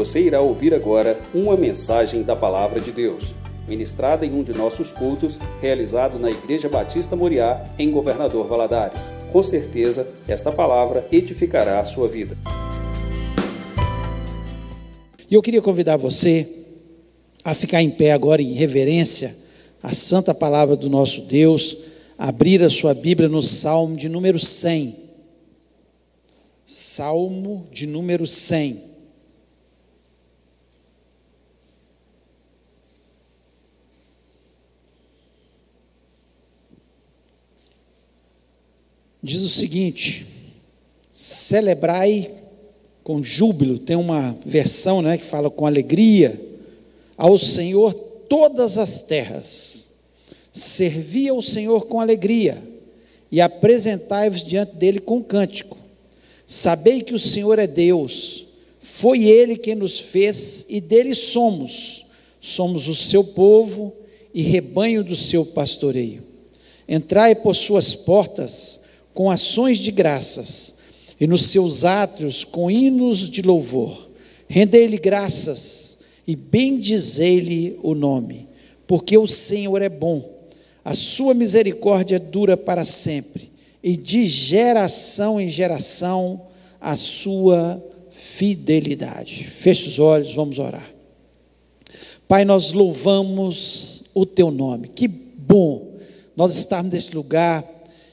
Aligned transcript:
Você 0.00 0.18
irá 0.22 0.40
ouvir 0.40 0.72
agora 0.72 1.20
uma 1.34 1.58
mensagem 1.58 2.22
da 2.22 2.34
Palavra 2.34 2.80
de 2.80 2.90
Deus, 2.90 3.34
ministrada 3.68 4.24
em 4.24 4.32
um 4.32 4.42
de 4.42 4.54
nossos 4.54 4.92
cultos, 4.92 5.38
realizado 5.60 6.18
na 6.18 6.30
Igreja 6.30 6.70
Batista 6.70 7.14
Moriá, 7.14 7.62
em 7.78 7.90
Governador 7.90 8.48
Valadares. 8.48 9.12
Com 9.30 9.42
certeza, 9.42 10.08
esta 10.26 10.50
palavra 10.50 11.06
edificará 11.12 11.80
a 11.80 11.84
sua 11.84 12.08
vida. 12.08 12.34
E 15.30 15.34
eu 15.34 15.42
queria 15.42 15.60
convidar 15.60 15.98
você 15.98 16.48
a 17.44 17.52
ficar 17.52 17.82
em 17.82 17.90
pé 17.90 18.12
agora 18.12 18.40
em 18.40 18.54
reverência 18.54 19.30
à 19.82 19.92
santa 19.92 20.32
palavra 20.32 20.76
do 20.76 20.88
nosso 20.88 21.26
Deus, 21.26 21.76
abrir 22.16 22.62
a 22.62 22.70
sua 22.70 22.94
Bíblia 22.94 23.28
no 23.28 23.42
Salmo 23.42 23.98
de 23.98 24.08
número 24.08 24.38
100. 24.38 24.96
Salmo 26.64 27.66
de 27.70 27.86
número 27.86 28.26
100. 28.26 28.88
Diz 39.22 39.42
o 39.42 39.48
seguinte: 39.48 40.26
celebrai 41.10 42.30
com 43.02 43.22
júbilo, 43.22 43.78
tem 43.78 43.96
uma 43.96 44.36
versão 44.46 45.02
né, 45.02 45.18
que 45.18 45.24
fala 45.24 45.50
com 45.50 45.66
alegria, 45.66 46.38
ao 47.16 47.36
Senhor 47.36 47.92
todas 48.28 48.78
as 48.78 49.02
terras, 49.02 49.88
servi 50.52 51.28
ao 51.28 51.42
Senhor 51.42 51.86
com 51.86 52.00
alegria, 52.00 52.56
e 53.30 53.40
apresentai-vos 53.40 54.44
diante 54.44 54.76
dele 54.76 55.00
com 55.00 55.22
cântico. 55.22 55.76
Sabei 56.46 57.02
que 57.02 57.14
o 57.14 57.18
Senhor 57.18 57.58
é 57.58 57.66
Deus, 57.66 58.46
foi 58.80 59.24
Ele 59.24 59.56
quem 59.56 59.74
nos 59.74 60.00
fez 60.00 60.66
e 60.70 60.80
dele 60.80 61.14
somos, 61.14 62.06
somos 62.40 62.88
o 62.88 62.94
seu 62.94 63.22
povo 63.22 63.92
e 64.32 64.42
rebanho 64.42 65.04
do 65.04 65.14
seu 65.14 65.44
pastoreio. 65.44 66.22
Entrai 66.88 67.34
por 67.34 67.54
suas 67.54 67.94
portas 67.94 68.89
com 69.14 69.30
ações 69.30 69.78
de 69.78 69.90
graças 69.90 70.80
e 71.20 71.26
nos 71.26 71.42
seus 71.42 71.84
átrios 71.84 72.44
com 72.44 72.70
hinos 72.70 73.28
de 73.28 73.42
louvor. 73.42 74.08
Rendei-lhe 74.48 74.98
graças 74.98 76.00
e 76.26 76.34
bendizei-lhe 76.34 77.78
o 77.82 77.94
nome, 77.94 78.48
porque 78.86 79.16
o 79.16 79.26
Senhor 79.26 79.82
é 79.82 79.88
bom, 79.88 80.28
a 80.84 80.94
sua 80.94 81.34
misericórdia 81.34 82.18
dura 82.18 82.56
para 82.56 82.84
sempre, 82.84 83.50
e 83.82 83.96
de 83.96 84.26
geração 84.26 85.40
em 85.40 85.48
geração 85.48 86.40
a 86.80 86.96
sua 86.96 87.82
fidelidade. 88.10 89.44
Feche 89.44 89.88
os 89.88 89.98
olhos, 89.98 90.34
vamos 90.34 90.58
orar. 90.58 90.88
Pai, 92.26 92.44
nós 92.44 92.72
louvamos 92.72 94.04
o 94.14 94.24
teu 94.24 94.50
nome. 94.50 94.88
Que 94.88 95.08
bom 95.08 95.96
nós 96.36 96.56
estarmos 96.56 96.92
neste 96.92 97.14
lugar 97.14 97.64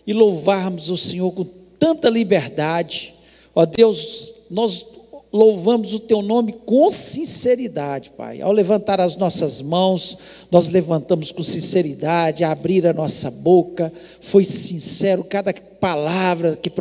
e 0.08 0.13
louvarmos 0.13 0.89
o 0.89 0.95
Senhor 0.95 1.30
com 1.33 1.45
tanta 1.77 2.09
liberdade. 2.09 3.13
Ó 3.53 3.66
Deus, 3.66 4.33
nós 4.50 4.86
louvamos 5.33 5.94
o 5.94 6.00
teu 6.00 6.22
nome 6.22 6.53
com 6.66 6.89
sinceridade, 6.89 8.11
Pai. 8.16 8.39
Ao 8.39 8.53
levantar 8.53 9.02
as 9.02 9.17
nossas 9.17 9.61
mãos, 9.61 10.17
nós 10.50 10.69
levantamos 10.69 11.33
com 11.33 11.44
sinceridade, 11.44 12.45
abrir 12.45 12.88
a 12.88 12.94
nossa 12.94 13.30
boca, 13.30 13.91
foi 14.22 14.45
sincero 14.45 15.25
cada 15.25 15.53
palavra 15.53 16.55
que 16.55 16.72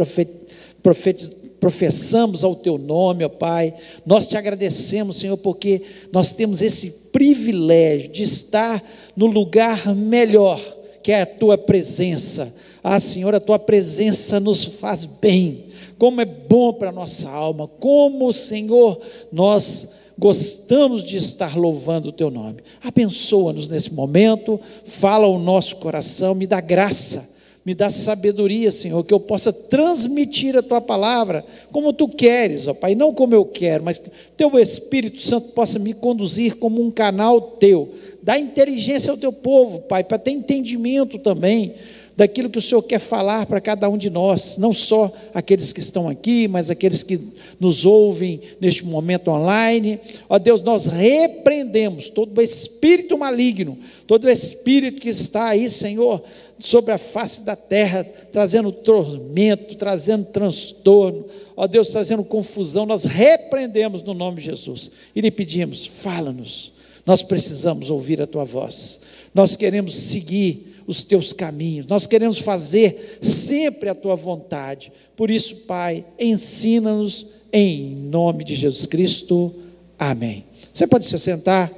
professamos 1.61 2.45
ao 2.45 2.55
teu 2.55 2.79
nome, 2.79 3.25
ó 3.25 3.29
Pai. 3.29 3.75
Nós 4.07 4.29
te 4.29 4.37
agradecemos, 4.37 5.17
Senhor, 5.17 5.37
porque 5.39 5.83
nós 6.13 6.33
temos 6.33 6.63
esse 6.63 7.11
privilégio 7.11 8.11
de 8.11 8.23
estar 8.23 8.81
no 9.17 9.27
lugar 9.27 9.93
melhor, 9.97 10.61
que 11.03 11.11
é 11.11 11.23
a 11.23 11.27
tua 11.27 11.59
presença 11.59 12.66
ah, 12.89 13.01
Senhor, 13.01 13.35
a 13.35 13.41
tua 13.41 13.59
presença 13.59 14.39
nos 14.39 14.65
faz 14.65 15.05
bem. 15.05 15.65
Como 15.99 16.21
é 16.21 16.25
bom 16.25 16.73
para 16.73 16.91
a 16.91 16.93
nossa 16.93 17.29
alma. 17.29 17.67
Como, 17.67 18.33
Senhor, 18.33 19.01
nós 19.33 20.13
gostamos 20.17 21.03
de 21.03 21.17
estar 21.17 21.57
louvando 21.57 22.11
o 22.11 22.13
teu 22.13 22.31
nome. 22.31 22.59
Abençoa-nos 22.81 23.69
nesse 23.69 23.93
momento, 23.93 24.61
fala 24.85 25.27
o 25.27 25.37
nosso 25.37 25.77
coração, 25.77 26.33
me 26.37 26.47
dá 26.47 26.61
graça, 26.61 27.41
me 27.65 27.75
dá 27.75 27.91
sabedoria, 27.91 28.71
Senhor, 28.71 29.03
que 29.03 29.13
eu 29.13 29.19
possa 29.19 29.53
transmitir 29.53 30.57
a 30.57 30.63
tua 30.63 30.81
palavra 30.81 31.45
como 31.73 31.93
tu 31.93 32.07
queres, 32.07 32.69
ó 32.69 32.73
Pai, 32.73 32.95
não 32.95 33.13
como 33.13 33.35
eu 33.35 33.45
quero, 33.45 33.83
mas 33.83 33.99
que 33.99 34.09
teu 34.37 34.57
Espírito 34.61 35.21
Santo 35.21 35.49
possa 35.55 35.81
me 35.81 35.93
conduzir 35.93 36.55
como 36.59 36.81
um 36.81 36.93
canal 36.93 37.41
teu. 37.41 37.93
Dá 38.23 38.39
inteligência 38.39 39.11
ao 39.11 39.17
teu 39.17 39.33
povo, 39.33 39.81
Pai, 39.81 40.05
para 40.05 40.19
ter 40.19 40.31
entendimento 40.31 41.19
também 41.19 41.75
daquilo 42.17 42.49
que 42.49 42.59
o 42.59 42.63
Senhor 42.63 42.83
quer 42.83 42.99
falar 42.99 43.47
para 43.47 43.61
cada 43.61 43.89
um 43.89 43.99
de 43.99 44.09
nós, 44.09 44.57
não 44.57 44.73
só 44.73 45.13
aqueles 45.35 45.73
que 45.73 45.81
estão 45.81 46.09
aqui, 46.09 46.49
mas 46.49 46.71
aqueles 46.71 47.03
que 47.03 47.21
nos 47.61 47.85
ouvem 47.85 48.41
neste 48.61 48.85
momento 48.87 49.31
online. 49.31 50.01
Ó 50.29 50.39
Deus, 50.39 50.63
nós 50.63 50.87
repreendemos 50.87 52.09
todo 52.09 52.37
o 52.37 52.43
espírito 52.43 53.19
maligno, 53.19 53.77
todo 54.07 54.25
o 54.25 54.31
espírito 54.31 55.01
que 55.01 55.11
está 55.11 55.49
aí, 55.49 55.69
Senhor, 55.69 56.23
sobre 56.59 56.93
a 56.93 56.99
face 56.99 57.45
da 57.45 57.55
terra, 57.55 58.05
trazendo 58.33 58.73
tormento, 58.73 59.75
trazendo 59.75 60.25
transtorno, 60.27 61.27
ó 61.55 61.67
Deus, 61.67 61.89
trazendo 61.89 62.25
confusão. 62.25 62.87
Nós 62.87 63.05
repreendemos 63.05 64.03
no 64.03 64.15
nome 64.15 64.39
de 64.39 64.45
Jesus 64.47 64.91
e 65.15 65.21
lhe 65.21 65.31
pedimos: 65.31 65.87
fala-nos. 65.87 66.73
Nós 67.05 67.23
precisamos 67.23 67.89
ouvir 67.89 68.21
a 68.21 68.27
tua 68.27 68.45
voz. 68.45 69.03
Nós 69.33 69.55
queremos 69.55 69.95
seguir 69.95 70.66
os 70.87 71.03
teus 71.03 71.33
caminhos, 71.33 71.87
nós 71.87 72.07
queremos 72.07 72.39
fazer 72.39 73.19
sempre 73.21 73.89
a 73.89 73.95
tua 73.95 74.15
vontade. 74.15 74.93
Por 75.17 75.31
isso, 75.31 75.57
Pai, 75.67 76.05
ensina-nos 76.19 77.27
em 77.53 77.95
nome 77.95 78.45
de 78.45 78.55
Jesus 78.55 78.87
Cristo. 78.87 79.55
Amém. 79.99 80.45
Você 80.73 80.87
pode 80.87 81.07
se 81.07 81.19
sentar? 81.19 81.73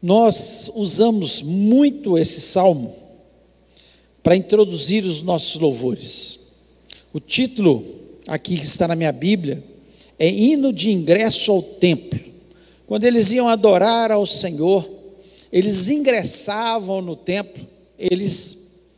Nós 0.00 0.70
usamos 0.76 1.42
muito 1.42 2.16
esse 2.16 2.40
salmo 2.40 2.94
para 4.22 4.36
introduzir 4.36 5.04
os 5.04 5.22
nossos 5.22 5.60
louvores. 5.60 6.40
O 7.12 7.18
título 7.18 7.84
aqui 8.28 8.56
que 8.56 8.64
está 8.64 8.86
na 8.86 8.94
minha 8.94 9.10
Bíblia 9.10 9.64
é 10.18 10.28
hino 10.28 10.72
de 10.72 10.90
ingresso 10.90 11.52
ao 11.52 11.62
templo. 11.62 12.18
Quando 12.86 13.04
eles 13.04 13.32
iam 13.32 13.48
adorar 13.48 14.10
ao 14.10 14.26
Senhor, 14.26 14.88
eles 15.52 15.88
ingressavam 15.90 17.00
no 17.00 17.14
templo, 17.14 17.66
eles 17.98 18.88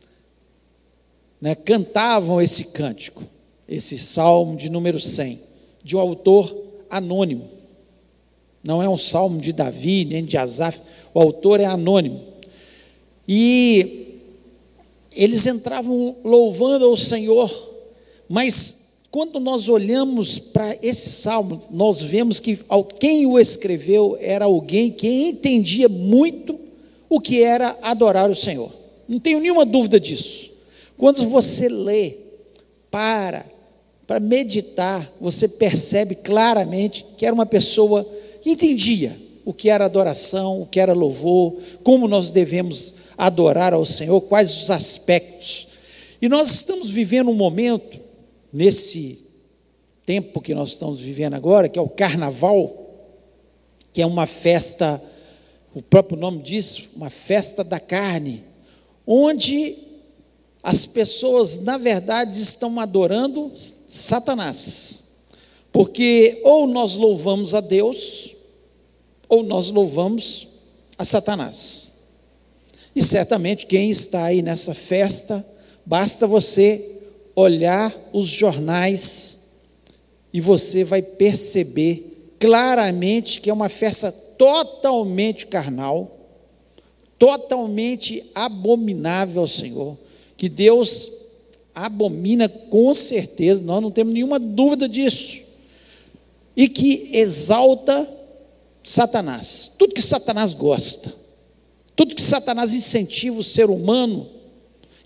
né, 1.39 1.55
cantavam 1.55 2.41
esse 2.41 2.65
cântico, 2.65 3.23
esse 3.67 3.97
salmo 3.97 4.57
de 4.57 4.69
número 4.69 4.99
100, 4.99 5.39
de 5.83 5.95
um 5.95 5.99
autor 5.99 6.55
anônimo. 6.89 7.49
Não 8.63 8.81
é 8.81 8.87
um 8.87 8.97
salmo 8.97 9.39
de 9.39 9.51
Davi, 9.53 10.05
nem 10.05 10.23
de 10.23 10.37
Asaf, 10.37 10.79
o 11.13 11.19
autor 11.19 11.59
é 11.59 11.65
anônimo. 11.65 12.21
E 13.27 14.19
eles 15.15 15.45
entravam 15.45 16.15
louvando 16.23 16.85
ao 16.85 16.95
Senhor, 16.95 17.49
mas 18.29 18.80
quando 19.11 19.41
nós 19.41 19.67
olhamos 19.67 20.39
para 20.39 20.77
esse 20.81 21.09
salmo, 21.09 21.61
nós 21.69 22.01
vemos 22.01 22.39
que 22.39 22.57
quem 22.97 23.25
o 23.25 23.37
escreveu 23.37 24.17
era 24.21 24.45
alguém 24.45 24.89
que 24.89 25.27
entendia 25.27 25.89
muito 25.89 26.57
o 27.09 27.19
que 27.19 27.43
era 27.43 27.77
adorar 27.81 28.29
o 28.29 28.35
Senhor. 28.35 28.71
Não 29.09 29.19
tenho 29.19 29.41
nenhuma 29.41 29.65
dúvida 29.65 29.99
disso. 29.99 30.49
Quando 30.97 31.27
você 31.27 31.67
lê, 31.67 32.15
para, 32.89 33.45
para 34.07 34.19
meditar, 34.21 35.11
você 35.19 35.45
percebe 35.47 36.15
claramente 36.15 37.05
que 37.17 37.25
era 37.25 37.35
uma 37.35 37.45
pessoa 37.45 38.07
que 38.41 38.51
entendia 38.51 39.13
o 39.43 39.53
que 39.53 39.69
era 39.69 39.83
adoração, 39.83 40.61
o 40.61 40.65
que 40.65 40.79
era 40.79 40.93
louvor, 40.93 41.57
como 41.83 42.07
nós 42.07 42.29
devemos 42.29 42.93
adorar 43.17 43.73
ao 43.73 43.83
Senhor, 43.83 44.21
quais 44.21 44.61
os 44.61 44.71
aspectos. 44.71 45.67
E 46.21 46.29
nós 46.29 46.51
estamos 46.51 46.89
vivendo 46.91 47.29
um 47.29 47.35
momento 47.35 48.00
nesse 48.51 49.31
tempo 50.05 50.41
que 50.41 50.53
nós 50.53 50.69
estamos 50.69 50.99
vivendo 50.99 51.35
agora, 51.35 51.69
que 51.69 51.79
é 51.79 51.81
o 51.81 51.89
carnaval, 51.89 52.75
que 53.93 54.01
é 54.01 54.05
uma 54.05 54.25
festa, 54.25 55.01
o 55.73 55.81
próprio 55.81 56.17
nome 56.17 56.41
diz, 56.41 56.93
uma 56.95 57.09
festa 57.09 57.63
da 57.63 57.79
carne, 57.79 58.43
onde 59.05 59.75
as 60.63 60.85
pessoas, 60.85 61.63
na 61.63 61.77
verdade, 61.77 62.39
estão 62.39 62.79
adorando 62.79 63.51
Satanás. 63.87 65.27
Porque 65.71 66.41
ou 66.43 66.67
nós 66.67 66.95
louvamos 66.95 67.53
a 67.53 67.61
Deus, 67.61 68.35
ou 69.27 69.43
nós 69.43 69.69
louvamos 69.69 70.47
a 70.97 71.05
Satanás. 71.05 71.89
E 72.95 73.01
certamente 73.01 73.65
quem 73.65 73.89
está 73.89 74.25
aí 74.25 74.41
nessa 74.41 74.75
festa, 74.75 75.43
basta 75.85 76.27
você 76.27 77.00
olhar 77.35 77.93
os 78.13 78.27
jornais 78.27 79.41
e 80.33 80.39
você 80.39 80.83
vai 80.83 81.01
perceber 81.01 82.35
claramente 82.39 83.41
que 83.41 83.49
é 83.49 83.53
uma 83.53 83.69
festa 83.69 84.11
totalmente 84.11 85.45
carnal, 85.47 86.19
totalmente 87.19 88.23
abominável 88.33 89.41
ao 89.41 89.47
Senhor, 89.47 89.97
que 90.35 90.49
Deus 90.49 91.11
abomina 91.75 92.49
com 92.49 92.93
certeza, 92.93 93.61
nós 93.61 93.81
não 93.81 93.91
temos 93.91 94.13
nenhuma 94.13 94.39
dúvida 94.39 94.89
disso, 94.89 95.43
e 96.55 96.67
que 96.67 97.09
exalta 97.13 98.07
Satanás, 98.83 99.73
tudo 99.77 99.93
que 99.93 100.01
Satanás 100.01 100.53
gosta, 100.53 101.13
tudo 101.95 102.15
que 102.15 102.21
Satanás 102.21 102.73
incentiva 102.73 103.39
o 103.39 103.43
ser 103.43 103.69
humano, 103.69 104.27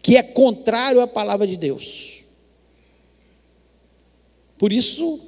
que 0.05 0.17
é 0.17 0.21
contrário 0.21 1.01
à 1.01 1.07
palavra 1.07 1.47
de 1.47 1.57
Deus. 1.57 2.25
Por 4.55 4.71
isso, 4.71 5.19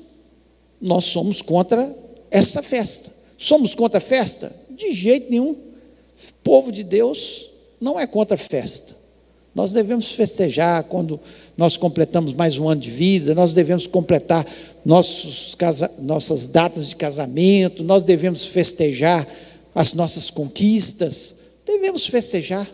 nós 0.79 1.06
somos 1.06 1.41
contra 1.41 1.91
essa 2.29 2.62
festa. 2.62 3.12
Somos 3.39 3.74
contra 3.74 3.97
a 3.97 4.01
festa? 4.01 4.56
De 4.69 4.91
jeito 4.91 5.31
nenhum. 5.31 5.56
povo 6.44 6.71
de 6.71 6.83
Deus 6.83 7.50
não 7.81 8.00
é 8.00 8.06
contra 8.06 8.35
a 8.35 8.38
festa. 8.38 8.95
Nós 9.56 9.74
devemos 9.74 10.12
festejar 10.12 10.83
quando 10.83 11.19
nós 11.57 11.75
completamos 11.75 12.33
mais 12.33 12.59
um 12.59 12.69
ano 12.69 12.80
de 12.80 12.91
vida, 12.91 13.33
nós 13.33 13.56
devemos 13.56 13.88
completar 13.88 14.45
nossos 14.85 15.56
casa, 15.56 15.91
nossas 16.03 16.45
datas 16.45 16.88
de 16.88 16.95
casamento, 16.95 17.83
nós 17.83 18.03
devemos 18.03 18.45
festejar 18.45 19.27
as 19.73 19.94
nossas 19.94 20.30
conquistas, 20.30 21.62
devemos 21.65 22.06
festejar, 22.06 22.69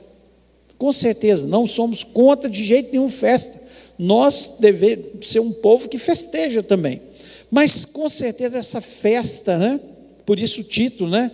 com 0.83 0.91
certeza, 0.91 1.47
não 1.47 1.65
somos 1.65 2.03
contra 2.03 2.49
de 2.49 2.61
jeito 2.61 2.91
nenhum 2.91 3.09
festa, 3.09 3.69
nós 3.97 4.57
devemos 4.59 5.29
ser 5.29 5.39
um 5.39 5.53
povo 5.53 5.87
que 5.87 5.97
festeja 5.97 6.61
também, 6.61 7.01
mas 7.49 7.85
com 7.85 8.09
certeza 8.09 8.57
essa 8.57 8.81
festa, 8.81 9.57
né? 9.57 9.79
por 10.25 10.37
isso 10.37 10.59
o 10.59 10.63
título 10.65 11.09
né, 11.09 11.31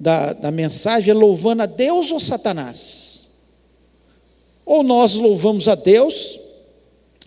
da, 0.00 0.32
da 0.32 0.50
mensagem 0.50 1.10
é 1.10 1.14
louvando 1.14 1.64
a 1.64 1.66
Deus 1.66 2.10
ou 2.10 2.18
Satanás? 2.18 3.26
Ou 4.64 4.82
nós 4.82 5.16
louvamos 5.16 5.68
a 5.68 5.74
Deus, 5.74 6.40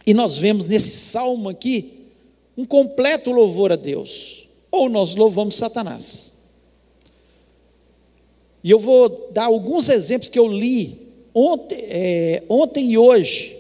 e 0.08 0.16
nós 0.16 0.40
vemos 0.40 0.66
nesse 0.66 0.98
salmo 0.98 1.48
aqui 1.48 2.08
um 2.58 2.66
completo 2.66 3.30
louvor 3.30 3.72
a 3.72 3.76
Deus, 3.76 4.48
ou 4.72 4.90
nós 4.90 5.14
louvamos 5.14 5.54
Satanás. 5.54 6.32
E 8.64 8.72
eu 8.72 8.80
vou 8.80 9.30
dar 9.32 9.44
alguns 9.44 9.90
exemplos 9.90 10.28
que 10.28 10.40
eu 10.40 10.48
li 10.48 11.11
ontem, 11.34 11.78
é, 11.82 12.44
ontem 12.50 12.92
e 12.92 12.98
hoje 12.98 13.58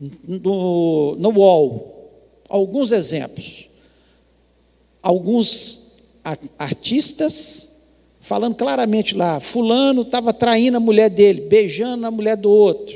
no, 0.00 1.16
no 1.16 1.30
UOL. 1.30 2.10
Alguns 2.48 2.92
exemplos. 2.92 3.68
Alguns 5.02 5.88
artistas 6.58 7.68
falando 8.28 8.56
claramente 8.56 9.14
lá, 9.14 9.40
fulano 9.40 10.02
estava 10.02 10.34
traindo 10.34 10.76
a 10.76 10.80
mulher 10.80 11.08
dele, 11.08 11.40
beijando 11.42 12.06
a 12.06 12.10
mulher 12.10 12.36
do 12.36 12.50
outro. 12.50 12.94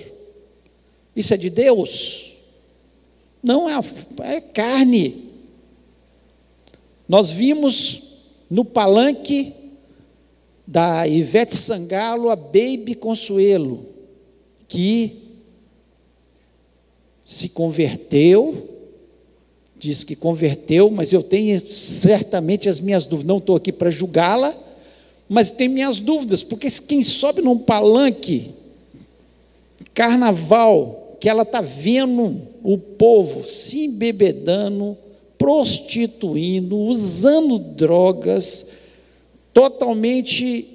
Isso 1.17 1.33
é 1.33 1.39
de 1.39 1.49
Deus? 1.49 2.33
Não 3.43 3.69
é, 3.69 3.83
é 4.25 4.41
carne. 4.43 5.31
Nós 7.09 7.31
vimos 7.31 8.03
no 8.51 8.63
palanque 8.63 9.55
da 10.67 11.09
Ivete 11.09 11.57
Sangalo 11.57 12.29
a 12.29 12.37
Baby 12.37 12.95
Consuelo, 12.95 13.87
que 14.73 15.13
se 17.23 17.51
converteu, 17.51 18.69
diz 19.77 20.03
que 20.03 20.17
converteu, 20.17 20.91
mas 20.91 21.13
eu 21.13 21.23
tenho 21.23 21.61
certamente 21.71 22.71
as 22.71 22.81
minhas 22.81 23.05
dúvidas, 23.05 23.29
não 23.29 23.37
estou 23.37 23.55
aqui 23.55 23.71
para 23.71 23.91
julgá-la, 23.91 24.57
mas 25.29 25.51
tem 25.51 25.69
minhas 25.69 26.01
dúvidas, 26.01 26.43
porque 26.43 26.71
quem 26.89 27.03
sobe 27.03 27.43
num 27.43 27.59
palanque, 27.59 28.51
carnaval, 29.93 31.19
que 31.21 31.29
ela 31.29 31.43
está 31.43 31.61
vendo 31.61 32.41
o 32.63 32.79
povo 32.79 33.45
se 33.45 33.85
embebedando, 33.85 34.97
prostituindo, 35.37 36.79
usando 36.79 37.59
drogas, 37.59 38.73
totalmente, 39.53 40.67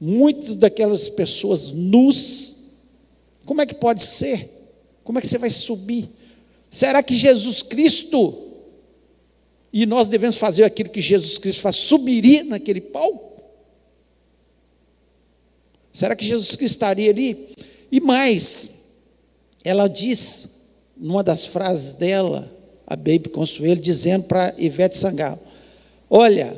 muitas 0.00 0.54
daquelas 0.54 1.08
pessoas 1.08 1.72
nus, 1.72 2.61
como 3.44 3.60
é 3.60 3.66
que 3.66 3.74
pode 3.74 4.02
ser? 4.02 4.48
Como 5.04 5.18
é 5.18 5.22
que 5.22 5.28
você 5.28 5.38
vai 5.38 5.50
subir? 5.50 6.08
Será 6.70 7.02
que 7.02 7.16
Jesus 7.16 7.62
Cristo, 7.62 8.50
e 9.72 9.84
nós 9.84 10.06
devemos 10.06 10.38
fazer 10.38 10.64
aquilo 10.64 10.90
que 10.90 11.00
Jesus 11.00 11.38
Cristo 11.38 11.62
faz, 11.62 11.76
subiria 11.76 12.44
naquele 12.44 12.80
palco? 12.80 13.42
Será 15.92 16.16
que 16.16 16.24
Jesus 16.24 16.56
Cristo 16.56 16.74
estaria 16.74 17.10
ali? 17.10 17.48
E 17.90 18.00
mais, 18.00 19.10
ela 19.62 19.88
diz, 19.88 20.62
numa 20.96 21.22
das 21.22 21.44
frases 21.44 21.94
dela, 21.94 22.50
a 22.86 22.96
Baby 22.96 23.28
Consuelo, 23.28 23.80
dizendo 23.80 24.24
para 24.24 24.54
Ivete 24.58 24.96
Sangalo: 24.96 25.38
Olha, 26.08 26.56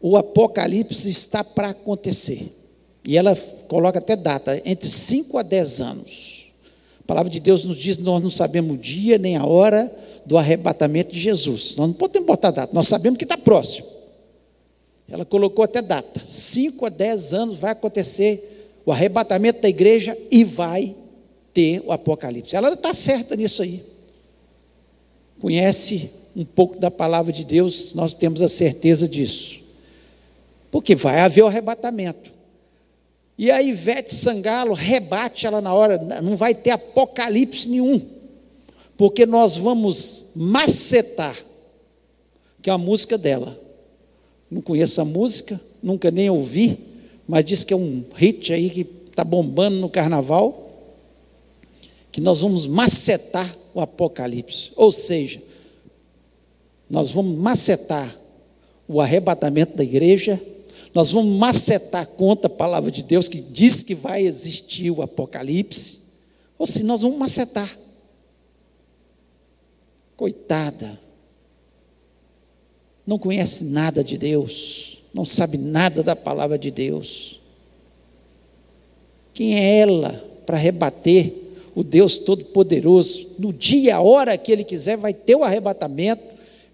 o 0.00 0.16
Apocalipse 0.16 1.08
está 1.08 1.42
para 1.44 1.70
acontecer. 1.70 2.61
E 3.04 3.16
ela 3.16 3.36
coloca 3.68 3.98
até 3.98 4.14
data, 4.14 4.60
entre 4.64 4.88
5 4.88 5.36
a 5.38 5.42
10 5.42 5.80
anos. 5.80 6.52
A 7.00 7.06
palavra 7.06 7.30
de 7.30 7.40
Deus 7.40 7.64
nos 7.64 7.76
diz: 7.76 7.98
nós 7.98 8.22
não 8.22 8.30
sabemos 8.30 8.76
o 8.76 8.78
dia 8.78 9.18
nem 9.18 9.36
a 9.36 9.44
hora 9.44 9.90
do 10.24 10.38
arrebatamento 10.38 11.12
de 11.12 11.18
Jesus. 11.18 11.76
Nós 11.76 11.88
não 11.88 11.94
podemos 11.94 12.26
botar 12.26 12.50
data, 12.50 12.72
nós 12.72 12.86
sabemos 12.86 13.18
que 13.18 13.24
está 13.24 13.36
próximo. 13.36 13.88
Ela 15.08 15.24
colocou 15.24 15.64
até 15.64 15.82
data: 15.82 16.20
5 16.24 16.86
a 16.86 16.88
10 16.88 17.34
anos 17.34 17.58
vai 17.58 17.72
acontecer 17.72 18.80
o 18.86 18.92
arrebatamento 18.92 19.60
da 19.60 19.68
igreja 19.68 20.16
e 20.30 20.44
vai 20.44 20.94
ter 21.52 21.82
o 21.84 21.92
Apocalipse. 21.92 22.56
Ela 22.56 22.72
está 22.72 22.94
certa 22.94 23.36
nisso 23.36 23.62
aí. 23.62 23.82
Conhece 25.40 26.10
um 26.36 26.44
pouco 26.44 26.78
da 26.78 26.90
palavra 26.90 27.32
de 27.32 27.44
Deus, 27.44 27.94
nós 27.94 28.14
temos 28.14 28.40
a 28.40 28.48
certeza 28.48 29.08
disso. 29.08 29.60
Porque 30.70 30.94
vai 30.94 31.20
haver 31.20 31.42
o 31.42 31.46
arrebatamento. 31.46 32.32
E 33.38 33.50
a 33.50 33.62
Ivete 33.62 34.14
Sangalo 34.14 34.74
rebate 34.74 35.46
ela 35.46 35.60
na 35.60 35.74
hora, 35.74 35.98
não 36.22 36.36
vai 36.36 36.54
ter 36.54 36.70
apocalipse 36.70 37.68
nenhum, 37.68 38.00
porque 38.96 39.26
nós 39.26 39.56
vamos 39.56 40.32
macetar, 40.36 41.36
que 42.60 42.70
é 42.70 42.72
a 42.72 42.78
música 42.78 43.18
dela 43.18 43.62
não 44.52 44.60
conheço 44.60 45.00
a 45.00 45.04
música, 45.06 45.58
nunca 45.82 46.10
nem 46.10 46.28
ouvi, 46.28 46.78
mas 47.26 47.42
diz 47.42 47.64
que 47.64 47.72
é 47.72 47.76
um 47.76 48.04
hit 48.14 48.52
aí 48.52 48.68
que 48.68 48.86
está 49.08 49.24
bombando 49.24 49.76
no 49.76 49.88
carnaval, 49.88 50.70
que 52.12 52.20
nós 52.20 52.42
vamos 52.42 52.66
macetar 52.66 53.50
o 53.72 53.80
Apocalipse. 53.80 54.72
Ou 54.76 54.92
seja, 54.92 55.40
nós 56.90 57.10
vamos 57.10 57.38
macetar 57.38 58.14
o 58.86 59.00
arrebatamento 59.00 59.74
da 59.74 59.82
igreja, 59.82 60.38
nós 60.94 61.10
vamos 61.10 61.36
macetar 61.38 62.06
contra 62.06 62.46
a 62.46 62.50
palavra 62.50 62.90
de 62.90 63.02
Deus 63.02 63.28
que 63.28 63.40
diz 63.40 63.82
que 63.82 63.94
vai 63.94 64.22
existir 64.22 64.90
o 64.90 65.02
Apocalipse, 65.02 66.00
ou 66.58 66.66
se 66.66 66.84
nós 66.84 67.00
vamos 67.00 67.18
macetar. 67.18 67.78
Coitada 70.16 71.00
não 73.06 73.18
conhece 73.18 73.64
nada 73.64 74.04
de 74.04 74.16
Deus, 74.16 74.98
não 75.12 75.24
sabe 75.24 75.58
nada 75.58 76.02
da 76.02 76.14
palavra 76.14 76.58
de 76.58 76.70
Deus. 76.70 77.40
Quem 79.34 79.56
é 79.56 79.78
ela 79.78 80.12
para 80.46 80.56
rebater 80.56 81.32
o 81.74 81.82
Deus 81.82 82.18
Todo-Poderoso? 82.18 83.36
No 83.38 83.52
dia, 83.52 83.96
a 83.96 84.02
hora 84.02 84.36
que 84.36 84.52
Ele 84.52 84.62
quiser, 84.62 84.96
vai 84.96 85.12
ter 85.12 85.34
o 85.34 85.42
arrebatamento, 85.42 86.22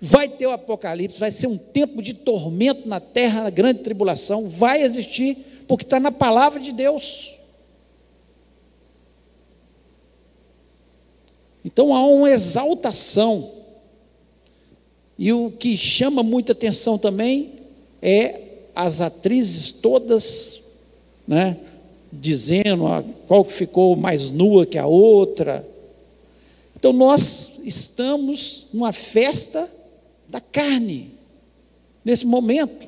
vai 0.01 0.29
ter 0.29 0.47
o 0.47 0.53
apocalipse, 0.53 1.19
vai 1.19 1.33
ser 1.33 1.47
um 1.47 1.59
tempo 1.59 2.01
de 2.01 2.15
tormento 2.15 2.89
na 2.89 3.01
terra, 3.01 3.45
na 3.45 3.51
grande 3.51 3.81
tribulação, 3.81 4.49
vai 4.49 4.83
existir, 4.83 5.37
porque 5.67 5.85
está 5.85 5.99
na 5.99 6.13
palavra 6.13 6.61
de 6.61 6.73
Deus. 6.73 7.35
Então 11.65 11.95
há 11.95 12.07
uma 12.07 12.31
exaltação 12.31 13.53
e 15.19 15.33
o 15.33 15.51
que 15.51 15.77
chama 15.77 16.23
muita 16.23 16.53
atenção 16.53 16.97
também 16.97 17.53
é 18.01 18.41
as 18.75 19.01
atrizes 19.01 19.73
todas, 19.73 20.63
né, 21.27 21.59
dizendo 22.13 22.87
a 22.87 23.03
qual 23.27 23.43
ficou 23.43 23.97
mais 23.97 24.31
nua 24.31 24.65
que 24.65 24.79
a 24.79 24.87
outra. 24.87 25.67
Então 26.77 26.93
nós 26.93 27.63
estamos 27.65 28.67
numa 28.73 28.93
festa 28.93 29.69
da 30.29 30.41
carne 30.41 31.13
nesse 32.05 32.27
momento. 32.27 32.87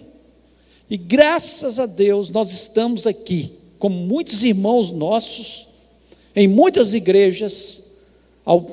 E 0.89 0.97
graças 0.97 1.79
a 1.79 1.87
Deus 1.87 2.31
nós 2.31 2.53
estamos 2.53 3.07
aqui, 3.07 3.53
como 3.79 3.97
muitos 3.97 4.43
irmãos 4.43 4.91
nossos, 4.91 5.69
em 6.35 6.49
muitas 6.49 6.95
igrejas, 6.95 7.91
ao, 8.45 8.67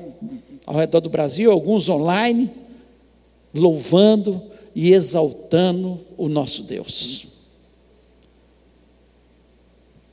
ao 0.65 0.75
redor 0.75 0.99
do 0.99 1.09
Brasil, 1.09 1.51
alguns 1.51 1.89
online, 1.89 2.49
louvando 3.53 4.41
e 4.75 4.91
exaltando 4.91 5.99
o 6.17 6.27
nosso 6.27 6.63
Deus. 6.63 7.27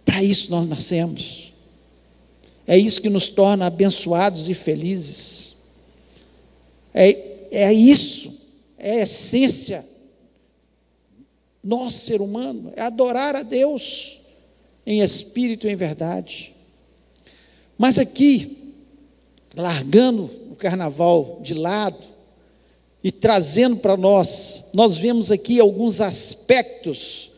Para 0.04 0.22
isso 0.22 0.50
nós 0.50 0.66
nascemos. 0.66 1.52
É 2.66 2.78
isso 2.78 3.02
que 3.02 3.10
nos 3.10 3.28
torna 3.28 3.66
abençoados 3.66 4.48
e 4.48 4.54
felizes. 4.54 5.56
É, 6.94 7.34
é 7.50 7.72
isso, 7.72 8.32
é 8.84 9.00
a 9.00 9.02
essência. 9.02 9.82
Nosso 11.62 11.96
ser 11.96 12.20
humano 12.20 12.70
é 12.76 12.82
adorar 12.82 13.34
a 13.34 13.42
Deus 13.42 14.20
em 14.86 15.00
espírito 15.00 15.66
e 15.66 15.70
em 15.70 15.76
verdade. 15.76 16.54
Mas 17.78 17.98
aqui, 17.98 18.74
largando 19.56 20.24
o 20.50 20.54
carnaval 20.54 21.40
de 21.42 21.54
lado 21.54 22.04
e 23.02 23.10
trazendo 23.10 23.78
para 23.78 23.96
nós, 23.96 24.72
nós 24.74 24.98
vemos 24.98 25.32
aqui 25.32 25.58
alguns 25.58 26.02
aspectos 26.02 27.30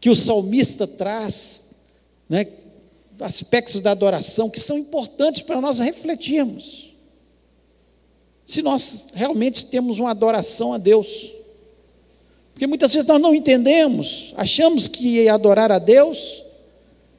que 0.00 0.08
o 0.08 0.14
salmista 0.14 0.86
traz, 0.86 1.74
né, 2.28 2.46
aspectos 3.18 3.80
da 3.80 3.90
adoração 3.90 4.48
que 4.48 4.60
são 4.60 4.78
importantes 4.78 5.42
para 5.42 5.60
nós 5.60 5.80
refletirmos. 5.80 6.83
Se 8.46 8.62
nós 8.62 9.10
realmente 9.14 9.66
temos 9.66 9.98
uma 9.98 10.10
adoração 10.10 10.72
a 10.72 10.78
Deus. 10.78 11.32
Porque 12.52 12.66
muitas 12.66 12.92
vezes 12.92 13.08
nós 13.08 13.20
não 13.20 13.34
entendemos, 13.34 14.32
achamos 14.36 14.86
que 14.86 15.28
adorar 15.28 15.72
a 15.72 15.78
Deus 15.78 16.44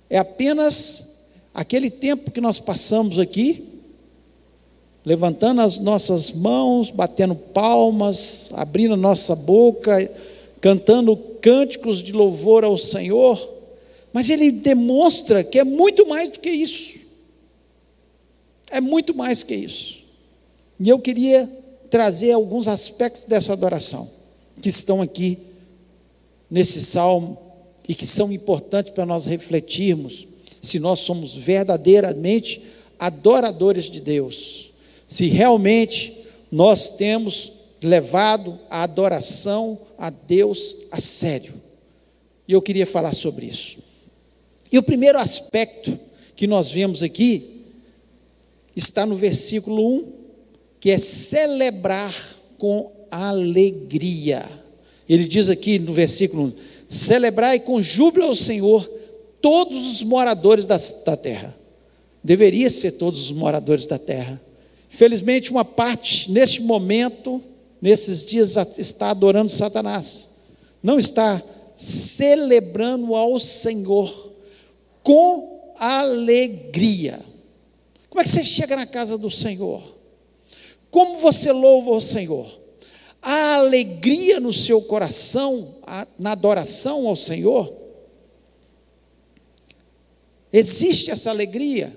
é 0.09 0.17
apenas 0.17 1.31
aquele 1.53 1.89
tempo 1.89 2.31
que 2.31 2.39
nós 2.39 2.59
passamos 2.59 3.19
aqui, 3.19 3.63
levantando 5.03 5.61
as 5.61 5.77
nossas 5.77 6.31
mãos, 6.31 6.89
batendo 6.89 7.35
palmas, 7.35 8.49
abrindo 8.53 8.93
a 8.93 8.97
nossa 8.97 9.35
boca, 9.35 10.09
cantando 10.61 11.17
cânticos 11.41 12.01
de 12.01 12.11
louvor 12.11 12.63
ao 12.63 12.77
Senhor, 12.77 13.37
mas 14.13 14.29
ele 14.29 14.51
demonstra 14.51 15.43
que 15.43 15.59
é 15.59 15.63
muito 15.63 16.07
mais 16.07 16.29
do 16.29 16.39
que 16.39 16.49
isso. 16.49 16.99
É 18.71 18.79
muito 18.79 19.13
mais 19.13 19.43
que 19.43 19.53
isso. 19.53 20.04
E 20.79 20.89
eu 20.89 20.99
queria 20.99 21.49
trazer 21.89 22.31
alguns 22.31 22.67
aspectos 22.67 23.25
dessa 23.25 23.53
adoração 23.53 24.09
que 24.61 24.69
estão 24.69 25.01
aqui 25.01 25.37
nesse 26.49 26.81
salmo 26.81 27.37
e 27.87 27.93
que 27.93 28.05
são 28.05 28.31
importantes 28.31 28.91
para 28.91 29.05
nós 29.05 29.25
refletirmos 29.25 30.27
se 30.61 30.79
nós 30.79 30.99
somos 31.01 31.35
verdadeiramente 31.35 32.61
adoradores 32.97 33.85
de 33.85 34.01
Deus, 34.01 34.71
se 35.07 35.27
realmente 35.27 36.25
nós 36.51 36.89
temos 36.89 37.51
levado 37.83 38.57
a 38.69 38.83
adoração 38.83 39.79
a 39.97 40.09
Deus 40.09 40.75
a 40.91 40.99
sério. 40.99 41.53
E 42.47 42.53
eu 42.53 42.61
queria 42.61 42.85
falar 42.85 43.13
sobre 43.13 43.45
isso. 43.45 43.79
E 44.71 44.77
o 44.77 44.83
primeiro 44.83 45.19
aspecto 45.19 45.97
que 46.35 46.47
nós 46.47 46.71
vemos 46.71 47.03
aqui 47.03 47.63
está 48.75 49.05
no 49.05 49.15
versículo 49.15 49.97
1, 49.97 50.13
que 50.85 50.91
é 50.91 50.99
celebrar 50.99 52.13
com 52.59 52.91
alegria. 53.09 54.47
Ele 55.09 55.25
diz 55.25 55.49
aqui 55.49 55.79
no 55.79 55.91
versículo 55.91 56.43
1: 56.43 56.53
celebrai 56.87 57.59
com 57.59 57.81
júbilo 57.81 58.27
ao 58.27 58.35
Senhor 58.35 58.87
todos 59.41 59.93
os 59.93 60.03
moradores 60.03 60.67
da, 60.67 60.77
da 61.03 61.17
terra. 61.17 61.57
Deveria 62.23 62.69
ser 62.69 62.91
todos 62.91 63.19
os 63.19 63.31
moradores 63.31 63.87
da 63.87 63.97
terra. 63.97 64.39
Infelizmente, 64.93 65.49
uma 65.49 65.65
parte, 65.65 66.31
neste 66.31 66.61
momento, 66.61 67.41
nesses 67.81 68.23
dias, 68.23 68.55
está 68.77 69.09
adorando 69.09 69.51
Satanás, 69.51 70.29
não 70.83 70.99
está 70.99 71.41
celebrando 71.75 73.15
ao 73.15 73.39
Senhor 73.39 74.33
com 75.01 75.73
alegria. 75.79 77.19
Como 78.07 78.21
é 78.21 78.23
que 78.23 78.29
você 78.29 78.43
chega 78.43 78.75
na 78.75 78.85
casa 78.85 79.17
do 79.17 79.31
Senhor? 79.31 79.94
Como 80.95 81.17
você 81.17 81.51
louva 81.51 81.91
o 81.91 81.99
Senhor? 81.99 82.47
A 83.21 83.55
alegria 83.55 84.39
no 84.39 84.53
seu 84.53 84.81
coração, 84.81 85.75
na 86.17 86.31
adoração 86.31 87.05
ao 87.05 87.17
Senhor? 87.17 87.69
Existe 90.53 91.11
essa 91.11 91.31
alegria? 91.31 91.93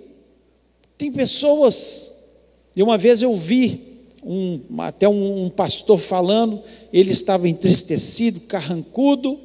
Tem 0.97 1.13
pessoas, 1.13 2.41
e 2.75 2.83
uma 2.83 2.99
vez 2.99 3.23
eu 3.23 3.33
vi 3.37 4.01
um, 4.21 4.61
até 4.79 5.09
um, 5.09 5.45
um 5.45 5.49
pastor 5.49 6.01
falando, 6.01 6.61
ele 6.93 7.13
estava 7.13 7.49
entristecido, 7.49 8.41
carrancudo, 8.49 9.39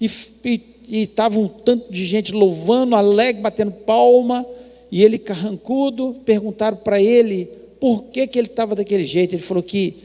e, 0.00 0.06
e 0.44 0.74
e 0.86 1.02
estava 1.02 1.36
um 1.40 1.48
tanto 1.48 1.92
de 1.92 2.06
gente 2.06 2.32
louvando, 2.32 2.94
alegre, 2.94 3.42
batendo 3.42 3.72
palma, 3.72 4.46
e 4.88 5.02
ele 5.02 5.18
carrancudo, 5.18 6.14
perguntaram 6.24 6.76
para 6.76 7.00
ele 7.02 7.63
por 7.80 8.04
que, 8.04 8.26
que 8.26 8.38
ele 8.38 8.48
estava 8.48 8.74
daquele 8.74 9.04
jeito. 9.04 9.34
Ele 9.34 9.42
falou 9.42 9.62
que 9.62 9.96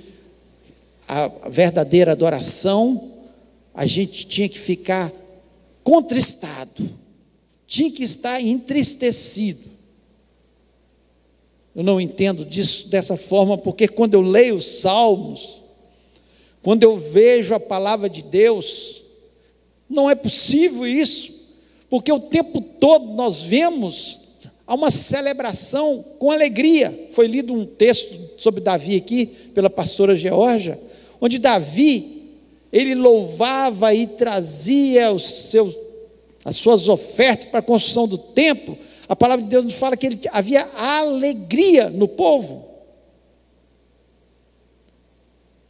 a 1.08 1.28
verdadeira 1.50 2.12
adoração, 2.12 3.12
a 3.74 3.86
gente 3.86 4.28
tinha 4.28 4.48
que 4.48 4.60
ficar 4.60 5.12
contristado, 5.84 6.88
tinha 7.66 7.90
que 7.92 8.04
estar 8.04 8.40
entristecido. 8.42 9.70
Eu 11.76 11.84
não 11.84 12.00
entendo 12.00 12.46
disso 12.46 12.90
dessa 12.90 13.16
forma, 13.16 13.58
porque 13.58 13.88
quando 13.88 14.14
eu 14.14 14.22
leio 14.22 14.58
os 14.58 14.66
salmos, 14.82 15.62
quando 16.62 16.84
eu 16.84 16.98
vejo 16.98 17.56
a 17.56 17.60
palavra 17.60 18.10
de 18.10 18.22
Deus, 18.22 19.02
não 19.90 20.10
é 20.10 20.16
possível 20.16 20.86
isso, 20.86 21.58
porque 21.90 22.12
o 22.12 22.20
tempo 22.20 22.62
todo 22.62 23.14
nós 23.14 23.44
vemos 23.44 24.19
há 24.70 24.76
uma 24.76 24.92
celebração 24.92 26.06
com 26.20 26.30
alegria. 26.30 27.10
Foi 27.12 27.26
lido 27.26 27.52
um 27.52 27.66
texto 27.66 28.40
sobre 28.40 28.62
Davi 28.62 28.96
aqui 28.98 29.26
pela 29.56 29.68
pastora 29.68 30.16
Georgia, 30.16 30.80
onde 31.20 31.40
Davi 31.40 32.38
ele 32.72 32.94
louvava 32.94 33.92
e 33.96 34.06
trazia 34.06 35.12
os 35.12 35.24
seus, 35.24 35.76
as 36.46 36.58
suas 36.58 36.88
ofertas 36.88 37.46
para 37.46 37.62
a 37.62 37.64
construção 37.64 38.08
do 38.08 38.20
templo. 38.20 38.78
A 39.08 39.16
palavra 39.16 39.44
de 39.44 39.50
Deus 39.50 39.66
nos 39.66 39.80
fala 39.80 39.98
que 39.98 40.06
ele, 40.06 40.20
havia 40.32 40.62
alegria 40.78 41.90
no 41.90 42.08
povo. 42.08 42.70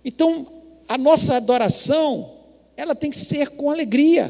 Então, 0.04 0.46
a 0.90 0.98
nossa 0.98 1.38
adoração 1.38 2.30
ela 2.76 2.94
tem 2.94 3.10
que 3.10 3.18
ser 3.18 3.52
com 3.52 3.72
alegria. 3.72 4.30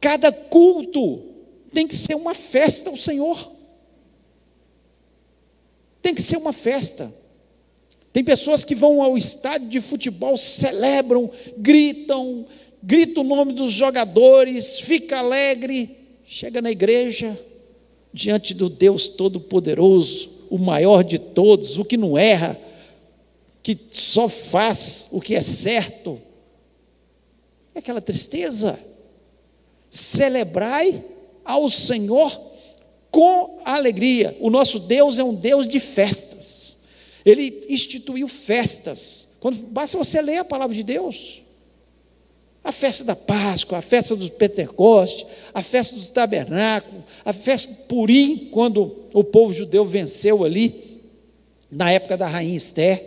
Cada 0.00 0.32
culto 0.32 1.29
tem 1.72 1.86
que 1.86 1.96
ser 1.96 2.14
uma 2.14 2.34
festa 2.34 2.90
ao 2.90 2.96
Senhor. 2.96 3.50
Tem 6.02 6.14
que 6.14 6.22
ser 6.22 6.36
uma 6.36 6.52
festa. 6.52 7.12
Tem 8.12 8.24
pessoas 8.24 8.64
que 8.64 8.74
vão 8.74 9.02
ao 9.02 9.16
estádio 9.16 9.68
de 9.68 9.80
futebol, 9.80 10.36
celebram, 10.36 11.30
gritam, 11.56 12.44
grita 12.82 13.20
o 13.20 13.24
nome 13.24 13.52
dos 13.52 13.72
jogadores, 13.72 14.80
fica 14.80 15.18
alegre, 15.18 15.88
chega 16.24 16.60
na 16.60 16.70
igreja, 16.70 17.38
diante 18.12 18.52
do 18.52 18.68
Deus 18.68 19.08
Todo-Poderoso, 19.10 20.46
o 20.50 20.58
maior 20.58 21.04
de 21.04 21.18
todos, 21.18 21.78
o 21.78 21.84
que 21.84 21.96
não 21.96 22.18
erra, 22.18 22.58
que 23.62 23.78
só 23.92 24.28
faz 24.28 25.08
o 25.12 25.20
que 25.20 25.36
é 25.36 25.42
certo, 25.42 26.20
é 27.74 27.78
aquela 27.78 28.00
tristeza. 28.00 28.78
Celebrai 29.88 31.04
ao 31.50 31.68
Senhor 31.68 32.30
com 33.10 33.58
alegria. 33.64 34.36
O 34.40 34.50
nosso 34.50 34.80
Deus 34.80 35.18
é 35.18 35.24
um 35.24 35.34
Deus 35.34 35.66
de 35.66 35.80
festas. 35.80 36.76
Ele 37.24 37.66
instituiu 37.68 38.28
festas. 38.28 39.36
Quando 39.40 39.56
basta 39.68 39.98
você 39.98 40.20
ler 40.22 40.38
a 40.38 40.44
palavra 40.44 40.74
de 40.74 40.82
Deus. 40.82 41.42
A 42.62 42.72
festa 42.72 43.04
da 43.04 43.16
Páscoa, 43.16 43.78
a 43.78 43.82
festa 43.82 44.14
do 44.14 44.28
Pentecoste, 44.32 45.26
a 45.54 45.62
festa 45.62 45.96
do 45.96 46.06
tabernáculo, 46.08 47.02
a 47.24 47.32
festa 47.32 47.72
do 47.72 47.82
Purim, 47.84 48.48
quando 48.50 49.06
o 49.14 49.24
povo 49.24 49.52
judeu 49.52 49.84
venceu 49.84 50.44
ali, 50.44 51.00
na 51.70 51.90
época 51.90 52.18
da 52.18 52.26
rainha 52.26 52.56
Esther. 52.56 53.02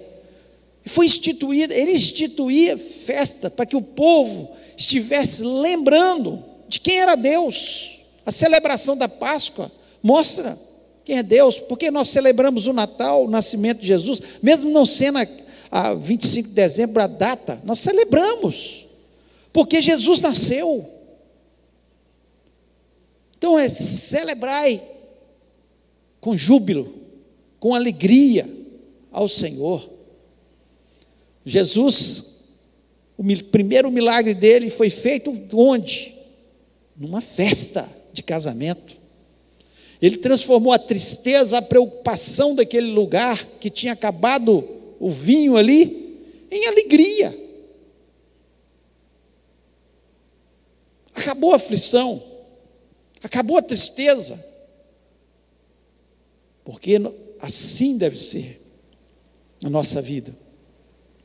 Foi 0.86 1.06
instituída, 1.06 1.74
ele 1.74 1.92
instituía 1.92 2.78
festa 2.78 3.50
para 3.50 3.66
que 3.66 3.76
o 3.76 3.82
povo 3.82 4.50
estivesse 4.76 5.44
lembrando 5.44 6.44
de 6.68 6.80
quem 6.80 7.00
era 7.00 7.16
Deus. 7.16 8.03
A 8.26 8.32
celebração 8.32 8.96
da 8.96 9.10
Páscoa 9.10 9.72
mostra 10.02 10.58
quem 11.04 11.18
é 11.18 11.24
Deus, 11.24 11.60
porque 11.60 11.92
nós 11.92 12.10
celebramos 12.10 12.68
o 12.68 12.74
Natal, 12.74 13.26
o 13.26 13.30
nascimento 13.30 13.82
de 13.82 13.88
Jesus, 13.88 14.22
mesmo 14.42 14.72
não 14.72 14.86
sendo 14.86 15.18
a, 15.18 15.28
a 15.70 15.94
25 15.94 16.50
de 16.50 16.56
dezembro 16.56 17.02
a 17.02 17.08
data, 17.08 17.62
nós 17.66 17.80
celebramos, 17.80 18.88
porque 19.52 19.82
Jesus 19.82 20.22
nasceu. 20.22 20.86
Então 23.38 23.60
é 23.60 23.68
celebrai 23.68 24.82
com 26.22 26.38
júbilo, 26.38 26.94
com 27.60 27.76
alegria 27.76 28.50
ao 29.12 29.28
Senhor. 29.28 29.90
Jesus, 31.46 32.60
o 33.18 33.24
primeiro 33.52 33.92
milagre 33.92 34.34
dele 34.34 34.70
foi 34.70 34.90
feito 34.90 35.38
onde? 35.52 36.14
Numa 36.96 37.20
festa 37.20 38.03
de 38.14 38.22
casamento. 38.22 38.96
Ele 40.02 40.18
transformou 40.18 40.72
a 40.72 40.80
tristeza, 40.80 41.58
a 41.58 41.62
preocupação 41.62 42.56
daquele 42.56 42.92
lugar 42.92 43.44
que 43.60 43.70
tinha 43.70 43.94
acabado 43.94 44.64
o 45.00 45.10
vinho 45.10 45.58
ali, 45.58 46.22
em 46.52 46.68
alegria. 46.68 47.34
Acabou 51.16 51.54
a 51.54 51.56
aflição, 51.56 52.22
acabou 53.22 53.58
a 53.58 53.62
tristeza, 53.62 54.44
porque 56.64 56.98
assim 57.40 57.98
deve 57.98 58.18
ser 58.18 58.62
na 59.62 59.70
nossa 59.70 60.02
vida. 60.02 60.36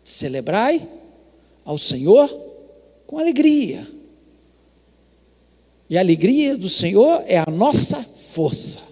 Celebrai 0.05 0.87
ao 1.65 1.77
Senhor 1.77 2.29
com 3.07 3.19
alegria. 3.19 3.98
E 5.89 5.97
a 5.97 6.01
alegria 6.01 6.57
do 6.57 6.69
Senhor 6.69 7.23
é 7.27 7.39
a 7.39 7.51
nossa 7.51 8.03
força. 8.03 8.89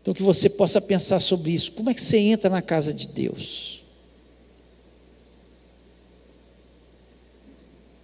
Então 0.00 0.14
que 0.14 0.22
você 0.22 0.48
possa 0.48 0.80
pensar 0.80 1.20
sobre 1.20 1.50
isso. 1.50 1.72
Como 1.72 1.90
é 1.90 1.94
que 1.94 2.00
você 2.00 2.18
entra 2.18 2.48
na 2.48 2.62
casa 2.62 2.92
de 2.92 3.06
Deus? 3.08 3.82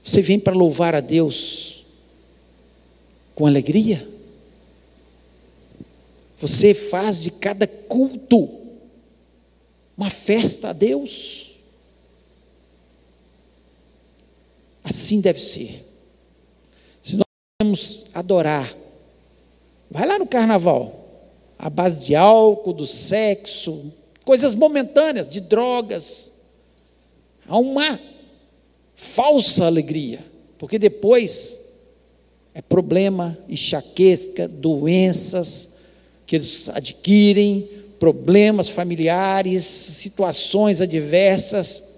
Você 0.02 0.22
vem 0.22 0.38
para 0.38 0.54
louvar 0.54 0.94
a 0.94 1.00
Deus 1.00 1.86
com 3.34 3.46
alegria? 3.46 4.06
Você 6.38 6.74
faz 6.74 7.18
de 7.18 7.30
cada 7.30 7.66
culto 7.66 8.48
uma 9.96 10.10
festa 10.10 10.68
a 10.68 10.72
Deus? 10.72 11.55
Assim 14.86 15.20
deve 15.20 15.42
ser. 15.42 15.84
Se 17.02 17.16
nós 17.16 17.24
queremos 17.58 18.06
adorar, 18.14 18.72
vai 19.90 20.06
lá 20.06 20.16
no 20.16 20.26
carnaval, 20.26 21.04
a 21.58 21.68
base 21.68 22.04
de 22.04 22.14
álcool, 22.14 22.72
do 22.72 22.86
sexo, 22.86 23.92
coisas 24.24 24.54
momentâneas, 24.54 25.28
de 25.28 25.40
drogas. 25.40 26.32
Há 27.48 27.58
uma 27.58 27.98
falsa 28.94 29.66
alegria, 29.66 30.20
porque 30.56 30.78
depois 30.78 31.62
é 32.54 32.62
problema, 32.62 33.36
enxaqueca, 33.48 34.46
doenças 34.46 35.78
que 36.24 36.36
eles 36.36 36.68
adquirem, 36.68 37.68
problemas 37.98 38.68
familiares, 38.68 39.64
situações 39.64 40.80
adversas. 40.80 41.95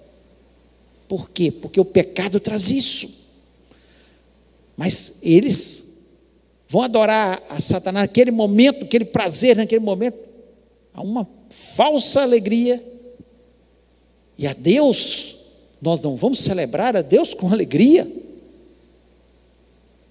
Por 1.08 1.30
quê? 1.30 1.50
Porque 1.50 1.80
o 1.80 1.84
pecado 1.84 2.38
traz 2.38 2.70
isso. 2.70 3.08
Mas 4.76 5.20
eles 5.22 5.88
vão 6.68 6.82
adorar 6.82 7.42
a 7.48 7.58
Satanás 7.60 8.06
naquele 8.06 8.30
momento, 8.30 8.84
aquele 8.84 9.06
prazer 9.06 9.56
naquele 9.56 9.82
momento, 9.82 10.18
há 10.92 11.00
uma 11.00 11.26
falsa 11.50 12.20
alegria. 12.20 12.80
E 14.36 14.46
a 14.46 14.52
Deus, 14.52 15.36
nós 15.80 15.98
não 16.00 16.14
vamos 16.14 16.40
celebrar 16.40 16.94
a 16.94 17.02
Deus 17.02 17.32
com 17.32 17.50
alegria. 17.50 18.06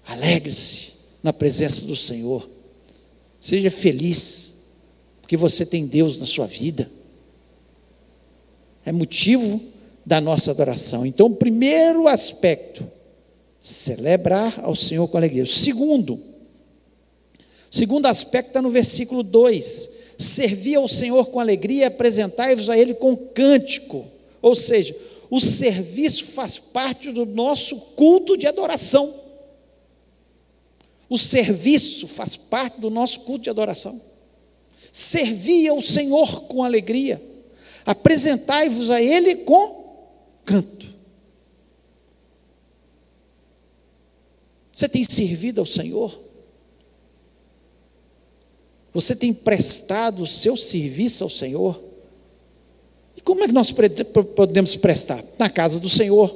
Alegre-se 0.04 0.92
na 1.22 1.32
presença 1.32 1.86
do 1.86 1.94
Senhor. 1.94 2.46
Seja 3.40 3.70
feliz, 3.70 4.56
porque 5.20 5.36
você 5.36 5.64
tem 5.64 5.86
Deus 5.86 6.18
na 6.18 6.26
sua 6.26 6.46
vida. 6.46 6.90
É 8.84 8.90
motivo 8.90 9.60
da 10.08 10.22
nossa 10.22 10.52
adoração. 10.52 11.04
Então, 11.04 11.26
o 11.26 11.36
primeiro 11.36 12.08
aspecto, 12.08 12.82
celebrar 13.60 14.58
ao 14.62 14.74
Senhor 14.74 15.06
com 15.06 15.18
alegria. 15.18 15.42
O 15.42 15.46
segundo, 15.46 16.14
o 16.14 16.20
segundo 17.70 18.06
aspecto 18.06 18.48
está 18.48 18.62
no 18.62 18.70
versículo 18.70 19.22
2: 19.22 19.90
servir 20.18 20.76
ao 20.76 20.88
Senhor 20.88 21.26
com 21.26 21.38
alegria 21.38 21.82
e 21.82 21.84
apresentai-vos 21.84 22.70
a 22.70 22.78
Ele 22.78 22.94
com 22.94 23.14
cântico. 23.14 24.02
Ou 24.40 24.54
seja, 24.56 24.96
o 25.28 25.38
serviço 25.40 26.28
faz 26.28 26.58
parte 26.58 27.12
do 27.12 27.26
nosso 27.26 27.76
culto 27.94 28.34
de 28.34 28.46
adoração. 28.46 29.12
O 31.06 31.18
serviço 31.18 32.08
faz 32.08 32.34
parte 32.34 32.80
do 32.80 32.88
nosso 32.88 33.20
culto 33.20 33.44
de 33.44 33.50
adoração. 33.50 34.00
Servir 34.90 35.68
ao 35.68 35.82
Senhor 35.82 36.44
com 36.44 36.64
alegria, 36.64 37.20
apresentai-vos 37.84 38.90
a 38.90 39.02
Ele 39.02 39.36
com 39.36 39.87
canto. 40.48 40.86
Você 44.72 44.88
tem 44.88 45.04
servido 45.04 45.60
ao 45.60 45.66
Senhor? 45.66 46.18
Você 48.94 49.14
tem 49.14 49.34
prestado 49.34 50.22
o 50.22 50.26
seu 50.26 50.56
serviço 50.56 51.22
ao 51.22 51.28
Senhor? 51.28 51.78
E 53.14 53.20
como 53.20 53.44
é 53.44 53.46
que 53.46 53.52
nós 53.52 53.74
podemos 54.34 54.74
prestar? 54.76 55.22
Na 55.38 55.50
casa 55.50 55.78
do 55.78 55.88
Senhor. 55.88 56.34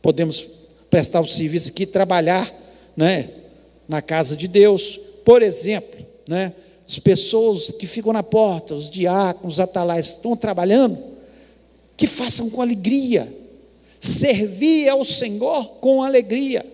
Podemos 0.00 0.40
prestar 0.88 1.20
o 1.20 1.26
serviço 1.26 1.70
aqui, 1.70 1.86
trabalhar 1.86 2.48
né, 2.96 3.28
na 3.88 4.00
casa 4.00 4.36
de 4.36 4.46
Deus. 4.46 4.96
Por 5.24 5.42
exemplo, 5.42 6.06
né, 6.28 6.54
as 6.86 7.00
pessoas 7.00 7.72
que 7.72 7.86
ficam 7.86 8.12
na 8.12 8.22
porta, 8.22 8.74
os 8.74 8.88
diáconos, 8.88 9.54
os 9.54 9.60
atalais, 9.60 10.06
estão 10.06 10.36
trabalhando 10.36 11.13
que 11.96 12.06
façam 12.06 12.50
com 12.50 12.60
alegria, 12.60 13.32
servir 14.00 14.88
ao 14.88 15.04
Senhor 15.04 15.64
com 15.80 16.02
alegria. 16.02 16.64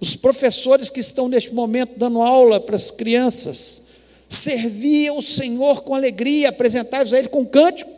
Os 0.00 0.16
professores 0.16 0.88
que 0.88 1.00
estão 1.00 1.28
neste 1.28 1.54
momento 1.54 1.98
dando 1.98 2.22
aula 2.22 2.58
para 2.58 2.76
as 2.76 2.90
crianças, 2.90 3.88
servir 4.28 5.08
ao 5.08 5.20
Senhor 5.20 5.82
com 5.82 5.94
alegria, 5.94 6.48
apresentar-vos 6.48 7.12
a 7.12 7.18
Ele 7.18 7.28
com 7.28 7.44
cântico. 7.44 7.90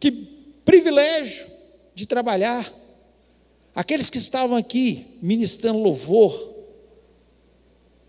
Que 0.00 0.10
privilégio 0.64 1.46
de 1.94 2.06
trabalhar. 2.06 2.70
Aqueles 3.74 4.10
que 4.10 4.18
estavam 4.18 4.56
aqui 4.56 5.06
ministrando 5.22 5.78
louvor, 5.78 6.56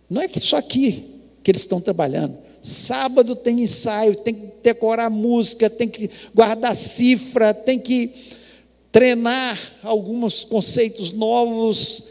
não 0.10 0.22
é 0.22 0.28
que 0.28 0.39
só 0.39 0.58
aqui 0.58 1.06
que 1.43 1.52
eles 1.52 1.62
estão 1.62 1.80
trabalhando. 1.80 2.38
Sábado 2.62 3.36
tem 3.36 3.62
ensaio, 3.62 4.15
tem 4.15 4.34
que 4.34 4.48
decorar 4.62 5.10
música, 5.10 5.69
tem 5.69 5.88
que 5.88 6.10
guardar 6.34 6.76
cifra, 6.76 7.54
tem 7.54 7.80
que 7.80 8.12
treinar 8.91 9.58
alguns 9.84 10.43
conceitos 10.43 11.13
novos. 11.13 12.04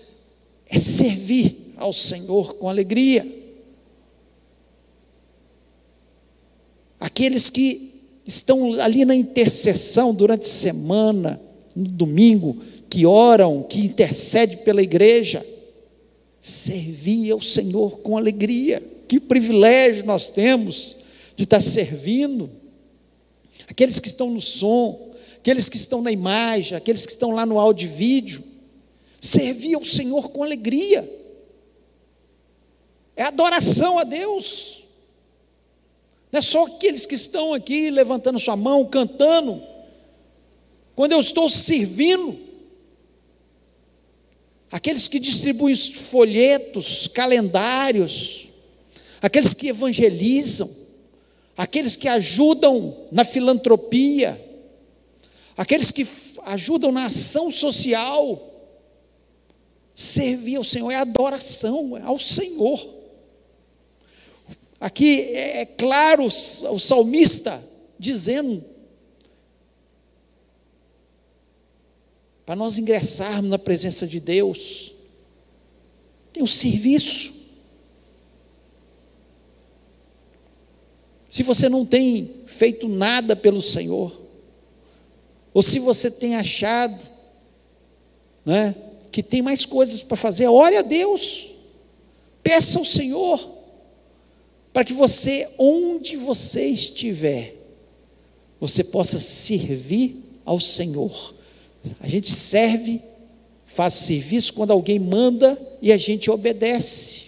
É 0.71 0.79
servir 0.79 1.75
ao 1.77 1.93
Senhor 1.93 2.55
com 2.55 2.69
alegria. 2.69 3.27
Aqueles 7.01 7.49
que 7.49 7.89
estão 8.27 8.75
ali 8.75 9.05
na 9.05 9.15
intercessão 9.15 10.13
durante 10.13 10.43
a 10.43 10.49
semana, 10.49 11.41
no 11.75 11.89
domingo, 11.89 12.57
que 12.91 13.07
oram, 13.07 13.63
que 13.63 13.81
intercedem 13.81 14.59
pela 14.59 14.83
igreja, 14.83 15.45
servir 16.41 17.31
ao 17.31 17.41
Senhor 17.41 17.99
com 18.01 18.17
alegria. 18.17 18.83
Que 19.09 19.19
privilégio 19.19 20.05
nós 20.05 20.29
temos 20.29 20.97
de 21.35 21.45
estar 21.45 21.61
servindo. 21.61 22.51
Aqueles 23.67 23.99
que 23.99 24.09
estão 24.09 24.31
no 24.31 24.41
som, 24.41 25.15
aqueles 25.37 25.69
que 25.69 25.77
estão 25.77 26.03
na 26.03 26.13
imagem, 26.13 26.77
aqueles 26.77 27.07
que 27.07 27.13
estão 27.13 27.31
lá 27.31 27.47
no 27.47 27.59
áudio 27.59 27.89
e 27.89 27.93
vídeo. 27.93 28.45
Servir 29.21 29.75
ao 29.75 29.85
Senhor 29.85 30.31
com 30.31 30.45
alegria. 30.45 31.09
É 33.17 33.23
adoração 33.25 33.99
a 33.99 34.05
Deus. 34.05 34.85
Não 36.31 36.39
é 36.39 36.43
só 36.43 36.67
aqueles 36.67 37.07
que 37.07 37.15
estão 37.15 37.55
aqui 37.55 37.91
levantando 37.91 38.39
sua 38.39 38.57
mão, 38.57 38.85
cantando. 38.85 39.63
Quando 40.95 41.13
eu 41.13 41.21
estou 41.21 41.49
servindo, 41.49 42.39
aqueles 44.71 45.09
que 45.09 45.19
distribuem 45.19 45.75
folhetos, 45.75 47.09
calendários, 47.09 48.48
aqueles 49.21 49.55
que 49.55 49.69
evangelizam, 49.69 50.69
aqueles 51.57 51.97
que 51.97 52.09
ajudam 52.09 52.97
na 53.11 53.25
filantropia, 53.25 54.39
aqueles 55.57 55.91
que 55.91 56.07
ajudam 56.47 56.93
na 56.93 57.07
ação 57.07 57.51
social. 57.51 58.45
Servir 59.95 60.57
ao 60.57 60.65
Senhor 60.65 60.91
é 60.93 60.97
adoração 60.97 61.97
é 61.97 62.03
ao 62.03 62.19
Senhor. 62.19 62.99
Aqui 64.81 65.23
é, 65.35 65.63
é 65.63 65.67
claro 65.67 66.25
o 66.25 66.79
salmista 66.79 67.61
dizendo 67.99 68.65
para 72.49 72.57
nós 72.57 72.79
ingressarmos 72.79 73.51
na 73.51 73.59
presença 73.59 74.07
de 74.07 74.21
Deus, 74.21 74.93
tem 76.33 76.43
um 76.43 76.47
serviço. 76.47 77.38
Se 81.29 81.43
você 81.43 81.69
não 81.69 81.85
tem 81.85 82.31
feito 82.47 82.89
nada 82.89 83.37
pelo 83.37 83.61
Senhor, 83.61 84.19
ou 85.53 85.63
se 85.63 85.79
você 85.79 86.11
tem 86.11 86.37
achado 86.37 86.99
né, 88.45 88.75
que 89.13 89.23
tem 89.23 89.43
mais 89.43 89.67
coisas 89.67 90.03
para 90.03 90.17
fazer, 90.17 90.49
ore 90.49 90.77
a 90.77 90.83
Deus, 90.83 91.55
peça 92.43 92.79
ao 92.79 92.85
Senhor, 92.85 93.39
para 94.73 94.85
que 94.85 94.93
você, 94.93 95.47
onde 95.59 96.17
você 96.17 96.67
estiver, 96.67 97.55
você 98.61 98.85
possa 98.85 99.19
servir 99.19 100.17
ao 100.45 100.59
Senhor. 100.59 101.35
A 102.01 102.09
gente 102.09 102.31
serve, 102.31 103.03
faz 103.67 103.95
serviço 103.95 104.55
quando 104.55 104.71
alguém 104.71 104.99
manda 104.99 105.61
e 105.83 105.93
a 105.93 105.97
gente 105.97 106.31
obedece. 106.31 107.28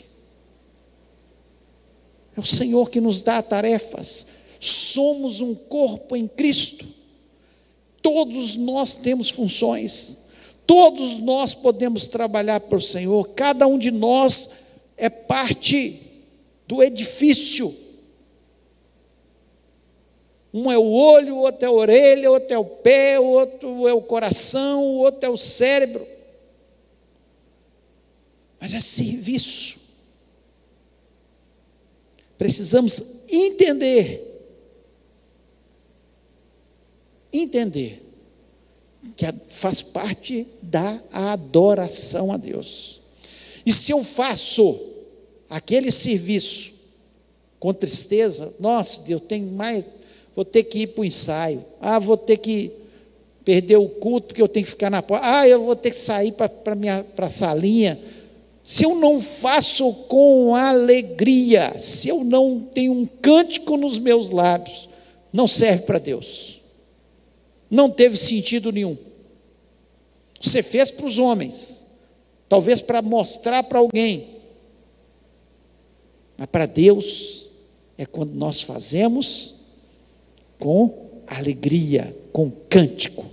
É 2.40 2.42
o 2.42 2.46
Senhor 2.46 2.88
que 2.88 3.02
nos 3.02 3.20
dá 3.20 3.42
tarefas. 3.42 4.26
Somos 4.58 5.42
um 5.42 5.54
corpo 5.54 6.16
em 6.16 6.26
Cristo. 6.26 6.86
Todos 8.00 8.56
nós 8.56 8.96
temos 8.96 9.28
funções. 9.28 10.30
Todos 10.66 11.18
nós 11.18 11.52
podemos 11.52 12.06
trabalhar 12.06 12.60
para 12.60 12.78
o 12.78 12.80
Senhor. 12.80 13.28
Cada 13.34 13.66
um 13.66 13.78
de 13.78 13.90
nós 13.90 14.52
é 14.96 15.10
parte 15.10 16.00
do 16.66 16.82
edifício. 16.82 17.74
Um 20.52 20.72
é 20.72 20.78
o 20.78 20.90
olho, 20.90 21.36
outro 21.36 21.64
é 21.64 21.68
a 21.68 21.72
orelha, 21.72 22.30
outro 22.30 22.54
é 22.54 22.58
o 22.58 22.64
pé, 22.64 23.20
outro 23.20 23.86
é 23.86 23.92
o 23.92 24.00
coração, 24.00 24.82
o 24.82 24.96
outro 25.00 25.26
é 25.26 25.28
o 25.28 25.36
cérebro. 25.36 26.06
Mas 28.58 28.74
é 28.74 28.80
serviço. 28.80 29.79
Precisamos 32.40 33.24
entender, 33.28 34.18
entender, 37.30 38.02
que 39.14 39.26
faz 39.50 39.82
parte 39.82 40.46
da 40.62 40.98
adoração 41.12 42.32
a 42.32 42.38
Deus. 42.38 43.00
E 43.66 43.70
se 43.70 43.92
eu 43.92 44.02
faço 44.02 44.80
aquele 45.50 45.90
serviço 45.90 46.72
com 47.58 47.74
tristeza, 47.74 48.54
nossa, 48.58 49.02
Deus, 49.02 49.20
tem 49.20 49.42
mais, 49.42 49.86
vou 50.34 50.46
ter 50.46 50.62
que 50.62 50.78
ir 50.78 50.86
para 50.86 51.02
o 51.02 51.04
ensaio, 51.04 51.62
ah, 51.78 51.98
vou 51.98 52.16
ter 52.16 52.38
que 52.38 52.70
perder 53.44 53.76
o 53.76 53.86
culto 53.86 54.28
porque 54.28 54.40
eu 54.40 54.48
tenho 54.48 54.64
que 54.64 54.70
ficar 54.70 54.88
na 54.88 55.02
porta, 55.02 55.26
ah, 55.26 55.46
eu 55.46 55.62
vou 55.62 55.76
ter 55.76 55.90
que 55.90 55.96
sair 55.98 56.32
para 56.32 57.26
a 57.26 57.28
salinha. 57.28 58.00
Se 58.70 58.84
eu 58.84 58.94
não 58.94 59.20
faço 59.20 59.92
com 60.06 60.54
alegria, 60.54 61.76
se 61.76 62.08
eu 62.08 62.22
não 62.22 62.60
tenho 62.60 62.92
um 62.92 63.04
cântico 63.04 63.76
nos 63.76 63.98
meus 63.98 64.30
lábios, 64.30 64.88
não 65.32 65.48
serve 65.48 65.86
para 65.86 65.98
Deus. 65.98 66.60
Não 67.68 67.90
teve 67.90 68.16
sentido 68.16 68.70
nenhum. 68.70 68.96
Você 70.40 70.62
fez 70.62 70.88
para 70.88 71.04
os 71.04 71.18
homens, 71.18 71.86
talvez 72.48 72.80
para 72.80 73.02
mostrar 73.02 73.64
para 73.64 73.80
alguém, 73.80 74.36
mas 76.38 76.46
para 76.46 76.64
Deus 76.64 77.48
é 77.98 78.06
quando 78.06 78.34
nós 78.34 78.60
fazemos 78.62 79.62
com 80.60 81.08
alegria, 81.26 82.16
com 82.32 82.48
cântico. 82.68 83.26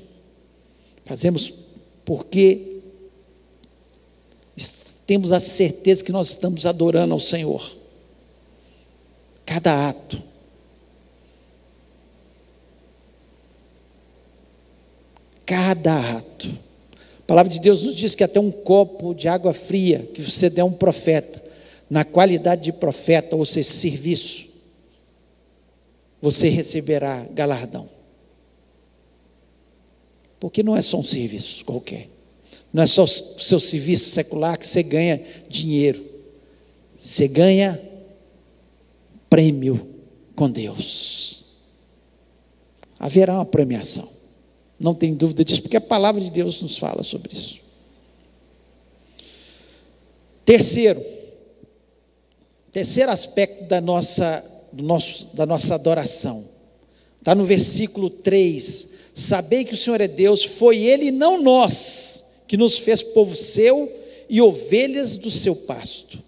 Fazemos 1.05 1.53
porque 2.03 2.76
temos 5.07 5.31
a 5.31 5.39
certeza 5.39 6.03
que 6.03 6.11
nós 6.11 6.27
estamos 6.27 6.65
adorando 6.65 7.13
ao 7.13 7.19
Senhor. 7.19 7.65
Cada 9.45 9.87
ato. 9.87 10.21
Cada 15.45 16.17
ato. 16.17 16.49
A 17.21 17.23
palavra 17.25 17.51
de 17.51 17.59
Deus 17.59 17.83
nos 17.83 17.95
diz 17.95 18.15
que 18.15 18.23
até 18.23 18.37
um 18.37 18.51
copo 18.51 19.15
de 19.15 19.29
água 19.29 19.53
fria 19.53 19.99
que 20.13 20.21
você 20.21 20.49
der 20.49 20.61
a 20.61 20.65
um 20.65 20.73
profeta, 20.73 21.41
na 21.89 22.03
qualidade 22.03 22.63
de 22.63 22.73
profeta, 22.73 23.37
ou 23.37 23.45
seja, 23.45 23.69
serviço, 23.69 24.47
você 26.21 26.49
receberá 26.49 27.25
galardão. 27.31 27.89
Porque 30.37 30.61
não 30.61 30.75
é 30.75 30.81
só 30.81 30.97
um 30.97 31.03
serviço 31.03 31.63
qualquer. 31.63 32.16
Não 32.77 32.83
é 32.83 32.85
só 32.85 33.05
o 33.05 33.07
seu 33.07 33.59
serviço 33.59 34.11
secular 34.11 34.55
que 34.55 34.67
você 34.67 34.83
ganha 34.83 35.19
dinheiro. 35.49 36.05
Você 36.93 37.27
ganha 37.27 37.81
prêmio 39.27 39.95
com 40.35 40.47
Deus. 40.47 41.45
Haverá 42.99 43.33
uma 43.33 43.47
premiação. 43.47 44.07
Não 44.79 44.93
tem 44.93 45.15
dúvida 45.15 45.43
disso, 45.43 45.63
porque 45.63 45.77
a 45.77 45.81
palavra 45.81 46.21
de 46.21 46.29
Deus 46.29 46.61
nos 46.61 46.77
fala 46.77 47.01
sobre 47.01 47.33
isso. 47.33 47.61
Terceiro, 50.45 51.03
Terceiro 52.71 53.11
aspecto 53.11 53.63
da 53.63 53.81
nossa, 53.81 54.67
do 54.71 54.83
nosso, 54.83 55.35
da 55.35 55.47
nossa 55.47 55.73
adoração. 55.73 56.47
Está 57.17 57.33
no 57.33 57.43
versículo 57.43 58.11
3. 58.11 58.89
Sabei 59.15 59.65
que 59.65 59.73
o 59.73 59.77
Senhor 59.77 59.99
é 59.99 60.07
Deus, 60.07 60.43
foi 60.43 60.77
Ele, 60.77 61.09
não 61.09 61.41
nós, 61.41 62.26
que 62.47 62.57
nos 62.57 62.77
fez 62.77 63.03
povo 63.03 63.35
seu 63.35 63.91
e 64.29 64.41
ovelhas 64.41 65.17
do 65.17 65.29
seu 65.29 65.55
pasto. 65.55 66.19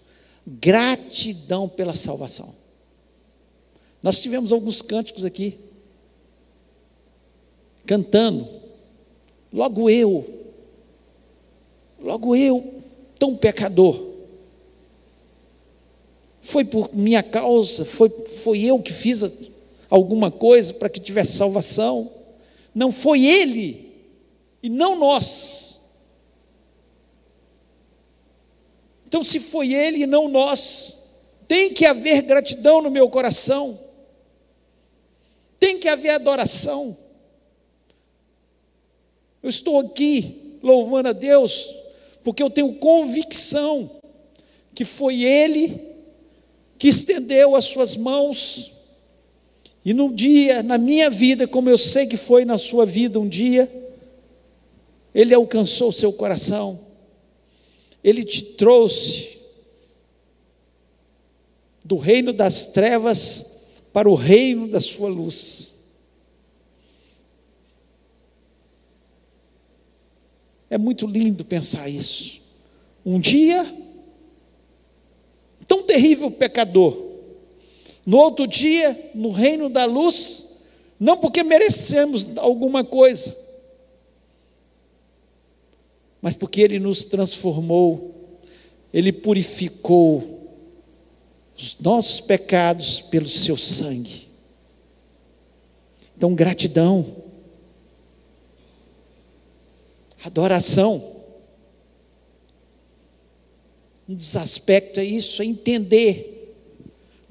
Gratidão 0.46 1.68
pela 1.68 1.94
salvação. 1.94 2.52
Nós 4.02 4.20
tivemos 4.20 4.52
alguns 4.52 4.80
cânticos 4.82 5.24
aqui, 5.24 5.58
cantando. 7.86 8.48
Logo 9.52 9.90
eu, 9.90 10.26
logo 12.00 12.34
eu, 12.34 12.64
tão 13.18 13.36
pecador 13.36 14.10
foi 16.40 16.64
por 16.64 16.94
minha 16.94 17.22
causa, 17.22 17.84
foi, 17.84 18.08
foi 18.08 18.64
eu 18.64 18.80
que 18.80 18.92
fiz 18.92 19.24
alguma 19.88 20.30
coisa 20.30 20.72
para 20.74 20.88
que 20.88 21.00
tivesse 21.00 21.32
salvação. 21.36 22.10
Não 22.74 22.90
foi 22.90 23.24
ele, 23.26 23.92
e 24.62 24.68
não 24.68 24.98
nós. 24.98 25.79
Então, 29.10 29.24
se 29.24 29.40
foi 29.40 29.72
ele 29.72 30.04
e 30.04 30.06
não 30.06 30.28
nós, 30.28 31.24
tem 31.48 31.74
que 31.74 31.84
haver 31.84 32.22
gratidão 32.22 32.80
no 32.80 32.92
meu 32.92 33.10
coração, 33.10 33.76
tem 35.58 35.80
que 35.80 35.88
haver 35.88 36.10
adoração. 36.10 36.96
Eu 39.42 39.50
estou 39.50 39.80
aqui 39.80 40.60
louvando 40.62 41.08
a 41.08 41.12
Deus, 41.12 41.74
porque 42.22 42.40
eu 42.40 42.48
tenho 42.48 42.74
convicção 42.74 43.90
que 44.72 44.84
foi 44.84 45.24
Ele 45.24 45.90
que 46.78 46.86
estendeu 46.86 47.56
as 47.56 47.64
suas 47.64 47.96
mãos, 47.96 48.74
e 49.84 49.92
num 49.92 50.14
dia, 50.14 50.62
na 50.62 50.78
minha 50.78 51.10
vida, 51.10 51.48
como 51.48 51.68
eu 51.68 51.76
sei 51.76 52.06
que 52.06 52.16
foi 52.16 52.44
na 52.44 52.58
sua 52.58 52.86
vida 52.86 53.18
um 53.18 53.28
dia, 53.28 53.68
Ele 55.12 55.34
alcançou 55.34 55.88
o 55.88 55.92
seu 55.92 56.12
coração, 56.12 56.78
Ele 58.02 58.24
te 58.24 58.42
trouxe 58.54 59.38
do 61.84 61.96
reino 61.96 62.32
das 62.32 62.68
trevas 62.68 63.64
para 63.92 64.08
o 64.08 64.14
reino 64.14 64.68
da 64.68 64.80
sua 64.80 65.08
luz. 65.08 65.80
É 70.70 70.78
muito 70.78 71.06
lindo 71.06 71.44
pensar 71.44 71.88
isso. 71.88 72.40
Um 73.04 73.18
dia 73.18 73.80
tão 75.70 75.84
terrível 75.84 76.32
pecador. 76.32 76.96
No 78.04 78.18
outro 78.18 78.44
dia, 78.44 79.10
no 79.14 79.30
reino 79.30 79.68
da 79.68 79.84
luz, 79.84 80.64
não 80.98 81.16
porque 81.16 81.44
merecemos 81.44 82.36
alguma 82.38 82.82
coisa, 82.82 83.36
mas 86.20 86.34
porque 86.34 86.60
Ele 86.60 86.78
nos 86.78 87.04
transformou, 87.04 88.38
Ele 88.92 89.12
purificou 89.12 90.38
os 91.56 91.78
nossos 91.80 92.20
pecados 92.20 93.00
pelo 93.00 93.28
Seu 93.28 93.56
sangue. 93.56 94.28
Então, 96.16 96.34
gratidão, 96.34 97.06
adoração. 100.22 101.18
Um 104.08 104.14
dos 104.14 104.36
aspectos 104.36 104.98
é 104.98 105.04
isso, 105.04 105.40
é 105.40 105.44
entender, 105.44 106.56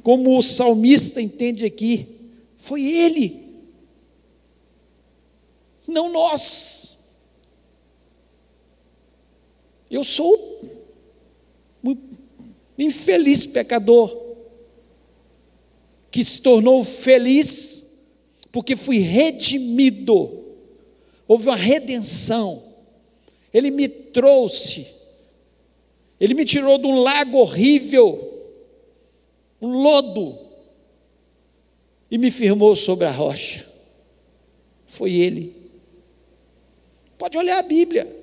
como 0.02 0.38
o 0.38 0.42
salmista 0.42 1.22
entende 1.22 1.66
aqui, 1.66 2.08
foi 2.58 2.84
ele, 2.84 3.50
não 5.88 6.12
nós. 6.12 6.99
Eu 9.90 10.04
sou 10.04 10.38
um 11.84 11.98
infeliz 12.78 13.46
pecador, 13.46 14.16
que 16.12 16.24
se 16.24 16.42
tornou 16.42 16.84
feliz 16.84 17.90
porque 18.52 18.76
fui 18.76 19.00
redimido. 19.00 20.46
Houve 21.28 21.48
uma 21.48 21.56
redenção. 21.56 22.62
Ele 23.54 23.72
me 23.72 23.88
trouxe. 23.88 24.88
Ele 26.20 26.34
me 26.34 26.46
tirou 26.46 26.78
de 26.78 26.86
um 26.86 27.00
lago 27.00 27.38
horrível, 27.38 28.34
um 29.62 29.82
lodo, 29.82 30.38
e 32.12 32.18
me 32.18 32.30
firmou 32.30 32.76
sobre 32.76 33.06
a 33.06 33.12
rocha. 33.12 33.66
Foi 34.86 35.14
Ele. 35.14 35.56
Pode 37.18 37.38
olhar 37.38 37.60
a 37.60 37.64
Bíblia. 37.64 38.19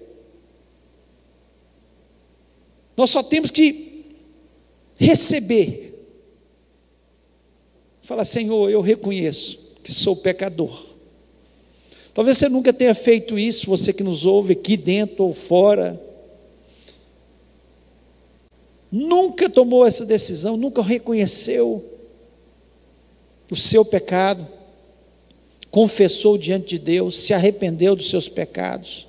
Nós 2.96 3.10
só 3.10 3.22
temos 3.22 3.50
que 3.50 4.06
receber. 4.96 5.86
Fala, 8.00 8.24
Senhor, 8.24 8.70
eu 8.70 8.80
reconheço 8.80 9.74
que 9.82 9.92
sou 9.92 10.16
pecador. 10.16 10.96
Talvez 12.14 12.38
você 12.38 12.48
nunca 12.48 12.72
tenha 12.72 12.94
feito 12.94 13.38
isso, 13.38 13.66
você 13.66 13.92
que 13.92 14.02
nos 14.02 14.24
ouve 14.24 14.54
aqui 14.54 14.76
dentro 14.76 15.24
ou 15.24 15.34
fora. 15.34 16.00
Nunca 18.90 19.50
tomou 19.50 19.84
essa 19.84 20.06
decisão, 20.06 20.56
nunca 20.56 20.80
reconheceu 20.80 21.84
o 23.50 23.56
seu 23.56 23.84
pecado, 23.84 24.46
confessou 25.70 26.38
diante 26.38 26.68
de 26.68 26.78
Deus, 26.78 27.16
se 27.16 27.34
arrependeu 27.34 27.94
dos 27.94 28.08
seus 28.08 28.28
pecados 28.28 29.06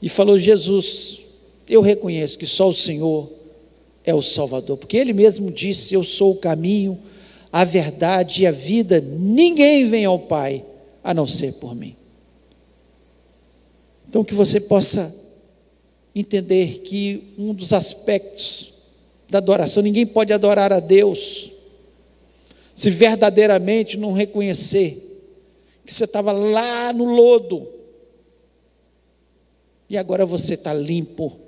e 0.00 0.08
falou: 0.08 0.38
Jesus, 0.38 1.25
eu 1.68 1.80
reconheço 1.80 2.38
que 2.38 2.46
só 2.46 2.68
o 2.68 2.74
Senhor 2.74 3.30
é 4.04 4.14
o 4.14 4.22
Salvador, 4.22 4.76
porque 4.76 4.96
Ele 4.96 5.12
mesmo 5.12 5.50
disse: 5.50 5.94
Eu 5.94 6.04
sou 6.04 6.32
o 6.32 6.38
caminho, 6.38 6.98
a 7.52 7.64
verdade 7.64 8.42
e 8.42 8.46
a 8.46 8.52
vida, 8.52 9.00
ninguém 9.00 9.88
vem 9.88 10.04
ao 10.04 10.18
Pai 10.18 10.64
a 11.02 11.12
não 11.12 11.26
ser 11.26 11.54
por 11.54 11.74
mim. 11.74 11.96
Então, 14.08 14.22
que 14.22 14.34
você 14.34 14.60
possa 14.60 15.24
entender 16.14 16.80
que 16.84 17.34
um 17.36 17.52
dos 17.52 17.72
aspectos 17.72 18.74
da 19.28 19.38
adoração, 19.38 19.82
ninguém 19.82 20.06
pode 20.06 20.32
adorar 20.32 20.72
a 20.72 20.80
Deus 20.80 21.52
se 22.74 22.90
verdadeiramente 22.90 23.96
não 23.96 24.12
reconhecer 24.12 25.02
que 25.84 25.92
você 25.92 26.04
estava 26.04 26.30
lá 26.30 26.92
no 26.92 27.04
lodo. 27.04 27.68
E 29.88 29.96
agora 29.96 30.26
você 30.26 30.54
está 30.54 30.72
limpo 30.74 31.45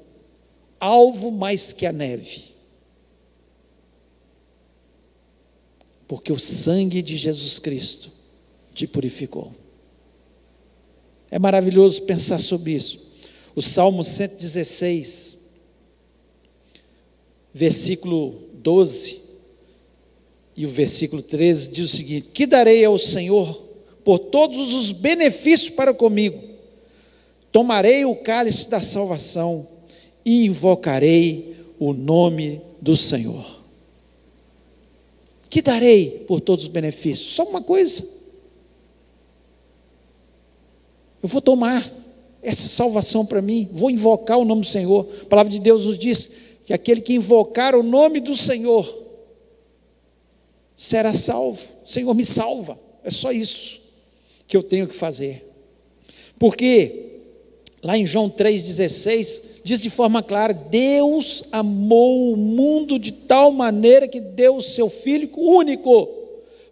alvo 0.81 1.31
mais 1.31 1.73
que 1.73 1.87
a 1.87 1.93
neve. 1.93 2.55
Porque 6.07 6.33
o 6.33 6.38
sangue 6.38 7.03
de 7.03 7.17
Jesus 7.17 7.59
Cristo 7.59 8.11
te 8.75 8.87
purificou. 8.87 9.53
É 11.31 11.38
maravilhoso 11.38 12.03
pensar 12.03 12.38
sobre 12.38 12.73
isso. 12.73 13.09
O 13.55 13.61
Salmo 13.61 14.05
116, 14.05 15.38
versículo 17.53 18.31
12 18.55 19.29
e 20.57 20.67
o 20.67 20.69
versículo 20.69 21.23
13 21.23 21.71
diz 21.71 21.93
o 21.93 21.97
seguinte: 21.97 22.29
Que 22.35 22.47
darei 22.47 22.85
ao 22.85 22.99
Senhor 22.99 23.55
por 24.05 24.19
todos 24.19 24.75
os 24.75 24.91
benefícios 24.91 25.71
para 25.71 25.95
comigo? 25.95 26.43
Tomarei 27.53 28.05
o 28.05 28.17
cálice 28.17 28.69
da 28.69 28.81
salvação 28.81 29.78
e 30.29 30.45
invocarei 30.45 31.57
o 31.79 31.95
nome 31.95 32.61
do 32.83 32.95
Senhor. 32.95 33.62
Que 35.49 35.62
darei 35.62 36.27
por 36.29 36.38
todos 36.43 36.67
os 36.67 36.71
benefícios? 36.71 37.33
Só 37.33 37.45
uma 37.45 37.62
coisa. 37.62 38.07
Eu 41.23 41.31
vou 41.31 41.41
tomar 41.41 41.83
essa 42.43 42.69
salvação 42.69 43.25
para 43.25 43.41
mim, 43.41 43.71
vou 43.73 43.91
invocar 43.91 44.37
o 44.37 44.45
nome 44.45 44.61
do 44.61 44.67
Senhor. 44.67 45.09
A 45.23 45.25
palavra 45.25 45.51
de 45.51 45.61
Deus 45.61 45.87
nos 45.87 45.99
diz 45.99 46.61
que 46.67 46.75
aquele 46.75 47.01
que 47.01 47.14
invocar 47.14 47.75
o 47.75 47.83
nome 47.83 48.21
do 48.21 48.37
Senhor 48.37 48.87
será 50.77 51.14
salvo. 51.14 51.67
Senhor 51.87 52.12
me 52.12 52.27
salva. 52.27 52.79
É 53.03 53.11
só 53.11 53.33
isso 53.33 53.81
que 54.47 54.59
eu 54.59 54.62
tenho 54.62 54.87
que 54.87 54.95
fazer. 54.95 55.43
Porque 56.38 57.23
lá 57.83 57.97
em 57.97 58.07
João 58.07 58.29
3,16, 58.29 59.58
diz 59.64 59.83
de 59.83 59.90
forma 59.90 60.23
clara: 60.23 60.53
Deus 60.53 61.44
amou 61.53 62.33
o 62.33 62.37
mundo 62.37 62.99
de 62.99 63.12
tal 63.12 63.53
maneira 63.53 64.09
que 64.09 64.21
deu 64.21 64.57
o 64.57 64.62
seu 64.62 64.88
Filho 64.88 65.31
único, 65.37 66.09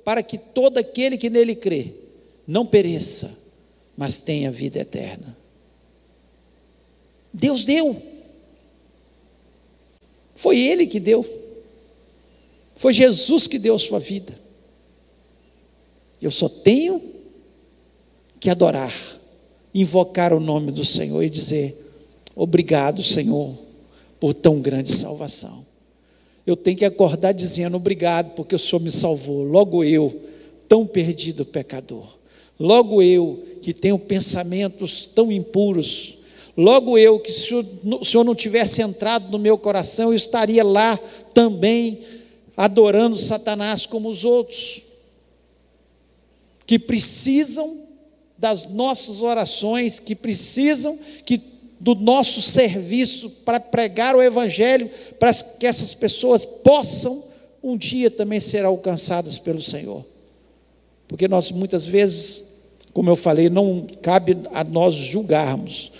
para 0.04 0.22
que 0.22 0.38
todo 0.38 0.78
aquele 0.78 1.16
que 1.16 1.30
nele 1.30 1.54
crê 1.54 1.92
não 2.46 2.64
pereça, 2.64 3.36
mas 3.96 4.18
tenha 4.18 4.50
vida 4.50 4.78
eterna. 4.78 5.36
Deus 7.32 7.64
deu. 7.64 8.00
Foi 10.34 10.58
Ele 10.58 10.86
que 10.86 11.00
deu. 11.00 11.24
Foi 12.76 12.92
Jesus 12.92 13.46
que 13.46 13.58
deu 13.58 13.74
a 13.74 13.78
sua 13.78 13.98
vida. 13.98 14.34
Eu 16.20 16.30
só 16.30 16.48
tenho 16.48 17.02
que 18.38 18.48
adorar, 18.50 18.94
invocar 19.74 20.32
o 20.32 20.40
nome 20.40 20.70
do 20.72 20.84
Senhor 20.84 21.22
e 21.22 21.30
dizer: 21.30 21.85
Obrigado, 22.36 23.02
Senhor, 23.02 23.56
por 24.20 24.34
tão 24.34 24.60
grande 24.60 24.92
salvação. 24.92 25.64
Eu 26.46 26.54
tenho 26.54 26.76
que 26.76 26.84
acordar 26.84 27.32
dizendo 27.32 27.78
obrigado, 27.78 28.34
porque 28.34 28.54
o 28.54 28.58
Senhor 28.58 28.80
me 28.82 28.90
salvou. 28.90 29.42
Logo 29.42 29.82
eu, 29.82 30.14
tão 30.68 30.86
perdido 30.86 31.46
pecador. 31.46 32.04
Logo 32.60 33.02
eu, 33.02 33.42
que 33.62 33.72
tenho 33.72 33.98
pensamentos 33.98 35.06
tão 35.06 35.32
impuros. 35.32 36.18
Logo 36.54 36.98
eu, 36.98 37.18
que 37.18 37.32
se 37.32 37.54
o 37.54 38.04
Senhor 38.04 38.22
não 38.22 38.34
tivesse 38.34 38.82
entrado 38.82 39.30
no 39.30 39.38
meu 39.38 39.56
coração, 39.56 40.10
eu 40.10 40.14
estaria 40.14 40.62
lá 40.62 40.98
também 41.32 42.00
adorando 42.54 43.18
Satanás 43.18 43.86
como 43.86 44.10
os 44.10 44.24
outros. 44.24 44.82
Que 46.66 46.78
precisam 46.78 47.86
das 48.38 48.70
nossas 48.70 49.22
orações, 49.22 49.98
que 49.98 50.14
precisam 50.14 50.98
que 51.24 51.55
do 51.80 51.94
nosso 51.94 52.40
serviço 52.40 53.30
para 53.44 53.60
pregar 53.60 54.14
o 54.14 54.22
Evangelho, 54.22 54.90
para 55.18 55.32
que 55.32 55.66
essas 55.66 55.94
pessoas 55.94 56.44
possam 56.44 57.22
um 57.62 57.76
dia 57.76 58.10
também 58.10 58.40
ser 58.40 58.64
alcançadas 58.64 59.38
pelo 59.38 59.60
Senhor. 59.60 60.04
Porque 61.08 61.28
nós 61.28 61.50
muitas 61.50 61.84
vezes, 61.84 62.76
como 62.92 63.10
eu 63.10 63.16
falei, 63.16 63.48
não 63.48 63.86
cabe 64.02 64.36
a 64.52 64.64
nós 64.64 64.94
julgarmos. 64.94 65.92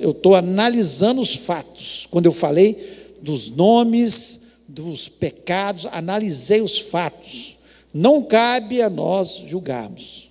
eu 0.00 0.10
estou 0.10 0.34
analisando 0.34 1.20
os 1.20 1.34
fatos. 1.34 2.06
Quando 2.10 2.26
eu 2.26 2.32
falei 2.32 3.16
dos 3.20 3.50
nomes, 3.50 4.64
dos 4.68 5.08
pecados, 5.08 5.86
analisei 5.92 6.60
os 6.60 6.78
fatos. 6.78 7.56
Não 7.92 8.22
cabe 8.22 8.82
a 8.82 8.90
nós 8.90 9.42
julgarmos. 9.46 10.30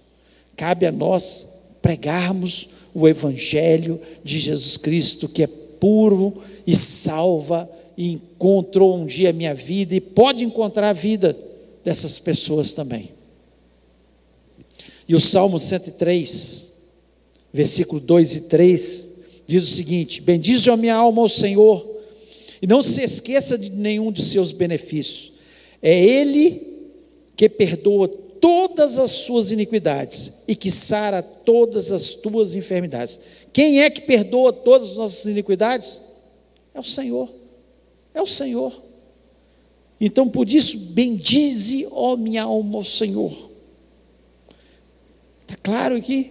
Cabe 0.56 0.86
a 0.86 0.92
nós 0.92 1.78
pregarmos 1.82 2.73
o 2.94 3.08
Evangelho 3.08 4.00
de 4.24 4.40
Jesus 4.40 4.78
Cristo, 4.78 5.28
que 5.28 5.44
é 5.44 5.48
puro 5.48 6.34
e 6.66 6.76
salva, 6.76 7.70
e 7.98 8.14
encontrou 8.14 8.96
um 8.96 9.06
dia 9.06 9.30
a 9.30 9.34
minha 9.34 9.54
vida, 9.54 9.96
e 9.96 10.02
pode 10.02 10.44
encontrar 10.44 10.90
a 10.90 10.94
vida 10.94 11.38
dessas 11.84 12.20
pessoas 12.20 12.74
também. 12.74 13.10
E 15.08 15.16
o 15.16 15.20
Salmo 15.20 15.60
103, 15.60 16.74
versículo 17.52 18.00
2 18.00 18.36
e 18.36 18.42
3, 18.42 19.10
diz 19.46 19.64
o 19.64 19.74
seguinte: 19.74 20.22
Bendize 20.22 20.70
a 20.70 20.78
minha 20.78 20.96
alma 20.96 21.22
ao 21.22 21.30
Senhor, 21.30 21.86
e 22.62 22.68
não 22.68 22.82
se 22.82 23.02
esqueça 23.02 23.58
de 23.58 23.70
nenhum 23.72 24.12
de 24.12 24.22
seus 24.22 24.52
benefícios. 24.52 25.34
É 25.82 25.94
Ele 26.04 26.74
que 27.36 27.50
perdoa 27.50 28.08
todas 28.44 28.98
as 29.00 29.10
suas 29.10 29.52
iniquidades 29.52 30.44
e 30.50 30.54
que 30.54 30.70
sara 30.70 31.24
todas 31.24 31.94
as 31.94 32.14
tuas 32.14 32.56
enfermidades. 32.56 33.18
Quem 33.54 33.80
é 33.80 33.90
que 33.90 34.02
perdoa 34.02 34.52
todas 34.52 34.92
as 34.92 34.98
nossas 34.98 35.26
iniquidades? 35.28 36.02
É 36.74 36.80
o 36.82 36.84
Senhor. 36.84 37.32
É 38.14 38.22
o 38.22 38.28
Senhor. 38.28 38.74
Então, 39.98 40.28
por 40.28 40.50
isso, 40.50 40.78
bendize, 40.92 41.88
ó 41.90 42.18
minha 42.18 42.44
alma, 42.44 42.80
ao 42.80 42.84
Senhor. 42.84 43.32
Está 45.44 45.56
claro 45.64 45.96
aqui? 45.96 46.30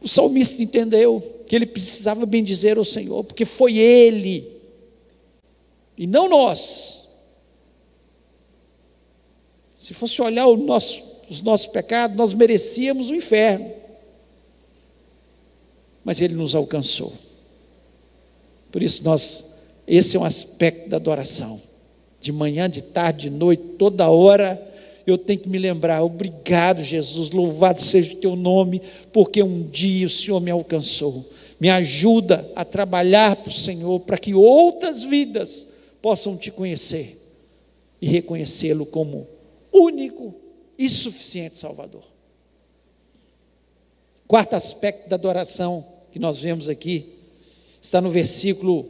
O 0.00 0.08
salmista 0.08 0.62
entendeu 0.62 1.20
que 1.46 1.54
ele 1.54 1.66
precisava 1.66 2.24
bendizer 2.24 2.78
o 2.78 2.84
Senhor, 2.84 3.24
porque 3.24 3.44
foi 3.44 3.76
ele, 3.76 4.50
e 5.98 6.06
não 6.06 6.30
nós, 6.30 6.97
se 9.78 9.94
fosse 9.94 10.20
olhar 10.20 10.48
nosso, 10.56 11.00
os 11.30 11.40
nossos 11.40 11.68
pecados, 11.68 12.16
nós 12.16 12.34
merecíamos 12.34 13.10
o 13.10 13.14
inferno. 13.14 13.70
Mas 16.04 16.20
Ele 16.20 16.34
nos 16.34 16.56
alcançou. 16.56 17.12
Por 18.72 18.82
isso, 18.82 19.04
nós, 19.04 19.68
esse 19.86 20.16
é 20.16 20.20
um 20.20 20.24
aspecto 20.24 20.88
da 20.88 20.96
adoração. 20.96 21.62
De 22.20 22.32
manhã, 22.32 22.68
de 22.68 22.82
tarde, 22.82 23.30
de 23.30 23.36
noite, 23.36 23.62
toda 23.78 24.10
hora, 24.10 24.60
eu 25.06 25.16
tenho 25.16 25.38
que 25.38 25.48
me 25.48 25.58
lembrar: 25.58 26.02
obrigado, 26.02 26.82
Jesus, 26.82 27.30
louvado 27.30 27.80
seja 27.80 28.16
o 28.16 28.20
teu 28.20 28.34
nome, 28.34 28.82
porque 29.12 29.40
um 29.44 29.62
dia 29.62 30.08
o 30.08 30.10
Senhor 30.10 30.40
me 30.40 30.50
alcançou. 30.50 31.24
Me 31.60 31.70
ajuda 31.70 32.44
a 32.56 32.64
trabalhar 32.64 33.36
para 33.36 33.50
o 33.50 33.54
Senhor, 33.54 34.00
para 34.00 34.18
que 34.18 34.34
outras 34.34 35.04
vidas 35.04 35.66
possam 36.02 36.36
te 36.36 36.50
conhecer 36.50 37.16
e 38.02 38.08
reconhecê-lo 38.08 38.84
como 38.86 39.37
único 39.82 40.34
e 40.78 40.88
suficiente 40.88 41.58
Salvador. 41.58 42.04
Quarto 44.26 44.54
aspecto 44.54 45.08
da 45.08 45.16
adoração 45.16 45.84
que 46.12 46.18
nós 46.18 46.38
vemos 46.38 46.68
aqui 46.68 47.06
está 47.80 48.00
no 48.00 48.10
versículo 48.10 48.86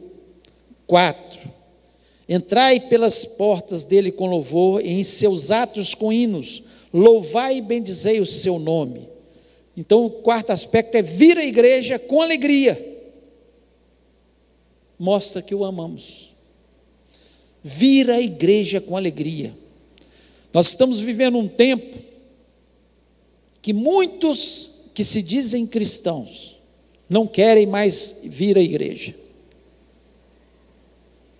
4. 0.85 1.49
Entrai 2.27 2.79
pelas 2.79 3.25
portas 3.25 3.83
dele 3.83 4.11
com 4.11 4.27
louvor, 4.27 4.85
e 4.85 4.91
em 4.91 5.03
seus 5.03 5.49
atos 5.49 5.95
com 5.95 6.11
hinos, 6.11 6.63
louvai 6.93 7.57
e 7.57 7.61
bendizei 7.61 8.19
o 8.19 8.25
seu 8.25 8.59
nome. 8.59 9.07
Então, 9.75 10.05
o 10.05 10.09
quarto 10.09 10.51
aspecto 10.51 10.95
é 10.95 11.01
vir 11.01 11.37
à 11.37 11.45
igreja 11.45 11.97
com 11.97 12.21
alegria. 12.21 12.77
Mostra 14.99 15.41
que 15.41 15.55
o 15.55 15.63
amamos. 15.63 16.33
Vir 17.63 18.11
à 18.11 18.19
igreja 18.19 18.81
com 18.81 18.97
alegria. 18.97 19.53
Nós 20.53 20.67
estamos 20.67 20.99
vivendo 20.99 21.37
um 21.37 21.47
tempo 21.47 21.97
que 23.61 23.73
muitos 23.73 24.69
que 24.93 25.03
se 25.03 25.21
dizem 25.21 25.67
cristãos 25.67 26.59
não 27.09 27.25
querem 27.27 27.65
mais 27.65 28.21
vir 28.25 28.57
à 28.57 28.61
igreja. 28.61 29.15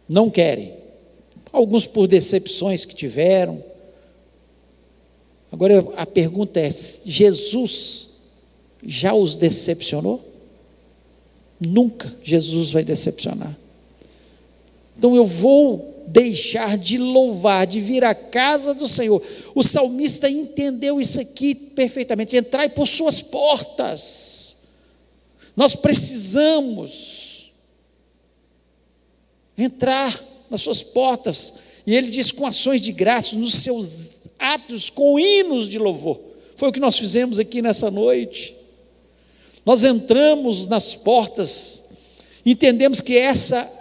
Não 0.07 0.29
querem. 0.29 0.73
Alguns 1.51 1.85
por 1.85 2.07
decepções 2.07 2.85
que 2.85 2.95
tiveram. 2.95 3.63
Agora 5.51 5.85
a 5.97 6.05
pergunta 6.05 6.59
é: 6.59 6.71
Jesus 7.05 8.07
já 8.83 9.13
os 9.13 9.35
decepcionou? 9.35 10.23
Nunca 11.59 12.11
Jesus 12.23 12.71
vai 12.71 12.83
decepcionar. 12.83 13.55
Então 14.97 15.15
eu 15.15 15.25
vou 15.25 15.98
deixar 16.11 16.77
de 16.77 16.97
louvar, 16.97 17.67
de 17.67 17.79
vir 17.79 18.03
à 18.03 18.13
casa 18.13 18.73
do 18.73 18.87
Senhor. 18.87 19.21
O 19.53 19.63
salmista 19.63 20.29
entendeu 20.29 20.99
isso 20.99 21.19
aqui 21.19 21.53
perfeitamente. 21.53 22.35
Entrai 22.35 22.69
por 22.69 22.87
suas 22.87 23.21
portas. 23.21 24.57
Nós 25.55 25.75
precisamos 25.75 27.51
entrar 29.57 30.19
nas 30.49 30.61
suas 30.61 30.81
portas. 30.81 31.59
E 31.85 31.95
ele 31.95 32.09
diz 32.09 32.31
com 32.31 32.45
ações 32.45 32.81
de 32.81 32.91
graça, 32.91 33.35
nos 33.35 33.53
seus 33.55 34.09
atos, 34.37 34.89
com 34.89 35.19
hinos 35.19 35.67
de 35.67 35.77
louvor. 35.77 36.19
Foi 36.55 36.69
o 36.69 36.71
que 36.71 36.79
nós 36.79 36.97
fizemos 36.97 37.39
aqui 37.39 37.61
nessa 37.61 37.91
noite. 37.91 38.55
Nós 39.65 39.83
entramos 39.83 40.67
nas 40.67 40.95
portas, 40.95 41.89
entendemos 42.45 43.01
que 43.01 43.15
essa 43.15 43.78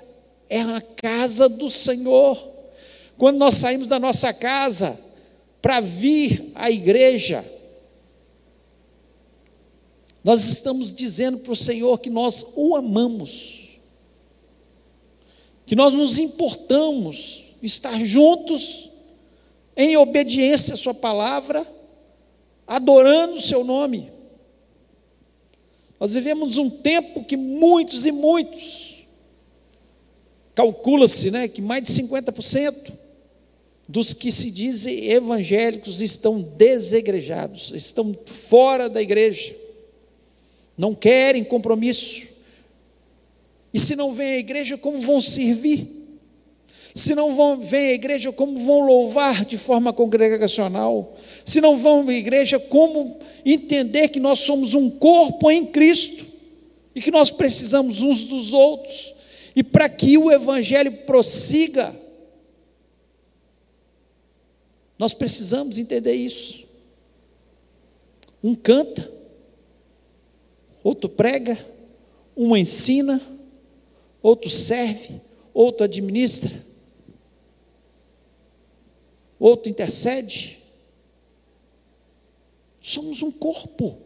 é 0.48 0.60
a 0.60 0.80
casa 0.80 1.48
do 1.48 1.68
Senhor. 1.68 2.36
Quando 3.16 3.38
nós 3.38 3.54
saímos 3.54 3.88
da 3.88 3.98
nossa 3.98 4.32
casa 4.32 4.98
para 5.60 5.80
vir 5.80 6.52
à 6.54 6.70
igreja, 6.70 7.44
nós 10.22 10.44
estamos 10.44 10.92
dizendo 10.92 11.38
para 11.38 11.52
o 11.52 11.56
Senhor 11.56 11.98
que 11.98 12.10
nós 12.10 12.52
o 12.56 12.76
amamos, 12.76 13.78
que 15.66 15.74
nós 15.74 15.94
nos 15.94 16.18
importamos 16.18 17.44
estar 17.62 17.98
juntos, 18.04 18.90
em 19.76 19.96
obediência 19.96 20.74
à 20.74 20.76
Sua 20.76 20.94
palavra, 20.94 21.66
adorando 22.66 23.34
o 23.34 23.40
Seu 23.40 23.64
nome. 23.64 24.10
Nós 26.00 26.12
vivemos 26.12 26.58
um 26.58 26.68
tempo 26.68 27.24
que 27.24 27.36
muitos 27.36 28.06
e 28.06 28.12
muitos, 28.12 28.97
calcula-se 30.58 31.30
né, 31.30 31.46
que 31.46 31.62
mais 31.62 31.84
de 31.84 31.92
50% 32.02 32.92
dos 33.86 34.12
que 34.12 34.32
se 34.32 34.50
dizem 34.50 35.08
evangélicos 35.08 36.00
estão 36.00 36.40
desegrejados, 36.40 37.70
estão 37.76 38.12
fora 38.26 38.88
da 38.88 39.00
igreja, 39.00 39.54
não 40.76 40.96
querem 40.96 41.44
compromisso. 41.44 42.26
E 43.72 43.78
se 43.78 43.94
não 43.94 44.12
vêm 44.12 44.32
à 44.32 44.38
igreja, 44.38 44.76
como 44.76 45.00
vão 45.00 45.20
servir? 45.20 45.86
Se 46.92 47.14
não 47.14 47.36
vão, 47.36 47.60
vêm 47.60 47.90
à 47.90 47.94
igreja, 47.94 48.32
como 48.32 48.58
vão 48.58 48.80
louvar 48.80 49.44
de 49.44 49.56
forma 49.56 49.92
congregacional? 49.92 51.16
Se 51.44 51.60
não 51.60 51.78
vão 51.78 52.08
à 52.08 52.12
igreja, 52.12 52.58
como 52.58 53.16
entender 53.46 54.08
que 54.08 54.18
nós 54.18 54.40
somos 54.40 54.74
um 54.74 54.90
corpo 54.90 55.52
em 55.52 55.66
Cristo 55.66 56.26
e 56.96 57.00
que 57.00 57.12
nós 57.12 57.30
precisamos 57.30 58.02
uns 58.02 58.24
dos 58.24 58.52
outros? 58.52 59.17
E 59.58 59.64
para 59.64 59.88
que 59.88 60.16
o 60.16 60.30
evangelho 60.30 60.98
prossiga, 60.98 61.92
nós 64.96 65.12
precisamos 65.12 65.76
entender 65.76 66.12
isso. 66.14 66.68
Um 68.40 68.54
canta, 68.54 69.12
outro 70.84 71.10
prega, 71.10 71.58
um 72.36 72.56
ensina, 72.56 73.20
outro 74.22 74.48
serve, 74.48 75.20
outro 75.52 75.82
administra, 75.82 76.56
outro 79.40 79.68
intercede. 79.68 80.60
Somos 82.80 83.22
um 83.22 83.32
corpo. 83.32 83.98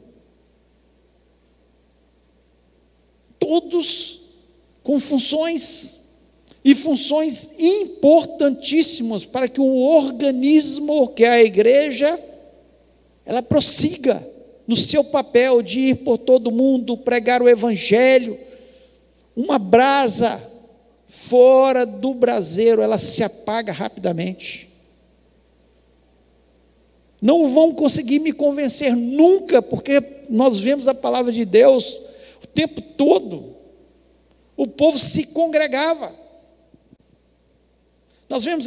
Todos 3.38 4.21
com 4.82 4.98
funções 4.98 6.02
e 6.64 6.74
funções 6.74 7.58
importantíssimas 7.58 9.24
para 9.24 9.48
que 9.48 9.60
o 9.60 9.80
organismo, 9.80 11.08
que 11.08 11.24
é 11.24 11.30
a 11.30 11.42
igreja, 11.42 12.18
ela 13.24 13.42
prossiga 13.42 14.24
no 14.66 14.76
seu 14.76 15.02
papel 15.02 15.60
de 15.60 15.80
ir 15.80 15.94
por 15.96 16.18
todo 16.18 16.52
mundo, 16.52 16.96
pregar 16.96 17.42
o 17.42 17.48
evangelho. 17.48 18.38
Uma 19.34 19.58
brasa 19.58 20.40
fora 21.06 21.84
do 21.84 22.14
braseiro, 22.14 22.80
ela 22.80 22.98
se 22.98 23.22
apaga 23.22 23.72
rapidamente. 23.72 24.70
Não 27.20 27.48
vão 27.48 27.72
conseguir 27.72 28.18
me 28.18 28.32
convencer 28.32 28.96
nunca, 28.96 29.62
porque 29.62 30.02
nós 30.28 30.58
vemos 30.60 30.88
a 30.88 30.94
palavra 30.94 31.30
de 31.30 31.44
Deus 31.44 32.00
o 32.42 32.46
tempo 32.46 32.80
todo. 32.80 33.51
O 34.56 34.66
povo 34.66 34.98
se 34.98 35.28
congregava. 35.28 36.14
Nós 38.28 38.44
vemos, 38.44 38.66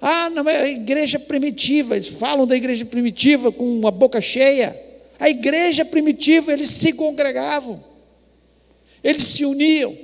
ah, 0.00 0.30
não 0.30 0.48
é 0.48 0.62
a 0.62 0.68
igreja 0.68 1.18
primitiva, 1.18 1.94
eles 1.94 2.08
falam 2.08 2.46
da 2.46 2.56
igreja 2.56 2.84
primitiva 2.84 3.50
com 3.52 3.64
uma 3.78 3.90
boca 3.90 4.20
cheia. 4.20 4.74
A 5.18 5.30
igreja 5.30 5.84
primitiva, 5.84 6.52
eles 6.52 6.68
se 6.68 6.92
congregavam, 6.92 7.82
eles 9.02 9.22
se 9.22 9.44
uniam, 9.44 9.96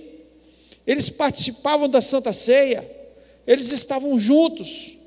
eles 0.86 1.10
participavam 1.10 1.88
da 1.88 2.00
Santa 2.00 2.32
Ceia, 2.32 2.88
eles 3.46 3.72
estavam 3.72 4.18
juntos. 4.18 4.98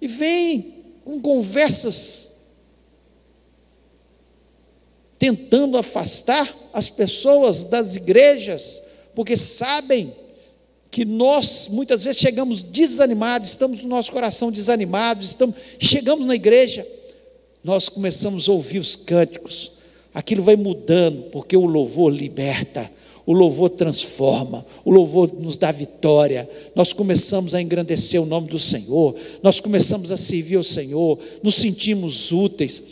E 0.00 0.08
vem 0.08 0.84
com 1.04 1.20
conversas 1.20 2.27
tentando 5.18 5.76
afastar 5.76 6.48
as 6.72 6.88
pessoas 6.88 7.64
das 7.64 7.96
igrejas, 7.96 8.82
porque 9.14 9.36
sabem 9.36 10.12
que 10.90 11.04
nós 11.04 11.68
muitas 11.70 12.04
vezes 12.04 12.20
chegamos 12.20 12.62
desanimados, 12.62 13.50
estamos 13.50 13.82
no 13.82 13.88
nosso 13.88 14.12
coração 14.12 14.50
desanimado, 14.50 15.24
estamos, 15.24 15.54
chegamos 15.78 16.26
na 16.26 16.34
igreja, 16.34 16.86
nós 17.62 17.88
começamos 17.88 18.48
a 18.48 18.52
ouvir 18.52 18.78
os 18.78 18.96
cânticos, 18.96 19.72
aquilo 20.14 20.42
vai 20.42 20.56
mudando, 20.56 21.24
porque 21.24 21.56
o 21.56 21.66
louvor 21.66 22.12
liberta, 22.12 22.90
o 23.26 23.32
louvor 23.34 23.68
transforma, 23.68 24.64
o 24.86 24.90
louvor 24.90 25.30
nos 25.38 25.58
dá 25.58 25.70
vitória. 25.70 26.48
Nós 26.74 26.94
começamos 26.94 27.54
a 27.54 27.60
engrandecer 27.60 28.22
o 28.22 28.24
nome 28.24 28.48
do 28.48 28.58
Senhor, 28.58 29.14
nós 29.42 29.60
começamos 29.60 30.10
a 30.10 30.16
servir 30.16 30.56
ao 30.56 30.64
Senhor, 30.64 31.18
nos 31.42 31.56
sentimos 31.56 32.32
úteis, 32.32 32.82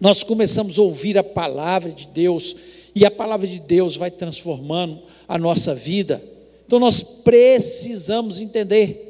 nós 0.00 0.22
começamos 0.22 0.78
a 0.78 0.82
ouvir 0.82 1.18
a 1.18 1.24
palavra 1.24 1.90
de 1.90 2.08
Deus, 2.08 2.56
e 2.94 3.04
a 3.04 3.10
palavra 3.10 3.46
de 3.46 3.58
Deus 3.58 3.96
vai 3.96 4.10
transformando 4.10 5.00
a 5.26 5.38
nossa 5.38 5.74
vida. 5.74 6.22
Então 6.66 6.78
nós 6.78 7.02
precisamos 7.02 8.40
entender. 8.40 9.06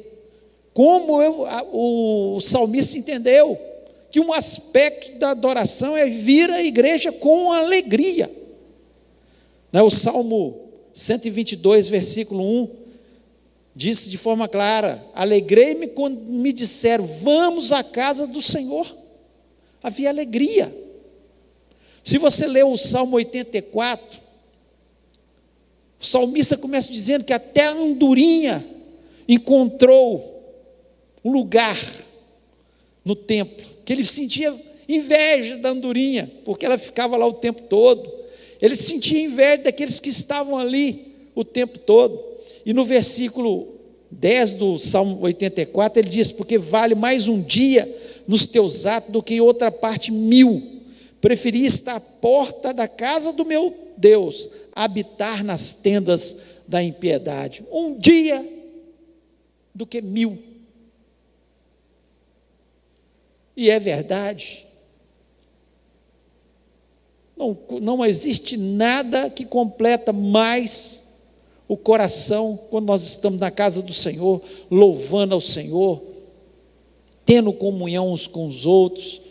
Como 0.73 1.21
eu, 1.21 1.45
o 1.73 2.39
salmista 2.39 2.97
entendeu 2.97 3.57
que 4.11 4.19
um 4.19 4.31
aspecto 4.31 5.17
da 5.19 5.31
adoração 5.31 5.95
é 5.95 6.05
vir 6.07 6.49
à 6.49 6.63
igreja 6.63 7.11
com 7.11 7.51
alegria. 7.51 8.29
Né, 9.71 9.81
o 9.81 9.89
Salmo 9.89 10.55
122, 10.93 11.87
versículo 11.87 12.43
1, 12.43 12.69
disse 13.75 14.09
de 14.09 14.17
forma 14.17 14.47
clara: 14.47 15.03
Alegrei-me 15.13 15.87
quando 15.87 16.31
me 16.31 16.51
disseram, 16.51 17.05
vamos 17.05 17.71
à 17.71 17.83
casa 17.83 18.25
do 18.27 18.41
Senhor. 18.41 18.85
Havia 19.81 20.09
alegria. 20.09 20.73
Se 22.03 22.17
você 22.17 22.47
ler 22.47 22.65
o 22.65 22.77
Salmo 22.77 23.15
84, 23.17 24.19
o 25.99 26.05
salmista 26.05 26.57
começa 26.57 26.91
dizendo 26.91 27.25
que 27.25 27.33
até 27.33 27.65
a 27.65 27.71
andorinha 27.71 28.65
encontrou 29.27 30.37
um 31.23 31.31
lugar 31.31 31.77
no 33.03 33.15
templo, 33.15 33.65
que 33.85 33.91
ele 33.91 34.05
sentia 34.05 34.55
inveja 34.87 35.57
da 35.57 35.69
andorinha, 35.69 36.31
porque 36.45 36.65
ela 36.65 36.77
ficava 36.77 37.15
lá 37.17 37.27
o 37.27 37.33
tempo 37.33 37.63
todo. 37.63 38.11
Ele 38.61 38.75
sentia 38.75 39.21
inveja 39.21 39.63
daqueles 39.63 39.99
que 39.99 40.09
estavam 40.09 40.57
ali 40.57 41.29
o 41.35 41.43
tempo 41.43 41.79
todo. 41.79 42.21
E 42.65 42.73
no 42.73 42.83
versículo 42.83 43.67
10 44.11 44.53
do 44.53 44.79
Salmo 44.79 45.21
84, 45.21 45.99
ele 45.99 46.09
diz: 46.09 46.31
Porque 46.31 46.57
vale 46.57 46.95
mais 46.95 47.27
um 47.27 47.41
dia 47.41 47.87
nos 48.29 48.45
teus 48.45 48.85
atos 48.85 49.11
do 49.11 49.23
que 49.23 49.33
em 49.33 49.41
outra 49.41 49.71
parte 49.71 50.11
mil. 50.11 50.83
Preferi 51.19 51.65
estar 51.65 51.95
à 51.95 51.99
porta 51.99 52.71
da 52.71 52.87
casa 52.87 53.33
do 53.33 53.43
meu 53.43 53.75
Deus, 53.97 54.47
habitar 54.71 55.43
nas 55.43 55.73
tendas 55.73 56.61
da 56.67 56.83
impiedade. 56.83 57.65
Um 57.71 57.97
dia 57.97 58.47
do 59.73 59.83
que 59.83 59.99
mil. 59.99 60.37
E 63.57 63.71
é 63.71 63.79
verdade. 63.79 64.63
Não, 67.35 67.57
não 67.81 68.05
existe 68.05 68.57
nada 68.57 69.31
que 69.31 69.43
completa 69.43 70.13
mais 70.13 71.23
o 71.67 71.75
coração 71.75 72.59
quando 72.69 72.85
nós 72.85 73.01
estamos 73.01 73.39
na 73.39 73.49
casa 73.49 73.81
do 73.81 73.91
Senhor, 73.91 74.39
louvando 74.69 75.33
ao 75.33 75.41
Senhor, 75.41 76.08
tendo 77.29 77.53
comunhão 77.53 78.11
uns 78.11 78.25
com 78.25 78.47
os 78.47 78.65
outros, 78.65 79.21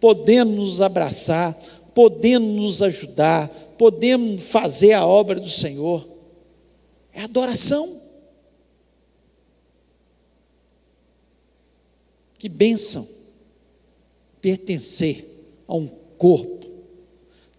podendo 0.00 0.52
nos 0.52 0.80
abraçar, 0.80 1.52
podendo 1.94 2.46
nos 2.46 2.80
ajudar, 2.80 3.46
podendo 3.76 4.40
fazer 4.40 4.94
a 4.94 5.06
obra 5.06 5.38
do 5.38 5.50
Senhor. 5.50 6.08
É 7.12 7.20
adoração. 7.20 7.86
Que 12.38 12.48
bênção 12.48 13.06
pertencer 14.40 15.22
a 15.68 15.74
um 15.74 15.86
corpo 16.16 16.62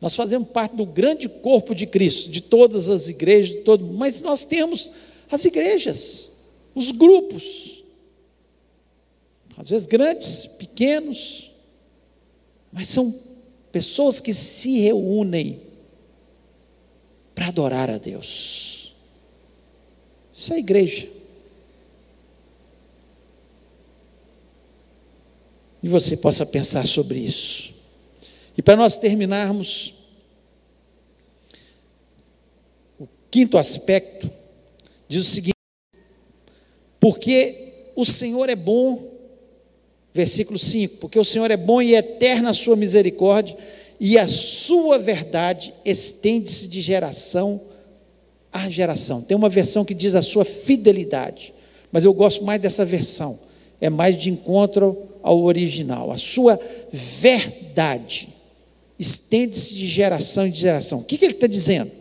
nós 0.01 0.15
fazemos 0.15 0.49
parte 0.49 0.75
do 0.75 0.85
grande 0.85 1.29
corpo 1.29 1.73
de 1.73 1.87
Cristo, 1.87 2.29
de 2.29 2.41
todas 2.41 2.89
as 2.89 3.07
igrejas, 3.07 3.51
de 3.51 3.61
todo, 3.61 3.85
mas 3.85 4.19
nós 4.19 4.43
temos 4.43 4.91
as 5.31 5.45
igrejas, 5.45 6.31
os 6.75 6.91
grupos, 6.91 7.72
às 9.57 9.69
vezes 9.69 9.87
grandes, 9.87 10.45
pequenos, 10.57 11.51
mas 12.71 12.87
são 12.87 13.13
pessoas 13.71 14.19
que 14.19 14.33
se 14.33 14.79
reúnem 14.79 15.61
para 17.35 17.47
adorar 17.47 17.89
a 17.89 17.97
Deus. 17.97 18.93
Isso 20.33 20.53
é 20.53 20.59
igreja. 20.59 21.07
E 25.81 25.87
você 25.89 26.17
possa 26.17 26.45
pensar 26.45 26.87
sobre 26.87 27.19
isso. 27.19 27.73
E 28.57 28.61
para 28.61 28.75
nós 28.75 28.97
terminarmos, 28.97 29.95
o 32.99 33.07
quinto 33.29 33.57
aspecto 33.57 34.31
diz 35.07 35.21
o 35.21 35.29
seguinte: 35.29 35.53
porque 36.99 37.91
o 37.95 38.05
Senhor 38.05 38.49
é 38.49 38.55
bom, 38.55 39.12
versículo 40.13 40.59
5: 40.59 40.97
porque 40.97 41.17
o 41.17 41.25
Senhor 41.25 41.49
é 41.49 41.57
bom 41.57 41.81
e 41.81 41.95
eterna 41.95 42.51
a 42.51 42.53
sua 42.53 42.75
misericórdia, 42.75 43.57
e 43.99 44.17
a 44.17 44.27
sua 44.27 44.97
verdade 44.99 45.73
estende-se 45.83 46.67
de 46.67 46.81
geração 46.81 47.59
a 48.51 48.69
geração. 48.69 49.21
Tem 49.21 49.35
uma 49.35 49.49
versão 49.49 49.83
que 49.83 49.93
diz 49.93 50.13
a 50.13 50.21
sua 50.21 50.45
fidelidade, 50.45 51.53
mas 51.91 52.03
eu 52.03 52.13
gosto 52.13 52.43
mais 52.43 52.61
dessa 52.61 52.85
versão, 52.85 53.37
é 53.81 53.89
mais 53.89 54.15
de 54.15 54.29
encontro 54.29 54.95
ao 55.23 55.41
original, 55.41 56.11
a 56.11 56.17
sua 56.17 56.59
verdade 56.91 58.29
estende-se 58.99 59.73
de 59.73 59.87
geração 59.87 60.45
em 60.45 60.53
geração. 60.53 60.99
O 60.99 61.03
que, 61.03 61.17
que 61.17 61.25
ele 61.25 61.33
está 61.33 61.47
dizendo? 61.47 61.91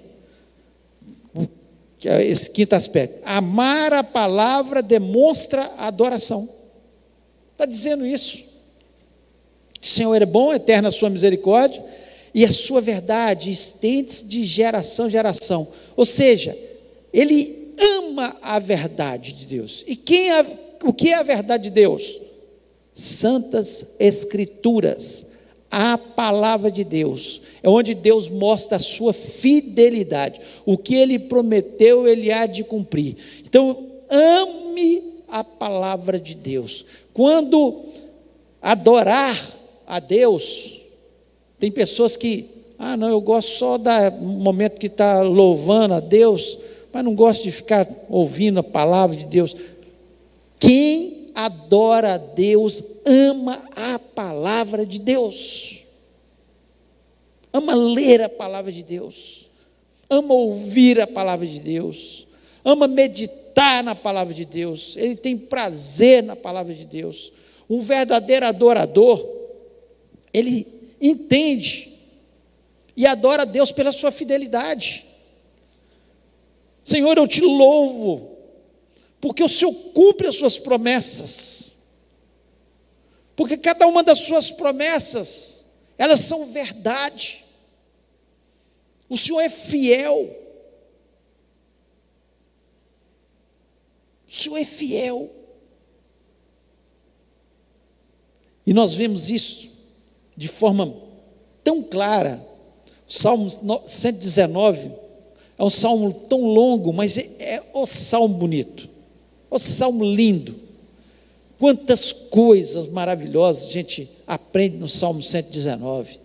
É 2.04 2.24
esse 2.24 2.50
quinto 2.50 2.74
aspecto. 2.74 3.20
Amar 3.24 3.92
a 3.92 4.02
palavra 4.02 4.82
demonstra 4.82 5.70
adoração. 5.78 6.48
Está 7.62 7.70
dizendo 7.70 8.04
isso. 8.04 8.42
Senhor 9.80 10.20
é 10.20 10.26
bom, 10.26 10.52
eterna 10.52 10.88
a 10.88 10.92
sua 10.92 11.08
misericórdia, 11.08 11.80
e 12.34 12.44
a 12.44 12.50
sua 12.50 12.80
verdade 12.80 13.52
estende-se 13.52 14.24
de 14.24 14.42
geração 14.42 15.06
em 15.06 15.10
geração. 15.10 15.68
Ou 15.96 16.04
seja, 16.04 16.58
ele 17.12 17.72
ama 17.78 18.36
a 18.42 18.58
verdade 18.58 19.32
de 19.32 19.46
Deus. 19.46 19.84
E 19.86 19.94
quem 19.94 20.32
é, 20.32 20.44
o 20.82 20.92
que 20.92 21.10
é 21.10 21.14
a 21.14 21.22
verdade 21.22 21.64
de 21.64 21.70
Deus? 21.70 22.18
Santas 22.92 23.94
Escrituras 24.00 25.30
a 25.70 25.96
palavra 25.96 26.70
de 26.70 26.82
Deus. 26.82 27.42
É 27.62 27.68
onde 27.68 27.94
Deus 27.94 28.28
mostra 28.28 28.76
a 28.76 28.80
sua 28.80 29.12
fidelidade. 29.12 30.40
O 30.66 30.76
que 30.76 30.96
ele 30.96 31.18
prometeu, 31.18 32.06
ele 32.08 32.30
há 32.30 32.44
de 32.44 32.62
cumprir. 32.64 33.16
Então, 33.46 33.86
ame 34.10 35.12
a 35.32 35.42
palavra 35.42 36.20
de 36.20 36.34
Deus. 36.34 36.84
Quando 37.12 37.84
adorar 38.60 39.36
a 39.86 39.98
Deus, 39.98 40.80
tem 41.58 41.70
pessoas 41.70 42.16
que, 42.16 42.48
ah, 42.78 42.96
não, 42.96 43.08
eu 43.08 43.20
gosto 43.20 43.50
só 43.50 43.76
do 43.76 43.88
momento 44.20 44.78
que 44.78 44.86
está 44.86 45.22
louvando 45.22 45.94
a 45.94 46.00
Deus, 46.00 46.58
mas 46.92 47.04
não 47.04 47.14
gosto 47.14 47.44
de 47.44 47.52
ficar 47.52 47.86
ouvindo 48.08 48.60
a 48.60 48.62
palavra 48.62 49.16
de 49.16 49.26
Deus. 49.26 49.54
Quem 50.58 51.30
adora 51.34 52.14
a 52.14 52.18
Deus, 52.18 52.82
ama 53.04 53.62
a 53.76 53.98
palavra 53.98 54.86
de 54.86 54.98
Deus, 54.98 55.82
ama 57.52 57.74
ler 57.74 58.22
a 58.22 58.28
palavra 58.28 58.70
de 58.70 58.82
Deus, 58.82 59.50
ama 60.08 60.32
ouvir 60.34 61.00
a 61.00 61.06
palavra 61.06 61.46
de 61.46 61.58
Deus, 61.58 62.28
ama 62.64 62.86
meditar 62.86 63.41
na 63.82 63.94
palavra 63.94 64.32
de 64.32 64.44
Deus, 64.44 64.96
ele 64.96 65.16
tem 65.16 65.36
prazer 65.36 66.22
na 66.22 66.36
palavra 66.36 66.74
de 66.74 66.84
Deus. 66.84 67.32
Um 67.68 67.78
verdadeiro 67.78 68.46
adorador, 68.46 69.24
ele 70.32 70.66
entende 71.00 71.92
e 72.96 73.06
adora 73.06 73.42
a 73.42 73.46
Deus 73.46 73.72
pela 73.72 73.92
sua 73.92 74.12
fidelidade. 74.12 75.04
Senhor, 76.84 77.16
eu 77.16 77.28
te 77.28 77.40
louvo 77.40 78.36
porque 79.20 79.42
o 79.42 79.48
Senhor 79.48 79.72
cumpre 79.94 80.26
as 80.26 80.36
suas 80.36 80.58
promessas. 80.58 81.72
Porque 83.36 83.56
cada 83.56 83.86
uma 83.86 84.02
das 84.02 84.18
suas 84.18 84.50
promessas, 84.50 85.66
elas 85.96 86.20
são 86.20 86.46
verdade. 86.46 87.44
O 89.08 89.16
Senhor 89.16 89.40
é 89.40 89.48
fiel. 89.48 90.41
O 94.32 94.34
Senhor 94.34 94.56
é 94.56 94.64
fiel. 94.64 95.30
E 98.66 98.72
nós 98.72 98.94
vemos 98.94 99.28
isso 99.28 99.68
de 100.34 100.48
forma 100.48 100.90
tão 101.62 101.82
clara. 101.82 102.42
O 103.06 103.12
Salmo 103.12 103.50
119 103.86 104.90
é 105.58 105.62
um 105.62 105.68
salmo 105.68 106.14
tão 106.30 106.46
longo, 106.46 106.94
mas 106.94 107.18
é, 107.18 107.26
é 107.40 107.62
o 107.74 107.84
salmo 107.84 108.38
bonito. 108.38 108.88
O 109.50 109.58
salmo 109.58 110.02
lindo. 110.02 110.54
Quantas 111.58 112.10
coisas 112.10 112.88
maravilhosas 112.88 113.66
a 113.66 113.70
gente 113.70 114.08
aprende 114.26 114.78
no 114.78 114.88
Salmo 114.88 115.22
119. 115.22 116.18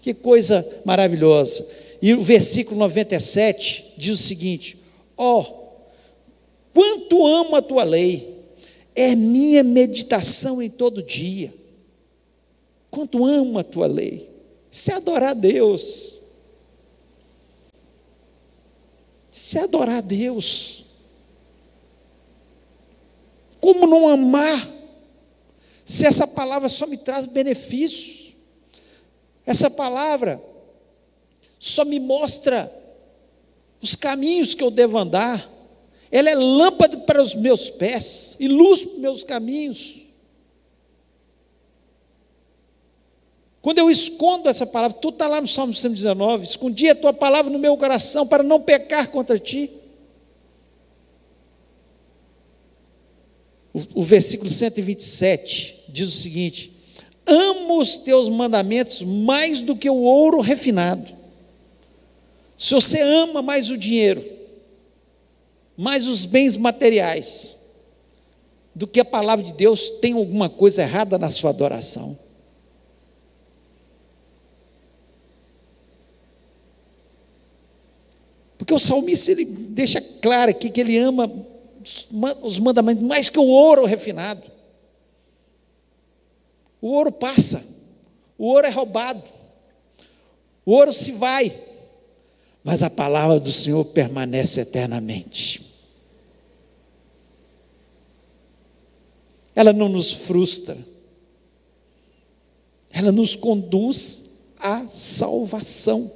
Que 0.00 0.14
coisa 0.14 0.64
maravilhosa. 0.84 1.68
E 2.00 2.14
o 2.14 2.22
versículo 2.22 2.78
97 2.78 3.94
diz 3.98 4.20
o 4.20 4.22
seguinte: 4.22 4.78
Ó, 5.16 5.40
oh, 5.40 5.57
quanto 6.72 7.26
amo 7.26 7.56
a 7.56 7.62
tua 7.62 7.84
lei, 7.84 8.38
é 8.94 9.14
minha 9.14 9.62
meditação 9.62 10.60
em 10.60 10.68
todo 10.68 11.02
dia. 11.02 11.52
Quanto 12.90 13.24
amo 13.24 13.58
a 13.58 13.64
tua 13.64 13.86
lei. 13.86 14.28
Se 14.70 14.92
adorar 14.92 15.30
a 15.30 15.34
Deus. 15.34 16.16
Se 19.30 19.58
adorar 19.58 19.98
a 19.98 20.00
Deus. 20.00 20.84
Como 23.60 23.86
não 23.86 24.08
amar 24.08 24.78
se 25.84 26.04
essa 26.04 26.26
palavra 26.26 26.68
só 26.68 26.86
me 26.86 26.96
traz 26.96 27.26
benefícios? 27.26 28.34
Essa 29.46 29.70
palavra 29.70 30.40
só 31.58 31.84
me 31.84 31.98
mostra 31.98 32.70
os 33.80 33.96
caminhos 33.96 34.54
que 34.54 34.62
eu 34.62 34.70
devo 34.70 34.98
andar. 34.98 35.57
Ela 36.10 36.30
é 36.30 36.34
lâmpada 36.34 36.96
para 36.98 37.20
os 37.20 37.34
meus 37.34 37.68
pés 37.68 38.36
e 38.40 38.48
luz 38.48 38.82
para 38.82 38.92
os 38.92 38.98
meus 38.98 39.24
caminhos. 39.24 40.08
Quando 43.60 43.78
eu 43.78 43.90
escondo 43.90 44.48
essa 44.48 44.66
palavra, 44.66 44.96
tu 44.98 45.10
está 45.10 45.26
lá 45.26 45.40
no 45.40 45.48
Salmo 45.48 45.74
119, 45.74 46.44
escondi 46.44 46.88
a 46.88 46.94
tua 46.94 47.12
palavra 47.12 47.52
no 47.52 47.58
meu 47.58 47.76
coração 47.76 48.26
para 48.26 48.42
não 48.42 48.60
pecar 48.60 49.10
contra 49.10 49.38
ti. 49.38 49.70
O, 53.74 54.00
o 54.00 54.02
versículo 54.02 54.48
127 54.48 55.86
diz 55.88 56.08
o 56.08 56.18
seguinte: 56.18 56.72
Amo 57.26 57.78
os 57.78 57.98
teus 57.98 58.30
mandamentos 58.30 59.02
mais 59.02 59.60
do 59.60 59.76
que 59.76 59.90
o 59.90 59.96
ouro 59.96 60.40
refinado. 60.40 61.12
Se 62.56 62.72
você 62.72 63.02
ama 63.02 63.42
mais 63.42 63.70
o 63.70 63.76
dinheiro, 63.76 64.37
mais 65.78 66.08
os 66.08 66.24
bens 66.24 66.56
materiais, 66.56 67.56
do 68.74 68.84
que 68.84 68.98
a 68.98 69.04
palavra 69.04 69.44
de 69.44 69.52
Deus, 69.52 69.90
tem 70.00 70.12
alguma 70.12 70.50
coisa 70.50 70.82
errada 70.82 71.16
na 71.16 71.30
sua 71.30 71.50
adoração. 71.50 72.18
Porque 78.58 78.74
o 78.74 78.78
salmista 78.78 79.30
ele 79.30 79.44
deixa 79.44 80.00
claro 80.20 80.50
aqui 80.50 80.68
que 80.68 80.80
ele 80.80 80.98
ama 80.98 81.32
os 82.42 82.58
mandamentos 82.58 83.04
mais 83.04 83.30
que 83.30 83.38
o 83.38 83.46
ouro 83.46 83.84
refinado. 83.84 84.42
O 86.80 86.88
ouro 86.88 87.12
passa, 87.12 87.64
o 88.36 88.46
ouro 88.46 88.66
é 88.66 88.70
roubado, 88.70 89.22
o 90.66 90.72
ouro 90.72 90.92
se 90.92 91.12
vai, 91.12 91.56
mas 92.64 92.82
a 92.82 92.90
palavra 92.90 93.38
do 93.38 93.50
Senhor 93.50 93.84
permanece 93.86 94.60
eternamente. 94.60 95.67
Ela 99.58 99.72
não 99.72 99.88
nos 99.88 100.12
frustra, 100.12 100.78
ela 102.92 103.10
nos 103.10 103.34
conduz 103.34 104.52
à 104.56 104.88
salvação. 104.88 106.08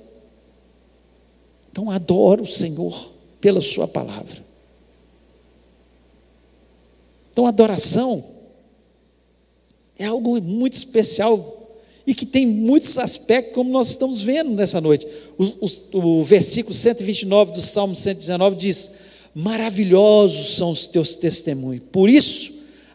Então, 1.68 1.90
adoro 1.90 2.44
o 2.44 2.46
Senhor 2.46 3.12
pela 3.40 3.60
Sua 3.60 3.88
palavra. 3.88 4.44
Então, 7.32 7.44
adoração 7.44 8.24
é 9.98 10.04
algo 10.04 10.40
muito 10.40 10.74
especial 10.74 11.80
e 12.06 12.14
que 12.14 12.24
tem 12.24 12.46
muitos 12.46 12.96
aspectos, 12.96 13.54
como 13.54 13.72
nós 13.72 13.88
estamos 13.88 14.22
vendo 14.22 14.52
nessa 14.52 14.80
noite. 14.80 15.04
O, 15.36 15.66
o, 15.98 16.20
o 16.20 16.22
versículo 16.22 16.76
129 16.76 17.54
do 17.54 17.60
Salmo 17.60 17.96
119 17.96 18.54
diz: 18.54 18.90
Maravilhosos 19.34 20.50
são 20.54 20.70
os 20.70 20.86
teus 20.86 21.16
testemunhos, 21.16 21.82
por 21.90 22.08
isso 22.08 22.51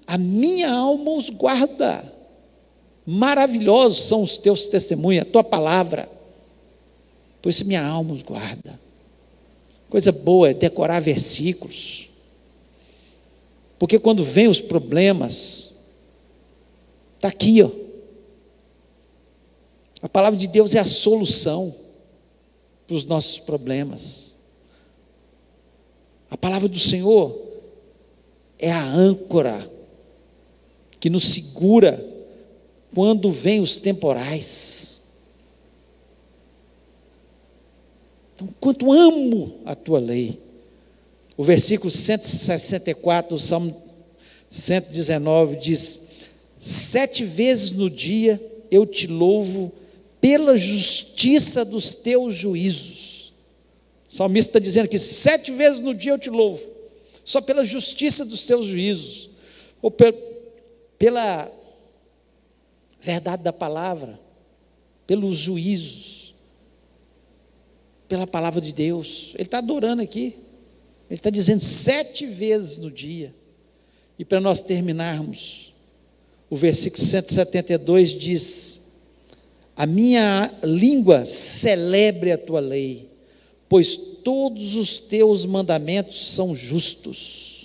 a 0.08 0.18
minha 0.18 0.72
alma 0.72 1.12
os 1.12 1.30
guarda. 1.30 2.14
Maravilhosos 3.06 4.06
são 4.06 4.24
os 4.24 4.38
teus 4.38 4.66
testemunhos, 4.66 5.24
a 5.24 5.30
tua 5.30 5.44
palavra. 5.44 6.10
Por 7.42 7.50
isso 7.50 7.66
minha 7.66 7.86
alma 7.86 8.14
os 8.14 8.24
guarda. 8.24 8.80
Coisa 9.90 10.12
boa 10.14 10.50
é 10.50 10.54
decorar 10.54 11.02
versículos. 11.02 12.10
Porque 13.78 14.00
quando 14.00 14.24
vem 14.24 14.48
os 14.48 14.62
problemas, 14.62 15.74
está 17.16 17.28
aqui, 17.28 17.62
ó. 17.62 17.70
A 20.02 20.10
palavra 20.10 20.40
de 20.40 20.48
Deus 20.48 20.74
é 20.74 20.80
a 20.80 20.86
solução 20.86 21.74
para 22.86 22.96
os 22.96 23.04
nossos 23.04 23.40
problemas. 23.40 24.36
A 26.30 26.38
palavra 26.38 26.68
do 26.70 26.80
Senhor 26.80 27.38
é 28.60 28.72
a 28.72 28.84
âncora 28.84 29.77
que 31.00 31.10
nos 31.10 31.24
segura 31.26 32.04
quando 32.94 33.30
vêm 33.30 33.60
os 33.60 33.78
temporais. 33.78 34.98
Então, 38.36 38.48
quanto 38.60 38.92
amo 38.92 39.60
a 39.66 39.76
tua 39.76 40.00
lei. 40.00 40.40
O 41.36 41.44
versículo 41.44 41.92
164 41.92 43.36
do 43.36 43.42
Salmo 43.42 43.76
119 44.50 45.58
diz: 45.58 46.08
Sete 46.58 47.24
vezes 47.24 47.72
no 47.72 47.90
dia 47.90 48.42
eu 48.72 48.86
te 48.86 49.08
louvo 49.08 49.72
pela 50.20 50.58
justiça 50.58 51.64
dos 51.64 51.96
teus 51.96 52.36
juízos. 52.36 53.34
O 54.10 54.16
salmista 54.16 54.50
está 54.50 54.60
dizendo 54.60 54.88
que 54.88 54.98
sete 54.98 55.52
vezes 55.52 55.80
no 55.80 55.94
dia 55.94 56.12
eu 56.12 56.18
te 56.18 56.30
louvo, 56.30 56.68
só 57.24 57.42
pela 57.42 57.64
justiça 57.64 58.26
dos 58.26 58.46
teus 58.46 58.66
juízos, 58.66 59.30
ou 59.82 59.92
pela 60.98 61.52
verdade 63.00 63.44
da 63.44 63.54
palavra, 63.54 64.20
pelos 65.06 65.38
juízos 65.38 66.28
pela 68.08 68.26
palavra 68.26 68.62
de 68.62 68.74
Deus. 68.74 69.32
Ele 69.36 69.44
está 69.44 69.58
adorando 69.60 70.02
aqui. 70.02 70.36
Ele 71.10 71.20
está 71.20 71.30
dizendo 71.30 71.62
sete 71.62 72.26
vezes 72.26 72.78
no 72.78 72.90
dia. 72.90 73.34
E 74.18 74.26
para 74.26 74.42
nós 74.42 74.62
terminarmos, 74.62 75.74
o 76.50 76.56
versículo 76.56 77.04
172 77.04 78.12
diz: 78.12 78.82
A 79.76 79.86
minha 79.86 80.52
língua 80.64 81.26
celebre 81.26 82.32
a 82.32 82.38
tua 82.38 82.60
lei, 82.60 83.10
pois 83.70 83.96
todos 84.24 84.76
os 84.76 84.98
teus 84.98 85.46
mandamentos 85.46 86.34
são 86.34 86.56
justos. 86.56 87.57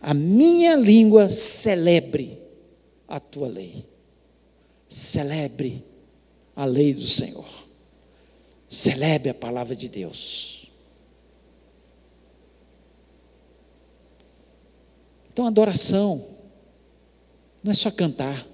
A 0.00 0.14
minha 0.14 0.76
língua 0.76 1.28
celebre 1.28 2.40
a 3.06 3.20
tua 3.20 3.48
lei. 3.48 3.86
Celebre 4.88 5.84
a 6.56 6.64
lei 6.64 6.94
do 6.94 7.06
Senhor. 7.06 7.48
Celebre 8.66 9.30
a 9.30 9.34
palavra 9.34 9.76
de 9.76 9.88
Deus. 9.88 10.70
Então, 15.32 15.46
adoração 15.46 16.24
não 17.62 17.72
é 17.72 17.74
só 17.74 17.90
cantar. 17.90 18.46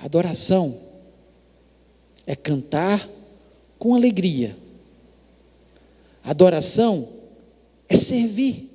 Adoração 0.00 0.76
é 2.26 2.34
cantar 2.34 3.08
com 3.78 3.94
alegria. 3.94 4.56
Adoração 6.24 7.08
é 7.88 7.96
servir. 7.96 8.70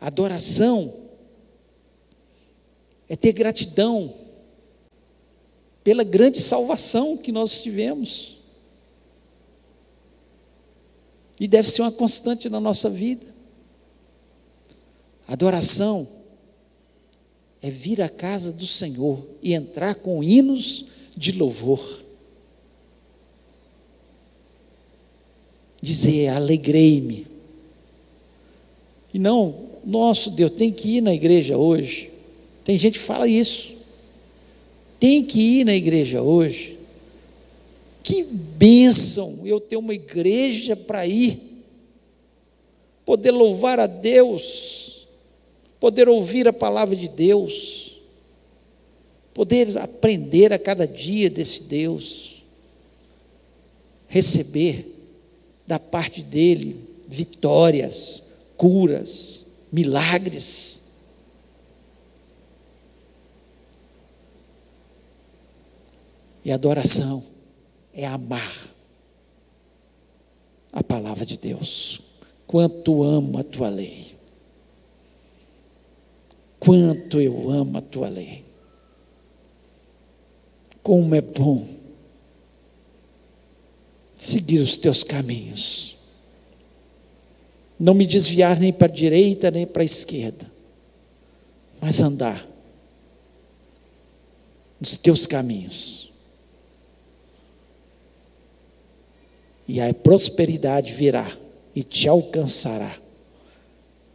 Adoração 0.00 0.92
é 3.08 3.16
ter 3.16 3.32
gratidão 3.32 4.14
pela 5.82 6.04
grande 6.04 6.40
salvação 6.40 7.16
que 7.16 7.32
nós 7.32 7.60
tivemos. 7.60 8.38
E 11.38 11.48
deve 11.48 11.68
ser 11.70 11.82
uma 11.82 11.92
constante 11.92 12.48
na 12.48 12.60
nossa 12.60 12.88
vida. 12.88 13.26
Adoração 15.26 16.06
é 17.62 17.70
vir 17.70 18.00
à 18.00 18.08
casa 18.08 18.52
do 18.52 18.66
Senhor 18.66 19.26
e 19.42 19.54
entrar 19.54 19.94
com 19.96 20.22
hinos 20.22 20.86
de 21.16 21.32
louvor. 21.32 22.04
Dizer, 25.82 26.28
alegrei-me. 26.28 27.26
E 29.12 29.18
não, 29.18 29.70
nosso 29.84 30.30
Deus, 30.30 30.50
tem 30.52 30.70
que 30.72 30.96
ir 30.96 31.00
na 31.00 31.14
igreja 31.14 31.56
hoje. 31.56 32.10
Tem 32.64 32.76
gente 32.76 32.98
que 32.98 33.04
fala 33.04 33.26
isso. 33.26 33.74
Tem 34.98 35.24
que 35.24 35.40
ir 35.40 35.64
na 35.64 35.74
igreja 35.74 36.22
hoje. 36.22 36.78
Que 38.02 38.22
bênção 38.22 39.40
eu 39.44 39.60
ter 39.60 39.76
uma 39.76 39.94
igreja 39.94 40.74
para 40.76 41.06
ir, 41.06 41.38
poder 43.04 43.30
louvar 43.30 43.78
a 43.78 43.86
Deus, 43.86 45.08
poder 45.78 46.08
ouvir 46.08 46.48
a 46.48 46.52
palavra 46.52 46.96
de 46.96 47.08
Deus, 47.08 48.00
poder 49.32 49.78
aprender 49.78 50.52
a 50.52 50.58
cada 50.58 50.86
dia 50.86 51.30
desse 51.30 51.64
Deus, 51.64 52.42
receber 54.08 54.89
da 55.70 55.78
parte 55.78 56.20
dele 56.24 56.84
vitórias, 57.06 58.22
curas, 58.56 59.66
milagres. 59.70 60.80
E 66.44 66.50
adoração 66.50 67.24
é 67.94 68.04
amar 68.04 68.68
a 70.72 70.82
palavra 70.82 71.24
de 71.24 71.38
Deus. 71.38 72.00
Quanto 72.48 73.04
amo 73.04 73.38
a 73.38 73.44
tua 73.44 73.68
lei. 73.68 74.12
Quanto 76.58 77.20
eu 77.20 77.48
amo 77.48 77.78
a 77.78 77.80
tua 77.80 78.08
lei. 78.08 78.44
Como 80.82 81.14
é 81.14 81.20
bom 81.20 81.79
seguir 84.20 84.58
os 84.58 84.76
teus 84.76 85.02
caminhos. 85.02 85.96
Não 87.78 87.94
me 87.94 88.06
desviar 88.06 88.60
nem 88.60 88.70
para 88.70 88.86
a 88.86 88.94
direita 88.94 89.50
nem 89.50 89.66
para 89.66 89.82
a 89.82 89.84
esquerda, 89.84 90.46
mas 91.80 92.00
andar 92.00 92.46
nos 94.78 94.98
teus 94.98 95.24
caminhos. 95.24 96.12
E 99.66 99.80
a 99.80 99.94
prosperidade 99.94 100.92
virá 100.92 101.26
e 101.74 101.82
te 101.82 102.06
alcançará 102.06 102.94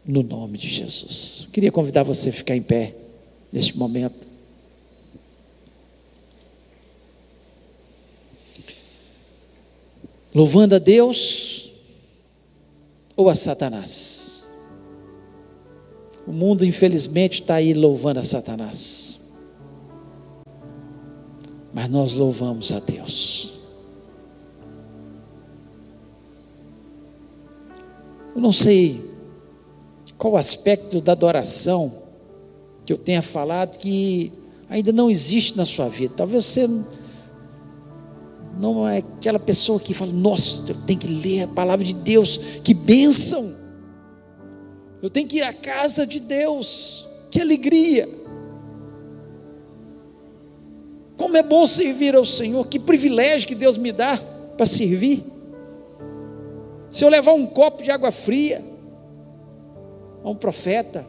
no 0.06 0.22
nome 0.22 0.60
de 0.60 0.68
Jesus. 0.68 1.48
Queria 1.52 1.72
convidar 1.72 2.04
você 2.04 2.30
a 2.30 2.34
ficar 2.34 2.56
em 2.56 2.62
pé 2.62 2.94
neste 3.52 3.76
momento. 3.76 4.25
Louvando 10.36 10.76
a 10.76 10.80
Deus 10.80 11.72
ou 13.16 13.30
a 13.30 13.36
Satanás? 13.36 14.44
O 16.28 16.34
mundo, 16.34 16.66
infelizmente, 16.66 17.40
está 17.40 17.56
aí 17.56 17.74
louvando 17.74 18.20
a 18.20 18.24
Satanás. 18.26 19.30
Mas 21.74 21.90
nós 21.90 22.16
louvamos 22.16 22.74
a 22.74 22.80
Deus. 22.80 23.60
Eu 28.36 28.42
não 28.42 28.52
sei 28.52 29.10
qual 30.18 30.36
aspecto 30.36 31.00
da 31.00 31.14
adoração 31.14 31.90
que 32.86 32.92
eu 32.92 32.98
tenha 32.98 33.22
falado 33.22 33.78
que 33.78 34.34
ainda 34.68 34.92
não 34.92 35.10
existe 35.10 35.56
na 35.56 35.64
sua 35.64 35.88
vida. 35.88 36.14
Talvez 36.18 36.44
você 36.44 36.68
não 38.74 38.88
é 38.88 38.98
aquela 38.98 39.40
pessoa 39.40 39.80
que 39.80 39.94
fala, 39.94 40.12
nossa, 40.12 40.72
eu 40.72 40.76
tenho 40.86 41.00
que 41.00 41.08
ler 41.08 41.44
a 41.44 41.48
palavra 41.48 41.86
de 41.86 41.94
Deus, 41.94 42.38
que 42.64 42.74
bênção. 42.74 43.54
Eu 45.02 45.10
tenho 45.10 45.28
que 45.28 45.38
ir 45.38 45.44
à 45.44 45.54
casa 45.54 46.06
de 46.06 46.20
Deus, 46.20 47.06
que 47.30 47.40
alegria. 47.40 48.10
Como 51.18 51.38
é 51.38 51.44
bom 51.44 51.68
servir 51.68 52.16
ao 52.16 52.26
Senhor, 52.26 52.66
que 52.68 52.80
privilégio 52.80 53.48
que 53.48 53.56
Deus 53.56 53.78
me 53.78 53.92
dá 53.92 54.18
para 54.58 54.66
servir. 54.66 55.24
Se 56.90 57.04
eu 57.06 57.10
levar 57.10 57.34
um 57.34 57.46
copo 57.46 57.84
de 57.84 57.92
água 57.92 58.12
fria 58.12 58.64
a 60.24 60.30
um 60.30 60.36
profeta, 60.36 61.06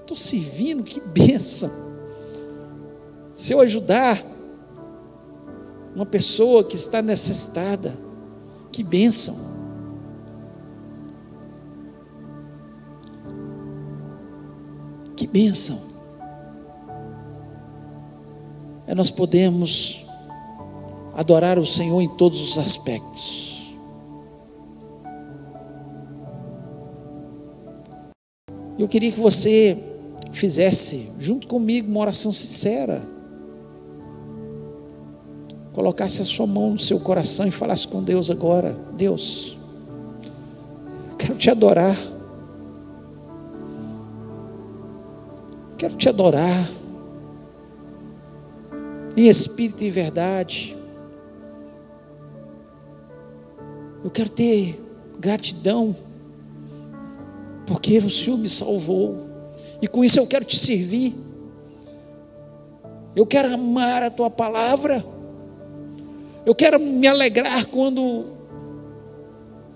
estou 0.00 0.16
servindo, 0.16 0.84
que 0.84 1.00
benção. 1.00 1.70
Se 3.34 3.52
eu 3.52 3.60
ajudar 3.60 4.22
uma 5.98 6.06
pessoa 6.06 6.62
que 6.62 6.76
está 6.76 7.02
necessitada, 7.02 7.92
que 8.70 8.84
bênção. 8.84 9.34
Que 15.16 15.26
bênção. 15.26 15.76
É 18.86 18.94
nós 18.94 19.10
podemos 19.10 20.06
adorar 21.14 21.58
o 21.58 21.66
Senhor 21.66 22.00
em 22.00 22.08
todos 22.16 22.48
os 22.48 22.58
aspectos. 22.58 23.74
Eu 28.78 28.86
queria 28.86 29.10
que 29.10 29.18
você 29.18 29.76
fizesse, 30.30 31.14
junto 31.18 31.48
comigo, 31.48 31.90
uma 31.90 31.98
oração 31.98 32.32
sincera. 32.32 33.17
Colocasse 35.78 36.20
a 36.20 36.24
sua 36.24 36.44
mão 36.44 36.72
no 36.72 36.78
seu 36.80 36.98
coração 36.98 37.46
e 37.46 37.52
falasse 37.52 37.86
com 37.86 38.02
Deus 38.02 38.32
agora: 38.32 38.74
Deus, 38.94 39.56
quero 41.16 41.36
te 41.36 41.48
adorar. 41.48 41.96
Quero 45.76 45.94
te 45.94 46.08
adorar 46.08 46.68
em 49.16 49.28
espírito 49.28 49.84
e 49.84 49.88
verdade. 49.88 50.76
Eu 54.02 54.10
quero 54.10 54.30
ter 54.30 54.84
gratidão, 55.16 55.94
porque 57.68 57.98
o 57.98 58.10
Senhor 58.10 58.36
me 58.36 58.48
salvou, 58.48 59.16
e 59.80 59.86
com 59.86 60.02
isso 60.02 60.18
eu 60.18 60.26
quero 60.26 60.44
te 60.44 60.56
servir. 60.56 61.14
Eu 63.14 63.24
quero 63.24 63.54
amar 63.54 64.02
a 64.02 64.10
tua 64.10 64.28
palavra. 64.28 65.17
Eu 66.44 66.54
quero 66.54 66.78
me 66.78 67.06
alegrar 67.06 67.66
quando 67.66 68.24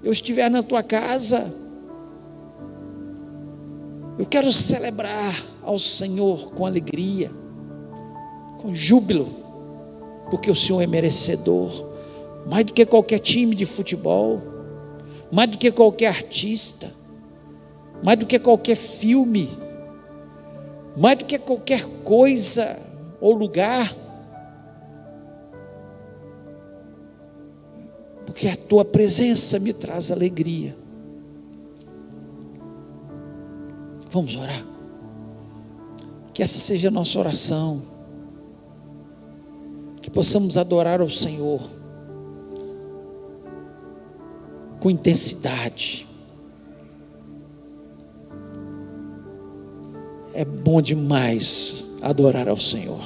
eu 0.03 0.13
estiver 0.13 0.51
na 0.51 0.63
tua 0.63 0.83
casa. 0.83 1.61
Eu 4.19 4.27
quero 4.27 4.53
celebrar 4.53 5.35
ao 5.63 5.79
Senhor 5.79 6.53
com 6.53 6.67
alegria 6.67 7.31
com 8.63 8.73
júbilo, 8.73 9.29
porque 10.31 10.49
o 10.49 10.55
Senhor 10.55 10.81
é 10.81 10.87
merecedor, 10.87 11.69
mais 12.47 12.65
do 12.65 12.73
que 12.73 12.87
qualquer 12.87 13.19
time 13.19 13.57
de 13.57 13.67
futebol, 13.67 14.41
mais 15.33 15.51
do 15.51 15.59
que 15.59 15.73
qualquer 15.73 16.07
artista, 16.07 16.89
mais 18.05 18.19
do 18.19 18.25
que 18.25 18.39
qualquer 18.39 18.77
filme, 18.77 19.51
mais 20.97 21.19
do 21.19 21.25
que 21.25 21.39
qualquer 21.39 21.85
coisa 22.05 22.81
ou 23.21 23.33
lugar, 23.33 23.93
porque 28.33 28.49
a 28.49 28.57
tua 28.57 28.83
presença 28.83 29.59
me 29.59 29.75
traz 29.75 30.11
alegria. 30.11 30.75
Vamos 34.11 34.37
orar. 34.37 34.65
Que 36.33 36.43
essa 36.43 36.59
seja 36.59 36.89
a 36.89 36.91
nossa 36.91 37.19
oração 37.19 37.83
que 40.01 40.09
possamos 40.09 40.57
adorar 40.57 41.03
ao 41.03 41.11
Senhor 41.11 41.61
com 44.81 44.91
intensidade. 44.91 46.07
É 50.33 50.43
bom 50.43 50.81
demais 50.81 51.99
adorar 52.01 52.49
ao 52.49 52.57
Senhor. 52.57 52.99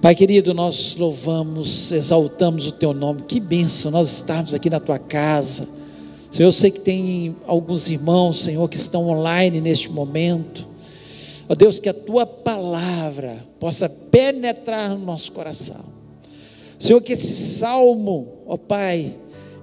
Pai 0.00 0.14
querido, 0.14 0.54
nós 0.54 0.94
louvamos, 0.94 1.90
exaltamos 1.90 2.68
o 2.68 2.72
Teu 2.72 2.94
nome. 2.94 3.22
Que 3.22 3.40
benção 3.40 3.90
nós 3.90 4.08
estarmos 4.08 4.54
aqui 4.54 4.70
na 4.70 4.78
Tua 4.78 4.96
casa. 4.96 5.68
Senhor, 6.30 6.46
eu 6.48 6.52
sei 6.52 6.70
que 6.70 6.78
tem 6.78 7.34
alguns 7.44 7.88
irmãos, 7.88 8.44
Senhor, 8.44 8.68
que 8.68 8.76
estão 8.76 9.08
online 9.08 9.60
neste 9.60 9.90
momento. 9.90 10.64
Ó 11.48 11.54
Deus, 11.56 11.80
que 11.80 11.88
a 11.88 11.94
tua 11.94 12.24
palavra 12.24 13.44
possa 13.58 13.88
penetrar 13.88 14.90
no 14.90 15.04
nosso 15.04 15.32
coração. 15.32 15.84
Senhor, 16.78 17.00
que 17.00 17.14
esse 17.14 17.58
salmo, 17.58 18.28
ó 18.46 18.56
Pai, 18.56 19.12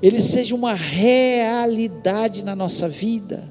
ele 0.01 0.19
seja 0.19 0.53
uma 0.53 0.73
realidade 0.73 2.43
na 2.43 2.57
nossa 2.57 2.89
vida. 2.89 3.41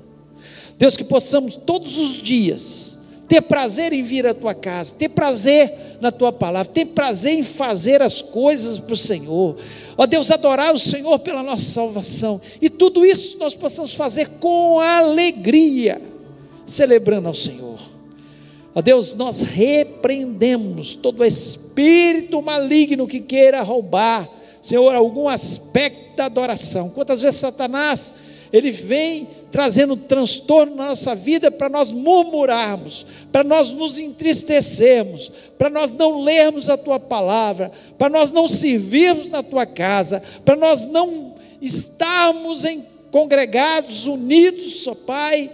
Deus, 0.77 0.99
que 0.99 1.05
possamos 1.05 1.57
todos 1.57 1.97
os 1.97 2.19
dias 2.19 2.99
ter 3.27 3.41
prazer 3.41 3.95
em 3.95 4.03
vir 4.03 4.27
à 4.27 4.35
tua 4.35 4.53
casa, 4.53 4.97
ter 4.97 5.09
prazer 5.09 5.94
na 6.05 6.13
tua 6.13 6.31
palavra, 6.31 6.71
ter 6.71 6.85
prazer 6.85 7.33
em 7.33 7.43
fazer 7.43 8.03
as 8.03 8.21
coisas 8.21 8.79
para 8.79 8.93
o 8.93 8.97
Senhor. 8.97 9.57
Ó 9.97 10.05
Deus, 10.05 10.31
adorar 10.31 10.75
o 10.75 10.79
Senhor 10.79 11.19
pela 11.21 11.43
nossa 11.43 11.65
salvação. 11.65 12.39
E 12.61 12.69
tudo 12.69 13.07
isso 13.07 13.39
nós 13.39 13.55
possamos 13.55 13.95
fazer 13.95 14.29
com 14.39 14.79
alegria, 14.79 15.99
celebrando 16.67 17.29
ao 17.29 17.33
Senhor. 17.33 17.79
Ó 18.75 18.83
Deus, 18.83 19.15
nós 19.15 19.41
repreendemos 19.41 20.95
todo 20.95 21.25
espírito 21.25 22.43
maligno 22.43 23.07
que 23.07 23.21
queira 23.21 23.63
roubar, 23.63 24.29
Senhor, 24.61 24.95
algum 24.95 25.27
aspecto 25.27 26.17
da 26.17 26.27
adoração. 26.27 26.91
Quantas 26.91 27.23
vezes 27.23 27.37
Satanás, 27.37 28.15
ele 28.53 28.71
vem 28.71 29.27
trazendo 29.55 29.97
transtorno 29.97 30.75
na 30.75 30.89
nossa 30.89 31.15
vida 31.15 31.49
para 31.49 31.69
nós 31.69 31.89
murmurarmos, 31.89 33.07
para 33.31 33.45
nós 33.45 33.71
nos 33.71 34.01
entristecermos, 34.01 35.31
para 35.57 35.71
nós 35.71 35.93
não 35.93 36.23
lermos 36.23 36.69
a 36.69 36.77
tua 36.77 36.99
palavra, 36.99 37.71
para 37.97 38.09
nós 38.09 38.33
não 38.33 38.49
servirmos 38.49 39.31
na 39.31 39.45
tua 39.45 39.65
casa, 39.65 40.21
para 40.45 40.57
nós 40.57 40.87
não 40.87 41.37
estarmos 41.63 42.65
em 42.65 42.85
congregados, 43.13 44.09
unidos, 44.09 44.89
ó 44.89 44.95
Pai, 44.97 45.49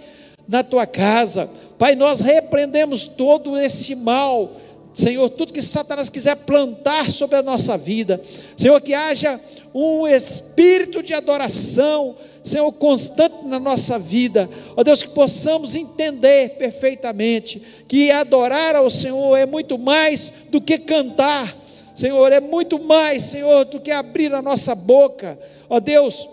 na 0.47 0.63
tua 0.63 0.87
casa. 0.87 1.47
Pai, 1.77 1.93
nós 1.93 2.21
repreendemos 2.21 3.05
todo 3.05 3.55
esse 3.55 3.97
mal, 3.97 4.51
Senhor, 4.95 5.29
tudo 5.29 5.53
que 5.53 5.61
Satanás 5.61 6.09
quiser 6.09 6.37
plantar 6.37 7.07
sobre 7.07 7.35
a 7.35 7.43
nossa 7.43 7.77
vida, 7.77 8.19
Senhor, 8.57 8.81
que 8.81 8.95
haja 8.95 9.39
um 9.75 10.07
espírito 10.07 11.03
de 11.03 11.13
adoração, 11.13 12.15
Senhor, 12.43 12.71
constante 12.73 13.45
na 13.45 13.59
nossa 13.59 13.99
vida, 13.99 14.49
ó 14.75 14.83
Deus, 14.83 15.03
que 15.03 15.09
possamos 15.09 15.75
entender 15.75 16.57
perfeitamente 16.57 17.61
que 17.87 18.09
adorar 18.09 18.75
ao 18.75 18.89
Senhor 18.89 19.35
é 19.35 19.45
muito 19.45 19.77
mais 19.77 20.31
do 20.49 20.59
que 20.59 20.79
cantar, 20.79 21.55
Senhor, 21.93 22.31
é 22.31 22.39
muito 22.39 22.79
mais, 22.79 23.23
Senhor, 23.23 23.65
do 23.65 23.79
que 23.79 23.91
abrir 23.91 24.33
a 24.33 24.41
nossa 24.41 24.73
boca, 24.73 25.37
ó 25.69 25.79
Deus, 25.79 26.27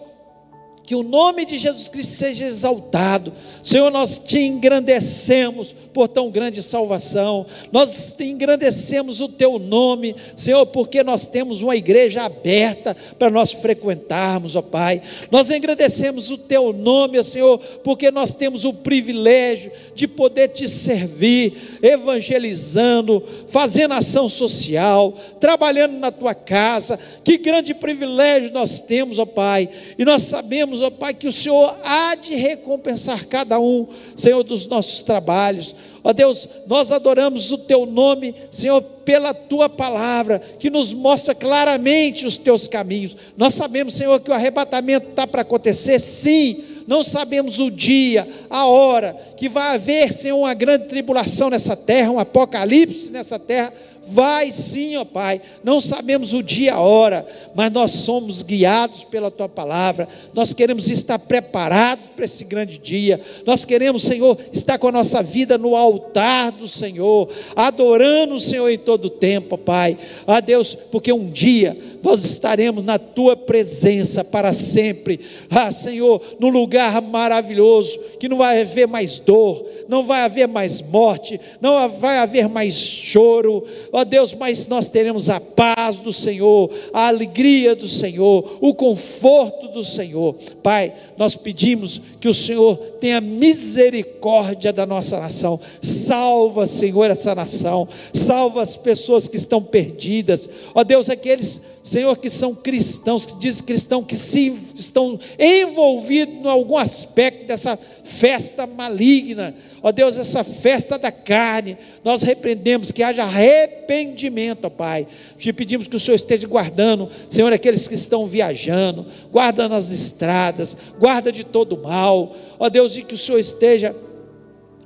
que 0.88 0.94
o 0.94 1.02
nome 1.02 1.44
de 1.44 1.58
Jesus 1.58 1.88
Cristo 1.88 2.14
seja 2.14 2.46
exaltado. 2.46 3.30
Senhor, 3.68 3.90
nós 3.90 4.16
te 4.16 4.38
engrandecemos 4.38 5.76
por 5.92 6.08
tão 6.08 6.30
grande 6.30 6.62
salvação, 6.62 7.44
nós 7.70 8.14
te 8.16 8.24
engrandecemos 8.24 9.20
o 9.20 9.28
teu 9.28 9.58
nome, 9.58 10.16
Senhor, 10.34 10.64
porque 10.66 11.02
nós 11.02 11.26
temos 11.26 11.60
uma 11.60 11.76
igreja 11.76 12.22
aberta 12.22 12.96
para 13.18 13.28
nós 13.28 13.52
frequentarmos, 13.52 14.56
ó 14.56 14.62
Pai. 14.62 15.02
Nós 15.30 15.50
engrandecemos 15.50 16.30
o 16.30 16.38
teu 16.38 16.72
nome, 16.72 17.18
ó 17.18 17.22
Senhor, 17.22 17.58
porque 17.84 18.10
nós 18.10 18.32
temos 18.32 18.64
o 18.64 18.72
privilégio 18.72 19.70
de 19.94 20.08
poder 20.08 20.48
te 20.48 20.66
servir, 20.66 21.80
evangelizando, 21.82 23.22
fazendo 23.48 23.92
ação 23.92 24.30
social, 24.30 25.12
trabalhando 25.40 25.98
na 25.98 26.10
tua 26.10 26.34
casa. 26.34 26.98
Que 27.24 27.36
grande 27.36 27.74
privilégio 27.74 28.52
nós 28.52 28.80
temos, 28.80 29.18
ó 29.18 29.26
Pai. 29.26 29.68
E 29.98 30.04
nós 30.04 30.22
sabemos, 30.22 30.80
ó 30.80 30.88
Pai, 30.88 31.12
que 31.12 31.28
o 31.28 31.32
Senhor 31.32 31.76
há 31.84 32.14
de 32.14 32.34
recompensar 32.36 33.26
cada 33.26 33.57
um, 33.58 33.86
Senhor, 34.16 34.42
dos 34.42 34.66
nossos 34.66 35.02
trabalhos. 35.02 35.74
Ó 36.02 36.12
Deus, 36.12 36.48
nós 36.66 36.92
adoramos 36.92 37.50
o 37.52 37.58
Teu 37.58 37.84
nome, 37.86 38.34
Senhor, 38.50 38.80
pela 39.04 39.34
Tua 39.34 39.68
palavra, 39.68 40.38
que 40.58 40.70
nos 40.70 40.92
mostra 40.92 41.34
claramente 41.34 42.26
os 42.26 42.36
Teus 42.36 42.66
caminhos. 42.68 43.16
Nós 43.36 43.54
sabemos, 43.54 43.94
Senhor, 43.94 44.18
que 44.20 44.30
o 44.30 44.34
arrebatamento 44.34 45.08
está 45.08 45.26
para 45.26 45.42
acontecer, 45.42 45.98
sim. 45.98 46.64
Não 46.86 47.04
sabemos 47.04 47.60
o 47.60 47.70
dia, 47.70 48.26
a 48.48 48.66
hora, 48.66 49.14
que 49.36 49.48
vai 49.48 49.74
haver, 49.74 50.12
Senhor, 50.12 50.38
uma 50.38 50.54
grande 50.54 50.86
tribulação 50.86 51.50
nessa 51.50 51.76
terra, 51.76 52.10
um 52.10 52.18
apocalipse 52.18 53.12
nessa 53.12 53.38
terra 53.38 53.72
Vai 54.10 54.50
sim, 54.50 54.96
ó 54.96 55.04
Pai. 55.04 55.40
Não 55.62 55.80
sabemos 55.80 56.32
o 56.32 56.42
dia, 56.42 56.74
a 56.74 56.80
hora, 56.80 57.26
mas 57.54 57.72
nós 57.72 57.90
somos 57.92 58.42
guiados 58.42 59.04
pela 59.04 59.30
tua 59.30 59.48
palavra. 59.48 60.08
Nós 60.32 60.52
queremos 60.52 60.90
estar 60.90 61.18
preparados 61.18 62.10
para 62.14 62.24
esse 62.24 62.44
grande 62.44 62.78
dia. 62.78 63.20
Nós 63.46 63.64
queremos, 63.64 64.02
Senhor, 64.02 64.38
estar 64.52 64.78
com 64.78 64.88
a 64.88 64.92
nossa 64.92 65.22
vida 65.22 65.58
no 65.58 65.76
altar 65.76 66.52
do 66.52 66.66
Senhor, 66.66 67.28
adorando 67.54 68.34
o 68.34 68.40
Senhor 68.40 68.68
em 68.68 68.78
todo 68.78 69.06
o 69.06 69.10
tempo, 69.10 69.54
ó 69.54 69.58
Pai. 69.58 69.96
Ah, 70.26 70.40
Deus, 70.40 70.74
porque 70.74 71.12
um 71.12 71.30
dia 71.30 71.76
nós 72.02 72.24
estaremos 72.24 72.84
na 72.84 72.98
tua 72.98 73.36
presença 73.36 74.24
para 74.24 74.52
sempre. 74.52 75.20
Ah, 75.50 75.70
Senhor, 75.70 76.22
num 76.38 76.48
lugar 76.48 77.00
maravilhoso, 77.02 77.98
que 78.20 78.28
não 78.28 78.38
vai 78.38 78.62
haver 78.62 78.86
mais 78.86 79.18
dor, 79.18 79.64
não 79.88 80.04
vai 80.04 80.20
haver 80.20 80.46
mais 80.46 80.82
morte, 80.82 81.40
não 81.60 81.88
vai 81.88 82.18
haver 82.18 82.46
mais 82.46 82.74
choro. 82.74 83.64
Ó 83.90 84.04
Deus, 84.04 84.34
mas 84.34 84.66
nós 84.68 84.88
teremos 84.88 85.30
a 85.30 85.40
paz 85.40 85.96
do 85.96 86.12
Senhor, 86.12 86.70
a 86.92 87.08
alegria 87.08 87.74
do 87.74 87.88
Senhor, 87.88 88.58
o 88.60 88.74
conforto 88.74 89.68
do 89.68 89.82
Senhor. 89.82 90.34
Pai, 90.62 90.92
nós 91.16 91.34
pedimos 91.34 92.00
que 92.20 92.28
o 92.28 92.34
Senhor 92.34 92.76
tenha 93.00 93.20
misericórdia 93.20 94.72
da 94.72 94.84
nossa 94.84 95.18
nação. 95.18 95.58
Salva, 95.80 96.66
Senhor, 96.66 97.10
essa 97.10 97.34
nação. 97.34 97.88
Salva 98.12 98.60
as 98.60 98.76
pessoas 98.76 99.26
que 99.26 99.36
estão 99.36 99.62
perdidas. 99.62 100.48
Ó 100.74 100.84
Deus, 100.84 101.08
aqueles, 101.08 101.77
Senhor, 101.88 102.16
que 102.18 102.28
são 102.28 102.54
cristãos, 102.54 103.24
que 103.24 103.38
dizem 103.38 103.64
cristão, 103.64 104.04
que 104.04 104.16
se 104.16 104.52
estão 104.74 105.18
envolvidos 105.38 106.34
em 106.34 106.46
algum 106.46 106.76
aspecto 106.76 107.46
dessa 107.46 107.76
festa 107.76 108.66
maligna. 108.66 109.54
Ó 109.82 109.90
Deus, 109.90 110.18
essa 110.18 110.44
festa 110.44 110.98
da 110.98 111.10
carne, 111.10 111.78
nós 112.04 112.22
repreendemos 112.22 112.92
que 112.92 113.02
haja 113.02 113.22
arrependimento, 113.22 114.66
ó 114.66 114.70
Pai. 114.70 115.06
Te 115.38 115.50
pedimos 115.52 115.88
que 115.88 115.96
o 115.96 116.00
Senhor 116.00 116.16
esteja 116.16 116.46
guardando, 116.46 117.08
Senhor, 117.28 117.50
aqueles 117.52 117.88
que 117.88 117.94
estão 117.94 118.26
viajando, 118.26 119.06
guarda 119.32 119.66
nas 119.66 119.90
estradas, 119.90 120.76
guarda 120.98 121.32
de 121.32 121.42
todo 121.42 121.78
mal. 121.78 122.36
Ó 122.58 122.68
Deus, 122.68 122.98
e 122.98 123.02
que 123.02 123.14
o 123.14 123.18
Senhor 123.18 123.38
esteja 123.38 123.96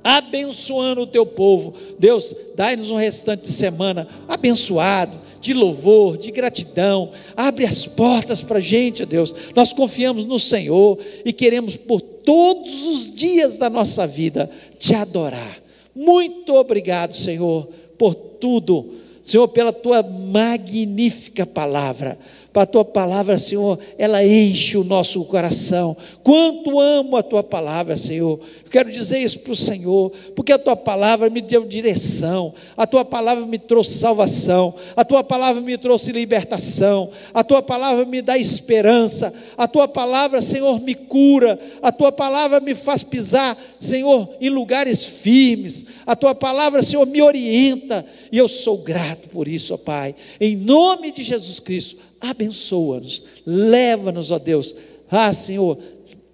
abençoando 0.03 1.01
o 1.01 1.07
teu 1.07 1.25
povo. 1.25 1.73
Deus, 1.99 2.35
dai-nos 2.55 2.91
um 2.91 2.97
restante 2.97 3.43
de 3.43 3.51
semana 3.51 4.07
abençoado, 4.27 5.17
de 5.43 5.53
louvor, 5.53 6.17
de 6.17 6.31
gratidão. 6.31 7.11
Abre 7.35 7.65
as 7.65 7.85
portas 7.85 8.41
para 8.41 8.59
a 8.59 8.61
gente, 8.61 9.03
ó 9.03 9.05
Deus. 9.05 9.35
Nós 9.53 9.73
confiamos 9.73 10.23
no 10.23 10.39
Senhor 10.39 10.97
e 11.25 11.33
queremos 11.33 11.75
por 11.75 11.99
todos 11.99 12.85
os 12.85 13.13
dias 13.13 13.57
da 13.57 13.69
nossa 13.69 14.07
vida 14.07 14.49
te 14.79 14.95
adorar. 14.95 15.61
Muito 15.93 16.55
obrigado, 16.55 17.13
Senhor, 17.13 17.67
por 17.97 18.15
tudo. 18.15 18.93
Senhor, 19.21 19.49
pela 19.49 19.73
tua 19.73 20.01
magnífica 20.01 21.45
palavra. 21.45 22.17
Para 22.53 22.63
a 22.63 22.67
tua 22.67 22.85
palavra, 22.85 23.37
Senhor, 23.37 23.77
ela 23.97 24.25
enche 24.25 24.77
o 24.77 24.83
nosso 24.83 25.25
coração. 25.25 25.97
Quanto 26.23 26.79
amo 26.79 27.17
a 27.17 27.23
tua 27.23 27.43
palavra, 27.43 27.97
Senhor. 27.97 28.39
Quero 28.73 28.91
dizer 28.91 29.19
isso 29.19 29.41
para 29.41 29.53
o 29.53 29.55
Senhor, 29.55 30.11
porque 30.35 30.51
a 30.51 30.57
tua 30.57 30.75
palavra 30.75 31.29
me 31.29 31.41
deu 31.41 31.63
direção, 31.63 32.51
a 32.75 32.87
tua 32.87 33.05
palavra 33.05 33.45
me 33.45 33.59
trouxe 33.59 33.99
salvação, 33.99 34.73
a 34.95 35.05
tua 35.05 35.23
palavra 35.23 35.61
me 35.61 35.77
trouxe 35.77 36.11
libertação, 36.11 37.07
a 37.35 37.43
tua 37.43 37.61
palavra 37.61 38.03
me 38.03 38.19
dá 38.19 38.35
esperança, 38.35 39.31
a 39.55 39.67
tua 39.67 39.87
palavra, 39.87 40.41
Senhor, 40.41 40.81
me 40.81 40.95
cura, 40.95 41.59
a 41.83 41.91
tua 41.91 42.11
palavra 42.11 42.59
me 42.61 42.73
faz 42.73 43.03
pisar, 43.03 43.55
Senhor, 43.79 44.27
em 44.41 44.49
lugares 44.49 45.21
firmes, 45.21 45.85
a 46.03 46.15
tua 46.15 46.33
palavra, 46.33 46.81
Senhor, 46.81 47.05
me 47.05 47.21
orienta, 47.21 48.03
e 48.31 48.39
eu 48.39 48.47
sou 48.47 48.79
grato 48.79 49.29
por 49.29 49.47
isso, 49.47 49.75
ó 49.75 49.77
Pai. 49.77 50.15
Em 50.41 50.55
nome 50.55 51.11
de 51.11 51.21
Jesus 51.21 51.59
Cristo, 51.59 51.97
abençoa-nos, 52.19 53.23
leva-nos, 53.45 54.31
ó 54.31 54.39
Deus. 54.39 54.75
Ah, 55.11 55.31
Senhor, 55.31 55.77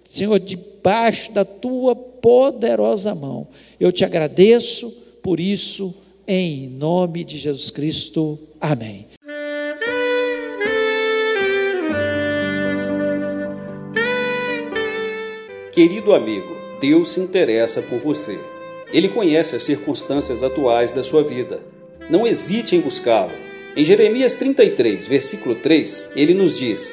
Senhor, 0.02 0.40
debaixo 0.40 1.32
da 1.32 1.44
tua 1.44 2.08
poderosa 2.20 3.14
mão. 3.14 3.46
Eu 3.78 3.90
te 3.90 4.04
agradeço 4.04 5.20
por 5.22 5.40
isso, 5.40 5.94
em 6.26 6.68
nome 6.70 7.24
de 7.24 7.38
Jesus 7.38 7.70
Cristo. 7.70 8.38
Amém. 8.60 9.06
Querido 15.72 16.12
amigo, 16.12 16.56
Deus 16.80 17.10
se 17.10 17.20
interessa 17.20 17.80
por 17.80 17.98
você. 17.98 18.38
Ele 18.92 19.08
conhece 19.08 19.54
as 19.54 19.62
circunstâncias 19.62 20.42
atuais 20.42 20.92
da 20.92 21.02
sua 21.02 21.22
vida. 21.22 21.62
Não 22.10 22.26
hesite 22.26 22.74
em 22.74 22.80
buscá-lo 22.80 23.50
em 23.76 23.84
Jeremias 23.84 24.34
33, 24.34 25.06
versículo 25.06 25.54
3, 25.54 26.10
ele 26.16 26.34
nos 26.34 26.58
diz: 26.58 26.92